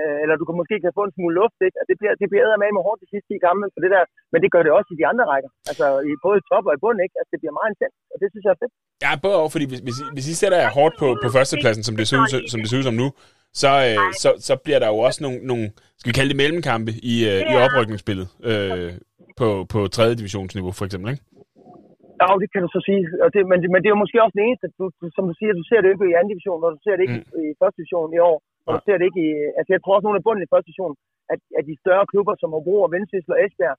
øh, 0.00 0.16
eller 0.22 0.34
du 0.40 0.44
kan 0.46 0.56
måske 0.60 0.76
kan 0.84 0.96
få 0.98 1.02
en 1.06 1.14
smule 1.16 1.34
luft, 1.40 1.58
ikke? 1.66 1.76
Altså, 1.78 1.90
det 1.92 1.98
bliver, 2.00 2.14
det 2.22 2.28
bliver 2.30 2.46
med 2.62 2.70
med 2.76 2.82
hårdt 2.86 3.02
de 3.04 3.10
sidste 3.12 3.28
10 3.34 3.44
kampe, 3.46 3.64
for 3.74 3.80
det 3.84 3.90
der, 3.94 4.02
men 4.32 4.38
det 4.42 4.52
gør 4.54 4.62
det 4.64 4.72
også 4.78 4.90
i 4.92 4.98
de 5.00 5.08
andre 5.10 5.24
rækker. 5.32 5.50
Altså 5.70 5.86
i 6.10 6.12
både 6.26 6.38
top 6.50 6.64
og 6.68 6.74
i 6.76 6.82
bund, 6.84 6.98
ikke? 7.06 7.16
Altså 7.20 7.30
det 7.32 7.40
bliver 7.42 7.56
meget 7.58 7.70
intens, 7.72 7.96
og 8.12 8.16
det 8.20 8.28
synes 8.30 8.44
jeg 8.46 8.52
er 8.56 8.60
fedt. 8.62 8.74
Ja, 9.04 9.10
både 9.24 9.36
over, 9.40 9.50
fordi 9.54 9.66
hvis, 9.70 9.80
hvis, 9.86 9.98
hvis 10.14 10.26
I 10.32 10.34
sætter 10.42 10.58
jer 10.64 10.70
hårdt 10.78 10.94
på, 11.02 11.08
på 11.22 11.28
førstepladsen, 11.36 11.84
som 11.88 11.94
det 11.98 12.04
ser 12.06 12.18
ud, 12.22 12.28
som 12.52 12.58
det 12.60 12.68
ser 12.68 12.80
ud 12.80 12.88
som 12.88 13.00
nu, 13.02 13.08
så, 13.62 13.70
øh, 13.88 13.98
så, 14.22 14.28
så 14.48 14.54
bliver 14.64 14.80
der 14.82 14.88
jo 14.94 14.98
også 15.06 15.18
nogle, 15.24 15.38
nogle, 15.50 15.64
skal 15.98 16.10
vi 16.10 16.18
kalde 16.18 16.32
det 16.32 16.40
mellemkampe 16.42 16.90
i, 17.12 17.14
øh, 17.30 17.40
i 17.52 17.54
oprykningsspillet 17.64 18.26
øh, 18.50 18.90
på, 19.40 19.48
på 19.72 19.78
3. 19.86 20.14
divisionsniveau 20.20 20.72
for 20.78 20.84
eksempel, 20.88 21.08
ikke? 21.14 21.24
Ja, 22.20 22.28
det 22.42 22.48
kan 22.52 22.62
du 22.64 22.70
så 22.76 22.80
sige. 22.88 23.02
Og 23.24 23.28
det, 23.34 23.40
men, 23.50 23.58
det, 23.62 23.68
men 23.72 23.80
det 23.80 23.88
er 23.88 23.94
jo 23.96 24.04
måske 24.04 24.22
også 24.24 24.36
den 24.38 24.46
eneste, 24.48 24.66
du, 24.80 24.84
som 25.16 25.24
du 25.30 25.34
siger, 25.40 25.52
du 25.60 25.66
ser 25.70 25.80
det 25.80 25.88
ikke 25.90 26.10
i 26.10 26.16
anden 26.18 26.32
division, 26.32 26.64
og 26.66 26.70
du 26.76 26.80
ser 26.82 26.94
det 26.96 27.02
ikke 27.06 27.20
mm. 27.20 27.40
i, 27.40 27.42
i 27.52 27.56
første 27.60 27.78
division 27.80 28.10
i 28.18 28.20
år. 28.30 28.36
Og 28.66 28.70
du 28.76 28.80
ser 28.86 28.96
det 28.98 29.06
ikke 29.08 29.22
i, 29.28 29.30
altså 29.58 29.70
jeg 29.74 29.80
tror 29.82 29.94
også, 29.94 30.06
nogle 30.06 30.20
af 30.20 30.26
bunden 30.26 30.44
i 30.46 30.52
første 30.52 30.68
division, 30.68 30.94
at, 31.32 31.40
at 31.58 31.64
de 31.68 31.74
større 31.84 32.06
klubber 32.12 32.34
som 32.36 32.54
Hobro 32.56 32.76
og 32.86 32.92
Vendsyssel 32.94 33.34
og 33.34 33.40
Esbjerg, 33.44 33.76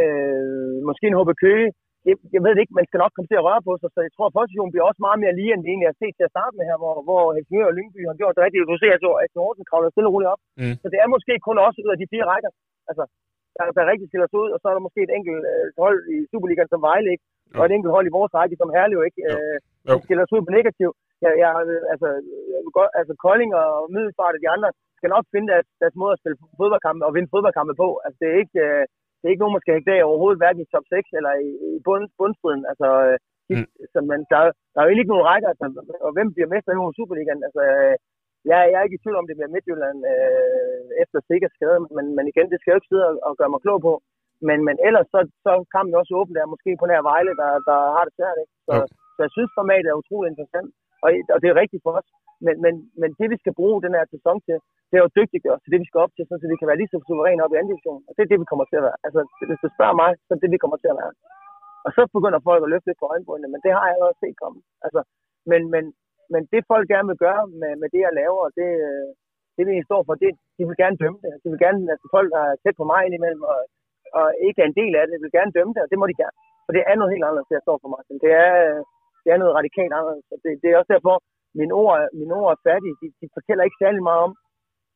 øh, 0.00 0.74
måske 0.88 1.04
en 1.06 1.18
HB 1.18 1.30
Køge, 1.44 1.68
jeg, 2.08 2.16
jeg 2.34 2.40
ved 2.44 2.52
det 2.54 2.62
ikke, 2.62 2.78
man 2.80 2.88
skal 2.88 3.02
nok 3.02 3.12
komme 3.14 3.28
til 3.30 3.40
at 3.40 3.46
røre 3.48 3.62
på 3.68 3.72
sig, 3.80 3.88
så 3.94 4.00
jeg 4.06 4.12
tror, 4.14 4.26
at 4.28 4.34
første 4.36 4.50
division 4.50 4.72
bliver 4.72 4.86
også 4.90 5.00
meget 5.06 5.18
mere 5.22 5.34
lige, 5.40 5.50
end 5.52 5.62
det 5.62 5.70
egentlig 5.70 5.90
er 5.90 6.00
set 6.02 6.14
til 6.16 6.26
at 6.26 6.34
starte 6.34 6.54
med 6.58 6.64
her, 6.70 6.76
hvor, 6.82 6.94
hvor 7.06 7.22
Helsingør 7.36 7.70
og 7.70 7.76
Lyngby 7.78 8.00
har 8.10 8.16
gjort 8.20 8.34
det 8.36 8.44
rigtigt. 8.44 8.70
Du 8.72 8.78
ser, 8.82 8.92
at 8.94 9.04
Aston 9.24 9.44
Horten 9.44 9.68
kravler 9.68 9.90
stille 9.92 10.08
og 10.10 10.14
roligt 10.14 10.32
op. 10.34 10.42
Mm. 10.60 10.76
Så 10.82 10.86
det 10.92 10.98
er 11.00 11.08
måske 11.14 11.32
kun 11.46 11.58
også 11.66 11.78
ud 11.84 11.94
af 11.94 11.98
de 12.00 12.10
fire 12.12 12.28
rækker. 12.32 12.50
Altså, 12.90 13.04
der, 13.56 13.64
der 13.76 13.90
rigtig 13.92 14.06
skiller 14.08 14.28
sig 14.30 14.38
ud, 14.44 14.50
og 14.54 14.58
så 14.60 14.66
er 14.70 14.74
der 14.76 14.86
måske 14.86 15.00
et 15.06 15.12
enkelt 15.18 15.42
øh, 15.52 15.66
hold 15.84 15.98
i 16.14 16.16
Superligaen 16.32 16.70
som 16.72 16.82
Vejle, 16.88 17.08
ikke? 17.14 17.24
og 17.58 17.62
et 17.66 17.72
enkelt 17.76 17.94
hold 17.96 18.06
i 18.08 18.16
vores 18.18 18.32
række 18.38 18.56
som 18.60 18.72
Herlev, 18.76 19.00
ikke? 19.08 19.20
Jo. 19.26 19.30
Øh, 19.32 19.56
Jo. 19.88 19.94
der 19.96 20.04
skiller 20.06 20.24
sig 20.24 20.36
ud 20.36 20.44
på 20.48 20.52
negativ. 20.58 20.90
Jeg, 21.24 21.32
jeg, 21.42 21.50
altså, 21.92 22.08
jeg 22.52 22.60
vil 22.64 22.72
godt, 22.78 22.92
altså, 23.00 23.12
Kolding 23.24 23.50
og 23.62 23.70
Middelfart 23.94 24.36
og 24.36 24.42
de 24.44 24.52
andre 24.54 24.68
skal 24.98 25.10
nok 25.14 25.24
finde 25.32 25.48
deres, 25.52 25.66
deres 25.82 25.96
måde 26.00 26.12
at 26.14 26.20
spille 26.20 26.38
fodboldkampe 26.60 27.02
og 27.08 27.14
vinde 27.16 27.32
fodboldkampe 27.34 27.74
på. 27.82 27.88
Altså, 28.04 28.16
det 28.22 28.28
er 28.30 28.38
ikke, 28.44 28.58
øh, 28.68 28.82
det 29.18 29.24
er 29.26 29.32
ikke 29.34 29.42
nogen, 29.44 29.56
man 29.56 29.62
skal 29.64 29.74
hægte 29.76 29.92
af 29.96 30.08
overhovedet, 30.10 30.40
hverken 30.40 30.62
i 30.64 30.70
top 30.74 30.86
6 30.94 31.18
eller 31.18 31.32
i, 31.46 31.48
i 31.68 31.70
bund, 31.86 32.06
bundstriden. 32.20 32.64
Altså, 32.72 32.88
øh, 33.06 33.16
de, 33.48 33.54
Mm. 33.58 33.66
så, 33.92 33.98
man, 34.10 34.20
der, 34.32 34.40
der 34.72 34.78
er 34.78 34.84
jo 34.86 34.92
ikke 34.92 35.12
nogen 35.14 35.28
rækker, 35.30 35.48
altså, 35.52 35.66
og 36.06 36.10
hvem 36.16 36.28
bliver 36.34 36.48
mester 36.54 36.70
i 36.72 36.96
Superligaen? 36.98 37.42
Altså, 37.48 37.62
øh, 37.74 37.94
jeg, 38.50 38.58
jeg 38.70 38.78
er 38.78 38.86
ikke 38.86 38.98
i 38.98 39.02
tvivl 39.02 39.18
om, 39.20 39.26
det 39.28 39.36
bliver 39.38 39.54
Midtjylland 39.54 39.98
øh, 40.12 40.82
efter 41.02 41.18
sikkert 41.30 41.52
skade, 41.58 41.78
men, 41.96 42.06
men 42.16 42.24
igen, 42.32 42.46
det 42.50 42.58
skal 42.58 42.68
jeg 42.70 42.76
jo 42.76 42.80
ikke 42.80 42.90
sidde 42.92 43.06
og, 43.10 43.14
og 43.26 43.32
gøre 43.40 43.52
mig 43.52 43.60
klog 43.64 43.78
på. 43.88 43.92
Men, 44.48 44.58
men 44.68 44.76
ellers 44.86 45.06
så, 45.14 45.20
så 45.44 45.52
kampen 45.74 45.94
også 46.00 46.12
åben 46.20 46.34
der, 46.36 46.52
måske 46.54 46.70
på 46.80 46.86
nær 46.90 47.02
Vejle, 47.10 47.32
der, 47.42 47.50
der 47.68 47.78
har 47.96 48.04
det 48.06 48.14
svært. 48.18 48.36
Ikke? 48.42 48.54
Så, 48.68 48.74
Jo. 48.78 48.84
så 49.16 49.20
jeg 49.26 49.32
synes, 49.36 49.50
formatet 49.58 49.88
er 49.88 50.00
utrolig 50.02 50.28
interessant, 50.32 50.68
og, 51.04 51.08
og 51.34 51.38
det 51.42 51.48
er 51.48 51.60
rigtigt 51.62 51.84
for 51.86 51.92
os. 51.98 52.08
Men, 52.46 52.54
men, 52.64 52.74
men 53.00 53.10
det, 53.18 53.26
vi 53.32 53.38
skal 53.42 53.56
bruge 53.60 53.84
den 53.86 53.96
her 53.98 54.06
sæson 54.14 54.36
til, 54.46 54.56
det 54.88 54.96
er 54.96 55.04
jo 55.04 55.16
dygtiggøre 55.18 55.56
os 55.56 55.62
til 55.62 55.72
det, 55.72 55.82
vi 55.82 55.88
skal 55.90 56.02
op 56.04 56.12
til, 56.14 56.24
så 56.28 56.34
vi 56.52 56.60
kan 56.60 56.70
være 56.70 56.80
lige 56.80 56.92
så 56.92 56.98
suveræne 57.08 57.44
op 57.44 57.52
i 57.54 57.58
anden 57.58 57.72
division. 57.72 58.02
Og 58.08 58.12
det 58.14 58.22
er 58.22 58.30
det, 58.30 58.42
vi 58.42 58.50
kommer 58.50 58.66
til 58.68 58.80
at 58.80 58.86
være. 58.88 58.98
Altså, 59.06 59.20
hvis 59.48 59.62
du 59.64 59.68
spørger 59.76 59.96
mig, 60.02 60.10
så 60.26 60.30
er 60.34 60.40
det, 60.42 60.54
vi 60.54 60.62
kommer 60.62 60.78
til 60.80 60.92
at 60.92 60.98
være. 61.00 61.12
Og 61.86 61.90
så 61.96 62.02
begynder 62.16 62.46
folk 62.48 62.62
at 62.62 62.72
løfte 62.72 62.88
lidt 62.88 63.02
på 63.02 63.10
øjenbrynene, 63.12 63.48
men 63.52 63.60
det 63.64 63.72
har 63.76 63.84
jeg 63.86 63.94
allerede 63.94 64.20
set 64.22 64.36
komme. 64.42 64.58
Altså, 64.86 65.00
men, 65.50 65.62
men, 65.74 65.84
men 66.32 66.42
det 66.52 66.68
folk 66.72 66.86
gerne 66.92 67.08
vil 67.10 67.22
gøre 67.26 67.42
med, 67.60 67.72
med 67.82 67.88
det, 67.94 68.00
jeg 68.06 68.18
laver, 68.20 68.40
og 68.46 68.52
det, 68.58 68.70
øh, 68.88 69.08
det 69.56 69.64
vi 69.66 69.88
står 69.88 70.02
for, 70.08 70.14
det, 70.22 70.30
de 70.56 70.62
vil 70.68 70.80
gerne 70.82 71.00
dømme 71.02 71.18
det. 71.24 71.32
De 71.42 71.48
vil 71.52 71.62
gerne, 71.64 71.80
altså 71.94 72.06
folk, 72.16 72.28
der 72.36 72.42
er 72.50 72.54
tæt 72.62 72.78
på 72.80 72.86
mig 72.92 73.00
indimellem, 73.04 73.42
og, 73.52 73.60
og 74.18 74.26
ikke 74.46 74.60
er 74.62 74.68
en 74.68 74.78
del 74.80 74.92
af 75.00 75.04
det, 75.06 75.16
vil 75.24 75.36
gerne 75.38 75.56
dømme 75.58 75.72
det, 75.74 75.82
og 75.84 75.90
det 75.90 75.98
må 75.98 76.06
de 76.10 76.20
gerne. 76.22 76.36
For 76.64 76.72
det 76.76 76.82
er 76.90 76.94
noget 76.96 77.12
helt 77.14 77.24
anderledes, 77.24 77.48
det 77.50 77.58
jeg 77.58 77.66
står 77.66 77.78
for 77.82 77.90
mig. 77.92 78.00
Det 78.24 78.32
er, 78.46 78.52
øh, 78.66 78.80
det 79.22 79.30
er 79.30 79.38
noget 79.42 79.58
radikalt 79.60 79.92
anderledes. 79.98 80.26
Og 80.34 80.38
det, 80.42 80.50
det 80.62 80.68
er 80.68 80.78
også 80.80 80.92
derfor, 80.94 81.14
mine 81.60 81.74
ord, 81.82 81.96
mine 82.20 82.34
ord 82.40 82.50
er 82.54 82.64
færdige. 82.68 82.94
De, 83.00 83.06
de 83.20 83.26
fortæller 83.36 83.64
ikke 83.64 83.82
særlig 83.82 84.02
meget 84.08 84.22
om, 84.26 84.32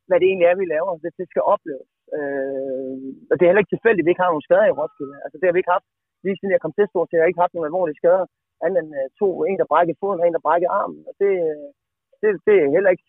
hvad 0.09 0.19
det 0.21 0.27
egentlig 0.29 0.49
er, 0.49 0.57
vi 0.63 0.67
laver. 0.75 0.93
Det, 1.05 1.11
det 1.21 1.27
skal 1.33 1.43
opleves. 1.55 1.89
Øh, 2.17 2.97
og 3.31 3.35
det 3.35 3.43
er 3.43 3.51
heller 3.51 3.65
ikke 3.65 3.75
tilfældigt, 3.75 4.05
at 4.05 4.07
vi 4.07 4.13
ikke 4.13 4.25
har 4.25 4.33
nogen 4.33 4.49
skader 4.49 4.69
i 4.69 4.79
Roskilde. 4.81 5.17
Altså, 5.25 5.37
det 5.39 5.47
har 5.47 5.55
vi 5.55 5.61
ikke 5.63 5.75
haft. 5.77 5.89
Lige 6.25 6.37
siden 6.39 6.55
jeg 6.55 6.63
kom 6.65 6.75
til 6.75 6.87
stort 6.89 7.09
så 7.09 7.13
har 7.15 7.23
jeg 7.23 7.31
ikke 7.31 7.45
haft 7.45 7.55
nogen 7.55 7.71
alvorlige 7.71 8.01
skader. 8.01 8.27
Andet 8.65 8.79
end 8.83 8.91
øh, 9.01 9.07
to, 9.21 9.29
en 9.51 9.61
der 9.61 9.73
brækkede 9.73 10.01
foden, 10.01 10.21
og 10.21 10.27
en 10.27 10.37
der 10.37 10.47
brækkede 10.47 10.75
armen. 10.81 11.01
Og 11.09 11.15
det, 11.23 11.33
øh, 11.49 11.69
det, 12.21 12.29
det 12.47 12.57
er 12.59 12.75
heller 12.77 12.91
ikke, 12.95 13.07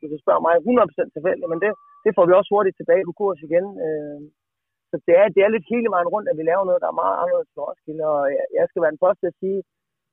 hvis 0.00 0.12
du 0.14 0.18
spørger 0.24 0.42
mig, 0.46 0.54
100% 0.56 1.14
tilfældigt. 1.16 1.50
Men 1.52 1.60
det, 1.64 1.70
det 2.04 2.12
får 2.16 2.24
vi 2.26 2.32
også 2.38 2.50
hurtigt 2.54 2.78
tilbage 2.78 3.06
på 3.08 3.12
kurs 3.20 3.40
igen. 3.48 3.66
Øh, 3.86 4.20
så 4.90 4.96
det 5.06 5.14
er, 5.20 5.26
det 5.34 5.40
er 5.42 5.50
lidt 5.54 5.72
hele 5.74 5.88
vejen 5.94 6.12
rundt, 6.14 6.28
at 6.30 6.38
vi 6.38 6.44
laver 6.50 6.64
noget, 6.68 6.82
der 6.82 6.90
er 6.90 7.00
meget 7.02 7.16
anderledes 7.22 7.50
for 7.54 7.62
Roskilde. 7.68 8.04
Og 8.14 8.22
jeg, 8.36 8.44
jeg 8.58 8.64
skal 8.68 8.82
være 8.82 8.94
den 8.94 9.04
første 9.04 9.20
til 9.22 9.32
at 9.32 9.40
sige 9.42 9.60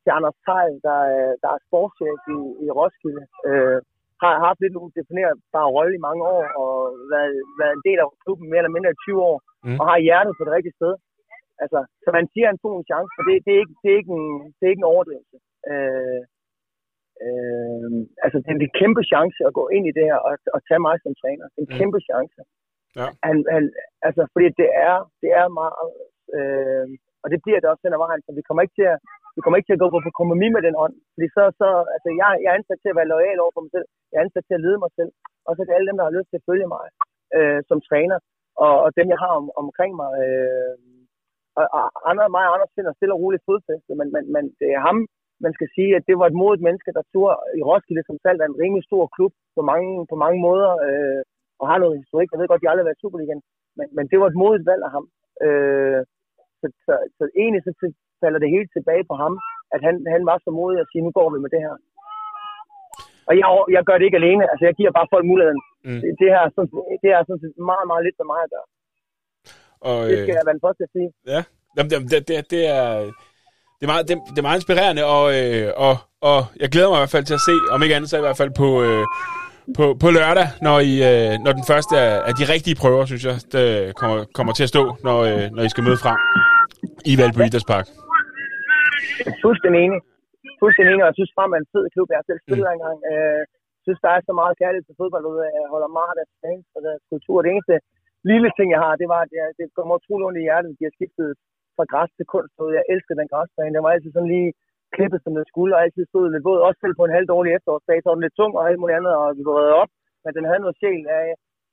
til 0.05 0.11
Anders 0.17 0.37
Tejl, 0.45 0.73
der, 0.87 0.99
er- 1.17 1.35
der 1.43 1.49
er 1.55 1.63
sportschef 1.67 2.19
i, 2.35 2.37
i 2.65 2.67
Roskilde, 2.79 3.23
øh, 3.49 3.77
har 4.23 4.33
haft 4.47 4.59
lidt 4.61 4.73
en 4.73 4.95
definerbar 4.99 5.67
rolle 5.77 5.93
i 5.95 6.05
mange 6.07 6.23
år, 6.35 6.43
og 6.63 6.71
været, 7.13 7.35
været 7.61 7.73
en 7.77 7.85
del 7.87 7.97
af 8.03 8.07
klubben 8.23 8.45
mere 8.49 8.61
eller 8.61 8.75
mindre 8.75 8.91
i 8.95 9.01
20 9.05 9.21
år, 9.31 9.37
Mm. 9.67 9.77
og 9.81 9.85
har 9.91 9.99
hjertet 10.07 10.33
på 10.37 10.43
det 10.45 10.53
rigtige 10.57 10.77
sted. 10.79 10.93
Altså, 11.63 11.79
så 12.03 12.09
man 12.17 12.25
siger, 12.33 12.45
at 12.47 12.51
han 12.51 12.61
tog 12.63 12.73
en 12.77 12.89
chance, 12.91 13.09
for 13.15 13.23
det, 13.27 13.33
det, 13.45 13.51
er, 13.55 13.59
ikke, 13.63 13.75
det, 13.81 13.89
er, 13.93 13.97
ikke 14.01 14.13
en, 14.19 14.27
det 14.57 14.63
er 14.65 14.71
ikke 14.73 14.83
en 14.85 14.91
overdrivelse. 14.93 15.37
Øh, 15.71 16.21
øh, 17.25 17.89
altså, 18.25 18.37
det 18.43 18.49
er 18.51 18.57
en 18.57 18.77
kæmpe 18.81 19.01
chance 19.11 19.39
at 19.49 19.53
gå 19.59 19.63
ind 19.75 19.85
i 19.87 19.95
det 19.97 20.05
her 20.09 20.19
og, 20.27 20.33
og 20.55 20.59
tage 20.67 20.81
mig 20.87 20.95
som 21.03 21.13
træner. 21.21 21.45
Er 21.45 21.51
en 21.61 21.67
Mm. 21.71 21.77
kæmpe 21.79 21.99
chance. 22.09 22.39
Ja. 22.99 23.07
Han, 23.27 23.35
han, 23.55 23.63
altså, 24.07 24.21
fordi 24.33 24.47
det 24.61 24.69
er, 24.87 24.95
det 25.21 25.29
er 25.41 25.47
meget, 25.61 25.89
øh, 26.37 26.85
og 27.23 27.27
det 27.31 27.39
bliver 27.45 27.59
det 27.59 27.69
også 27.71 27.83
den 27.85 27.97
ad 27.97 28.01
vejen, 28.05 28.21
så 28.25 28.29
vi 28.37 28.43
kommer 28.47 28.61
ikke 28.63 28.77
til 28.79 28.87
at, 28.93 28.99
vi 29.35 29.39
kommer 29.41 29.57
ikke 29.57 29.69
til 29.69 29.77
at 29.77 29.83
gå 29.83 29.89
på 29.91 29.99
kompromis 30.19 30.51
med 30.55 30.63
den 30.67 30.75
ånd. 30.85 30.95
Fordi 31.13 31.27
så, 31.35 31.43
så 31.59 31.67
altså, 31.95 32.09
jeg, 32.19 32.29
jeg 32.43 32.49
er 32.51 32.57
ansat 32.59 32.79
til 32.81 32.91
at 32.91 32.97
være 32.99 33.11
lojal 33.13 33.39
over 33.43 33.53
for 33.55 33.63
mig 33.65 33.73
selv. 33.75 33.87
Jeg 34.09 34.17
er 34.17 34.25
ansat 34.25 34.45
til 34.47 34.57
at 34.57 34.63
lede 34.65 34.79
mig 34.83 34.91
selv. 34.99 35.11
Og 35.45 35.51
så 35.51 35.59
er 35.61 35.67
det 35.67 35.77
alle 35.77 35.89
dem, 35.89 35.97
der 35.97 36.07
har 36.07 36.17
lyst 36.17 36.29
til 36.29 36.39
at 36.39 36.47
følge 36.49 36.67
mig 36.75 36.85
øh, 37.37 37.59
som 37.69 37.77
træner. 37.89 38.17
Og, 38.65 38.73
og 38.85 38.89
dem, 38.97 39.07
jeg 39.13 39.19
har 39.23 39.31
om, 39.39 39.47
omkring 39.63 39.91
mig. 40.01 40.11
Øh, 40.23 40.75
og, 41.59 41.65
og 41.77 41.83
andre, 42.09 42.23
mig 42.35 42.45
og 42.47 42.53
Anders 42.55 42.75
finder 42.75 42.93
stille 42.93 43.15
og 43.15 43.21
roligt 43.23 43.45
fodfæste, 43.47 43.91
men, 43.99 44.07
men, 44.15 44.23
men 44.35 44.43
det 44.59 44.69
er 44.77 44.81
ham, 44.87 44.97
man 45.45 45.53
skal 45.57 45.69
sige, 45.75 45.91
at 45.97 46.03
det 46.09 46.15
var 46.19 46.27
et 46.27 46.39
modigt 46.41 46.65
menneske, 46.67 46.91
der 46.97 47.03
tog 47.13 47.25
i 47.59 47.61
Roskilde, 47.69 48.03
som 48.09 48.17
selv 48.25 48.37
er 48.39 48.47
en 48.49 48.59
rimelig 48.63 48.83
stor 48.89 49.03
klub 49.15 49.33
på 49.55 49.61
mange, 49.71 49.89
på 50.11 50.15
mange 50.23 50.39
måder, 50.47 50.71
øh, 50.87 51.21
og 51.59 51.65
har 51.71 51.77
noget 51.83 52.01
historik. 52.03 52.27
Jeg 52.31 52.39
ved 52.39 52.47
godt, 52.49 52.63
de 52.63 52.69
aldrig 52.69 52.83
har 52.83 52.89
været 52.89 53.03
Superligaen, 53.03 53.41
men, 53.77 53.87
men 53.95 54.05
det 54.09 54.17
var 54.19 54.27
et 54.29 54.39
modigt 54.43 54.67
valg 54.71 54.83
af 54.87 54.91
ham. 54.97 55.05
Øh, 55.45 55.99
så, 56.59 56.65
så, 56.85 56.93
så 57.17 57.23
egentlig 57.41 57.61
så 57.67 57.71
til- 57.79 57.99
falder 58.25 58.39
det 58.43 58.55
helt 58.55 58.69
tilbage 58.75 59.03
på 59.09 59.15
ham, 59.23 59.33
at 59.75 59.81
han, 59.87 59.95
han 60.13 60.21
var 60.29 60.37
så 60.45 60.49
modig 60.59 60.79
at 60.81 60.89
sige, 60.91 61.05
nu 61.07 61.11
går 61.17 61.27
vi 61.33 61.37
med 61.43 61.51
det 61.55 61.61
her. 61.65 61.75
Og 63.29 63.33
jeg, 63.41 63.47
jeg 63.75 63.83
gør 63.87 63.97
det 63.97 64.05
ikke 64.07 64.21
alene, 64.23 64.43
altså 64.51 64.63
jeg 64.69 64.75
giver 64.79 64.91
bare 64.97 65.11
folk 65.13 65.25
muligheden. 65.31 65.61
Mm. 65.87 65.99
Det, 66.01 66.09
det, 66.21 66.27
her, 66.33 66.41
er 66.47 66.51
det 67.03 67.09
er 67.15 67.21
sådan 67.27 67.43
set 67.43 67.55
meget, 67.71 67.85
meget 67.91 68.03
lidt 68.05 68.17
for 68.19 68.27
mig 68.31 68.39
at 68.45 68.51
gøre. 68.55 68.67
Og, 69.87 69.97
Det 70.11 70.17
skal 70.17 70.35
jeg 70.37 70.47
være 70.47 70.57
den 70.57 70.65
første 70.67 70.83
at 70.87 70.91
sige. 70.95 71.09
Ja, 71.33 71.41
Jamen, 71.75 71.89
det, 71.91 71.97
det, 72.11 72.19
det, 72.27 72.51
det 72.53 72.63
er... 72.79 72.87
Det 73.79 73.83
er, 73.87 73.91
meget, 73.93 74.07
det, 74.09 74.17
det 74.29 74.37
er 74.37 74.47
meget 74.49 74.57
inspirerende, 74.57 75.03
og, 75.05 75.23
øh, 75.39 75.71
og, 75.77 75.95
og 76.21 76.45
jeg 76.59 76.69
glæder 76.69 76.89
mig 76.89 76.97
i 76.97 77.01
hvert 77.03 77.15
fald 77.15 77.25
til 77.25 77.33
at 77.33 77.45
se, 77.49 77.55
om 77.71 77.83
ikke 77.83 77.95
andet 77.95 78.09
så 78.09 78.17
i 78.17 78.25
hvert 78.25 78.37
fald 78.37 78.51
på, 78.57 78.83
øh, 78.83 79.05
på, 79.77 79.85
på 79.99 80.09
lørdag, 80.09 80.47
når, 80.61 80.79
I, 80.79 80.93
øh, 81.09 81.39
når 81.39 81.51
den 81.51 81.63
første 81.67 81.99
af, 81.99 82.21
af 82.27 82.33
de 82.39 82.53
rigtige 82.53 82.75
prøver, 82.75 83.05
synes 83.05 83.25
jeg, 83.25 83.35
det 83.51 83.95
kommer, 83.95 84.25
kommer 84.33 84.53
til 84.53 84.63
at 84.63 84.69
stå, 84.69 84.95
når, 85.03 85.19
øh, 85.19 85.51
når 85.51 85.63
I 85.63 85.69
skal 85.69 85.83
møde 85.83 85.97
frem 85.97 86.17
i 87.05 87.17
Valby 87.17 87.39
Idrætspark. 87.47 87.87
Fuldstændig 89.45 89.79
enig. 89.85 89.99
Fuldstændig 90.61 90.91
enig, 90.91 91.03
og 91.05 91.09
jeg 91.11 91.17
synes 91.19 91.35
frem 91.37 91.51
er 91.55 91.59
en 91.61 91.71
fed 91.73 91.85
klub. 91.93 92.07
Jeg 92.11 92.19
har 92.19 92.27
selv 92.29 92.41
spillet 92.45 92.67
mm. 92.67 92.75
engang. 92.75 92.97
Øh, 93.11 93.41
Jeg 93.77 93.87
synes, 93.87 94.03
der 94.05 94.11
er 94.13 94.21
så 94.29 94.33
meget 94.41 94.59
kærlighed 94.61 94.85
til 94.85 94.99
fodbold 94.99 95.23
derude. 95.25 95.43
Jeg 95.59 95.65
holder 95.73 95.89
meget 95.99 96.11
af 96.13 96.17
deres 96.19 96.33
fans 96.43 96.65
og 96.75 96.81
deres 96.87 97.03
kultur. 97.11 97.37
Det 97.39 97.49
eneste 97.53 97.75
lille 98.31 98.49
ting, 98.57 98.67
jeg 98.75 98.81
har, 98.85 98.93
det 99.01 99.07
var, 99.13 99.21
at 99.25 99.31
jeg, 99.39 99.45
det 99.59 99.65
kommer 99.77 99.93
utrolig 99.99 100.25
ondt 100.27 100.39
i 100.41 100.45
hjertet, 100.47 100.69
at 100.71 100.77
de 100.79 100.87
har 100.87 100.95
skiftet 100.97 101.29
fra 101.75 101.85
græs 101.91 102.11
til 102.17 102.27
kunst. 102.33 102.53
derude. 102.55 102.77
Jeg 102.79 102.85
elsker 102.93 103.13
den 103.19 103.31
græsplæne. 103.31 103.75
Den 103.75 103.85
var 103.85 103.91
altid 103.95 104.11
sådan 104.13 104.33
lige 104.35 104.49
klippet, 104.95 105.19
som 105.21 105.33
den 105.37 105.45
skulle, 105.51 105.75
og 105.75 105.81
altid 105.83 106.03
stod 106.11 106.23
lidt 106.33 106.47
våd. 106.47 106.59
Også 106.67 106.79
selv 106.81 106.95
på 106.97 107.05
en 107.05 107.15
halv 107.17 107.27
dårlig 107.33 107.51
efterårsdag, 107.57 107.97
så 107.99 108.07
var 108.09 108.15
den 108.17 108.25
lidt 108.25 108.37
tung 108.39 108.53
og 108.59 108.63
alt 108.69 108.79
muligt 108.81 108.97
andet, 108.99 109.13
og 109.21 109.27
vi 109.37 109.41
var 109.47 109.55
reddet 109.59 109.75
op. 109.81 109.91
Men 110.23 110.31
den 110.37 110.45
havde 110.49 110.63
noget 110.63 110.79
sjæl. 110.81 111.03
Jeg, 111.13 111.21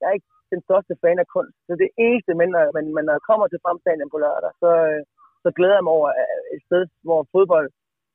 jeg 0.00 0.06
er 0.08 0.16
ikke 0.18 0.30
den 0.54 0.62
største 0.66 0.94
fan 1.02 1.18
af 1.24 1.28
kunst. 1.34 1.56
Så 1.66 1.72
det 1.82 1.90
eneste, 2.06 2.32
men 2.40 2.48
når, 2.54 2.62
men, 2.76 2.84
men 2.96 3.02
når 3.06 3.14
jeg 3.18 3.24
kommer 3.30 3.46
til 3.48 3.62
fremstanden 3.64 4.12
på 4.12 4.18
lørdag, 4.24 4.52
så, 4.62 4.70
øh, 4.90 5.00
så 5.44 5.48
glæder 5.56 5.76
jeg 5.78 5.86
mig 5.86 5.94
over 5.98 6.08
øh, 6.22 6.42
et 6.54 6.62
sted, 6.68 6.82
hvor 7.06 7.20
fodbold 7.34 7.68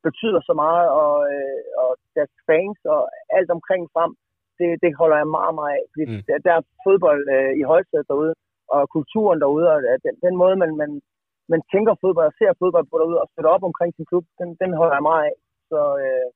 betyder 0.08 0.42
så 0.50 0.54
meget, 0.63 0.88
og, 1.02 1.13
øh, 1.34 1.62
og 1.84 1.90
deres 2.16 2.34
fans 2.48 2.80
og 2.96 3.02
alt 3.38 3.50
omkring 3.58 3.84
frem, 3.96 4.12
det, 4.60 4.70
det 4.84 4.92
holder 5.02 5.18
jeg 5.22 5.36
meget, 5.38 5.54
meget 5.60 5.74
af. 5.80 5.84
Fordi 5.92 6.06
Mm. 6.10 6.22
der, 6.28 6.38
der 6.46 6.54
er 6.60 6.63
fodbold 6.86 7.22
øh, 7.36 7.52
i 7.62 7.63
højsædet 7.72 8.10
derude, 8.12 8.34
og 8.76 8.82
kulturen 8.96 9.40
derude, 9.44 9.68
og 9.74 9.78
den, 10.06 10.13
den 10.26 10.34
måde, 10.42 10.56
man, 10.63 10.72
man, 10.82 10.92
man 11.54 11.62
tænker 11.74 11.94
fodbold 12.04 12.28
og 12.32 12.38
ser 12.40 12.52
fodbold 12.62 12.86
på 12.92 12.98
derude, 13.02 13.22
og 13.24 13.28
støtter 13.32 13.52
op 13.56 13.68
omkring 13.70 13.92
sin 13.94 14.10
klub, 14.10 14.26
den, 14.40 14.50
den 14.62 14.72
holder 14.80 14.96
jeg 14.98 15.08
meget 15.10 15.24
af. 15.30 15.36
Så, 15.72 15.82
øh, 16.04 16.28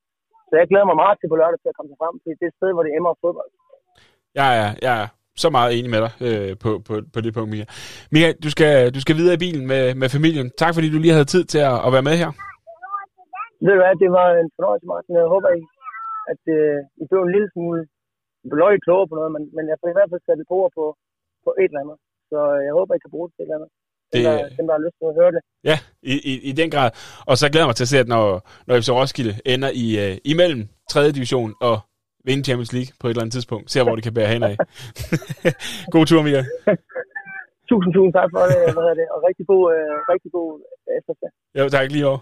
så 0.48 0.52
jeg 0.60 0.68
glæder 0.70 0.86
mig 0.90 0.98
meget 1.02 1.16
til 1.18 1.28
på 1.30 1.36
lørdag 1.40 1.58
til 1.60 1.72
at 1.72 1.78
komme 1.78 1.94
frem, 2.00 2.14
fordi 2.20 2.32
det 2.38 2.44
er 2.46 2.52
et 2.52 2.58
sted, 2.58 2.70
hvor 2.74 2.84
det 2.86 2.92
emmer 2.98 3.20
fodbold. 3.22 3.50
Er, 4.44 4.52
jeg 4.86 4.96
er 5.02 5.06
så 5.44 5.48
meget 5.58 5.70
enig 5.78 5.90
med 5.94 6.00
dig 6.04 6.12
øh, 6.28 6.50
på, 6.64 6.70
på, 6.86 6.92
på 7.14 7.18
det 7.24 7.30
punkt, 7.36 7.50
Mia. 7.54 7.66
Mia, 8.14 8.28
du 8.44 8.48
skal, 8.54 8.72
du 8.96 9.00
skal 9.04 9.14
videre 9.20 9.34
i 9.38 9.42
bilen 9.44 9.64
med, 9.72 9.82
med 10.00 10.08
familien. 10.16 10.46
Tak, 10.62 10.72
fordi 10.76 10.88
du 10.94 10.98
lige 11.02 11.16
havde 11.18 11.32
tid 11.34 11.44
til 11.52 11.60
at, 11.70 11.76
at 11.86 11.90
være 11.96 12.06
med 12.08 12.16
her. 12.22 12.30
Ved 13.64 13.72
du 13.76 13.80
hvad, 13.82 13.94
det 14.04 14.10
var 14.18 14.26
en 14.42 14.50
fornøjelse, 14.56 14.86
Martin. 14.92 15.14
Jeg 15.22 15.32
håber, 15.34 15.48
I, 15.60 15.62
at 16.32 16.42
øh, 16.56 16.76
I 17.02 17.04
blev 17.10 17.20
en 17.26 17.32
lille 17.36 17.48
smule 17.54 17.80
bløj 18.54 18.74
klogere 18.86 19.08
på 19.10 19.14
noget, 19.18 19.32
men, 19.36 19.42
men 19.56 19.64
jeg 19.70 19.76
får 19.80 19.88
i 19.92 19.96
hvert 19.96 20.10
fald 20.12 20.22
sat 20.26 20.38
et 20.44 20.50
ord 20.58 20.70
på, 20.78 20.84
på 21.46 21.50
et 21.62 21.70
eller 21.70 21.82
andet. 21.84 21.98
Så 22.30 22.38
øh, 22.54 22.60
jeg 22.66 22.72
håber, 22.78 22.92
I 22.94 23.00
kan 23.04 23.12
bruge 23.14 23.26
det 23.28 23.34
til 23.36 23.42
et 23.42 23.46
eller 23.48 23.58
andet. 23.58 23.70
Dem, 24.12 24.20
Det- 24.22 24.26
der, 24.26 24.56
dem, 24.58 24.64
der 24.68 24.74
har 24.76 24.82
lyst 24.86 24.96
til 25.00 25.06
at 25.12 25.16
høre 25.20 25.32
det. 25.36 25.42
Ja, 25.70 25.76
i, 26.12 26.14
i, 26.30 26.34
i 26.50 26.52
den 26.60 26.68
grad. 26.74 26.88
Og 27.30 27.34
så 27.40 27.44
glæder 27.50 27.64
jeg 27.64 27.70
mig 27.72 27.78
til 27.78 27.86
at 27.88 27.92
se, 27.94 27.98
at 28.04 28.08
når, 28.14 28.24
når 28.66 28.72
FC 28.82 28.88
Roskilde 28.98 29.34
ender 29.54 29.70
i, 29.84 29.86
øh, 30.04 30.14
imellem 30.32 30.62
3. 30.92 31.00
division 31.18 31.50
og 31.68 31.76
vinde 32.24 32.44
Champions 32.44 32.72
League 32.72 32.92
på 33.00 33.06
et 33.06 33.10
eller 33.10 33.22
andet 33.22 33.32
tidspunkt. 33.32 33.70
Ser, 33.70 33.82
hvor 33.82 33.94
det 33.94 34.04
kan 34.04 34.14
bære 34.14 34.32
hen 34.34 34.42
af. 34.42 34.56
God 35.94 36.06
tur, 36.06 36.22
Mia. 36.22 36.42
Tusind, 37.68 37.92
tusind 37.94 38.12
tak 38.18 38.28
for 38.34 38.42
det, 38.50 38.58
hvad 38.74 38.82
hedder 38.82 38.94
det 39.00 39.06
og 39.14 39.18
rigtig 39.28 39.46
god, 39.52 39.64
øh, 39.74 39.94
rigtig 40.12 40.30
god 40.32 40.50
efterfølgelse. 40.98 41.38
Jo, 41.58 41.68
tak 41.68 41.92
lige 41.92 42.06
over. 42.06 42.20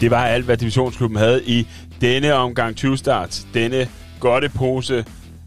Det 0.00 0.10
var 0.10 0.26
alt, 0.26 0.44
hvad 0.44 0.56
divisionsklubben 0.56 1.18
havde 1.18 1.42
i 1.46 1.66
denne 2.00 2.34
omgang 2.34 2.76
20 2.76 2.96
start. 2.96 3.46
Denne 3.54 3.88
godte 4.20 4.50
pose 4.58 5.04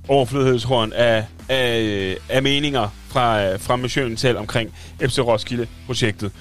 overflødighedshorn 0.09 0.93
af, 0.93 1.25
af, 1.49 2.17
af 2.29 2.43
meninger 2.43 2.89
fra, 3.07 3.55
fra 3.55 3.75
missionen 3.75 4.17
selv 4.17 4.37
omkring 4.37 4.73
FC 5.01 5.19
Roskilde-projektet. 5.19 6.31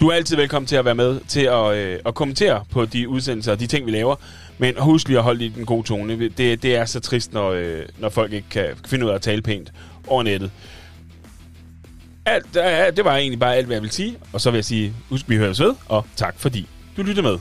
Du 0.00 0.08
er 0.08 0.14
altid 0.14 0.36
velkommen 0.36 0.66
til 0.66 0.76
at 0.76 0.84
være 0.84 0.94
med 0.94 1.20
til 1.28 1.40
at, 1.40 1.74
øh, 1.74 1.98
at 2.06 2.14
kommentere 2.14 2.64
på 2.70 2.84
de 2.84 3.08
udsendelser 3.08 3.52
og 3.52 3.60
de 3.60 3.66
ting, 3.66 3.86
vi 3.86 3.90
laver. 3.90 4.16
Men 4.58 4.74
husk 4.78 5.08
lige 5.08 5.18
at 5.18 5.24
holde 5.24 5.44
i 5.44 5.48
den 5.48 5.66
gode 5.66 5.86
tone. 5.86 6.28
Det, 6.28 6.62
det 6.62 6.76
er 6.76 6.84
så 6.84 7.00
trist, 7.00 7.32
når, 7.32 7.50
øh, 7.50 7.82
når 7.98 8.08
folk 8.08 8.32
ikke 8.32 8.48
kan 8.48 8.66
finde 8.86 9.04
ud 9.04 9.10
af 9.10 9.14
at 9.14 9.22
tale 9.22 9.42
pænt 9.42 9.72
over 10.06 10.22
nettet. 10.22 10.50
Alt, 12.26 12.56
øh, 12.56 12.96
det 12.96 13.04
var 13.04 13.16
egentlig 13.16 13.40
bare 13.40 13.56
alt, 13.56 13.66
hvad 13.66 13.76
jeg 13.76 13.82
vil 13.82 13.90
sige. 13.90 14.16
Og 14.32 14.40
så 14.40 14.50
vil 14.50 14.58
jeg 14.58 14.64
sige, 14.64 14.94
husk, 15.08 15.28
vi 15.28 15.36
høres 15.36 15.60
ved, 15.60 15.74
og 15.88 16.06
tak 16.16 16.34
fordi 16.38 16.68
du 16.96 17.02
lyttede 17.02 17.26
med. 17.26 17.38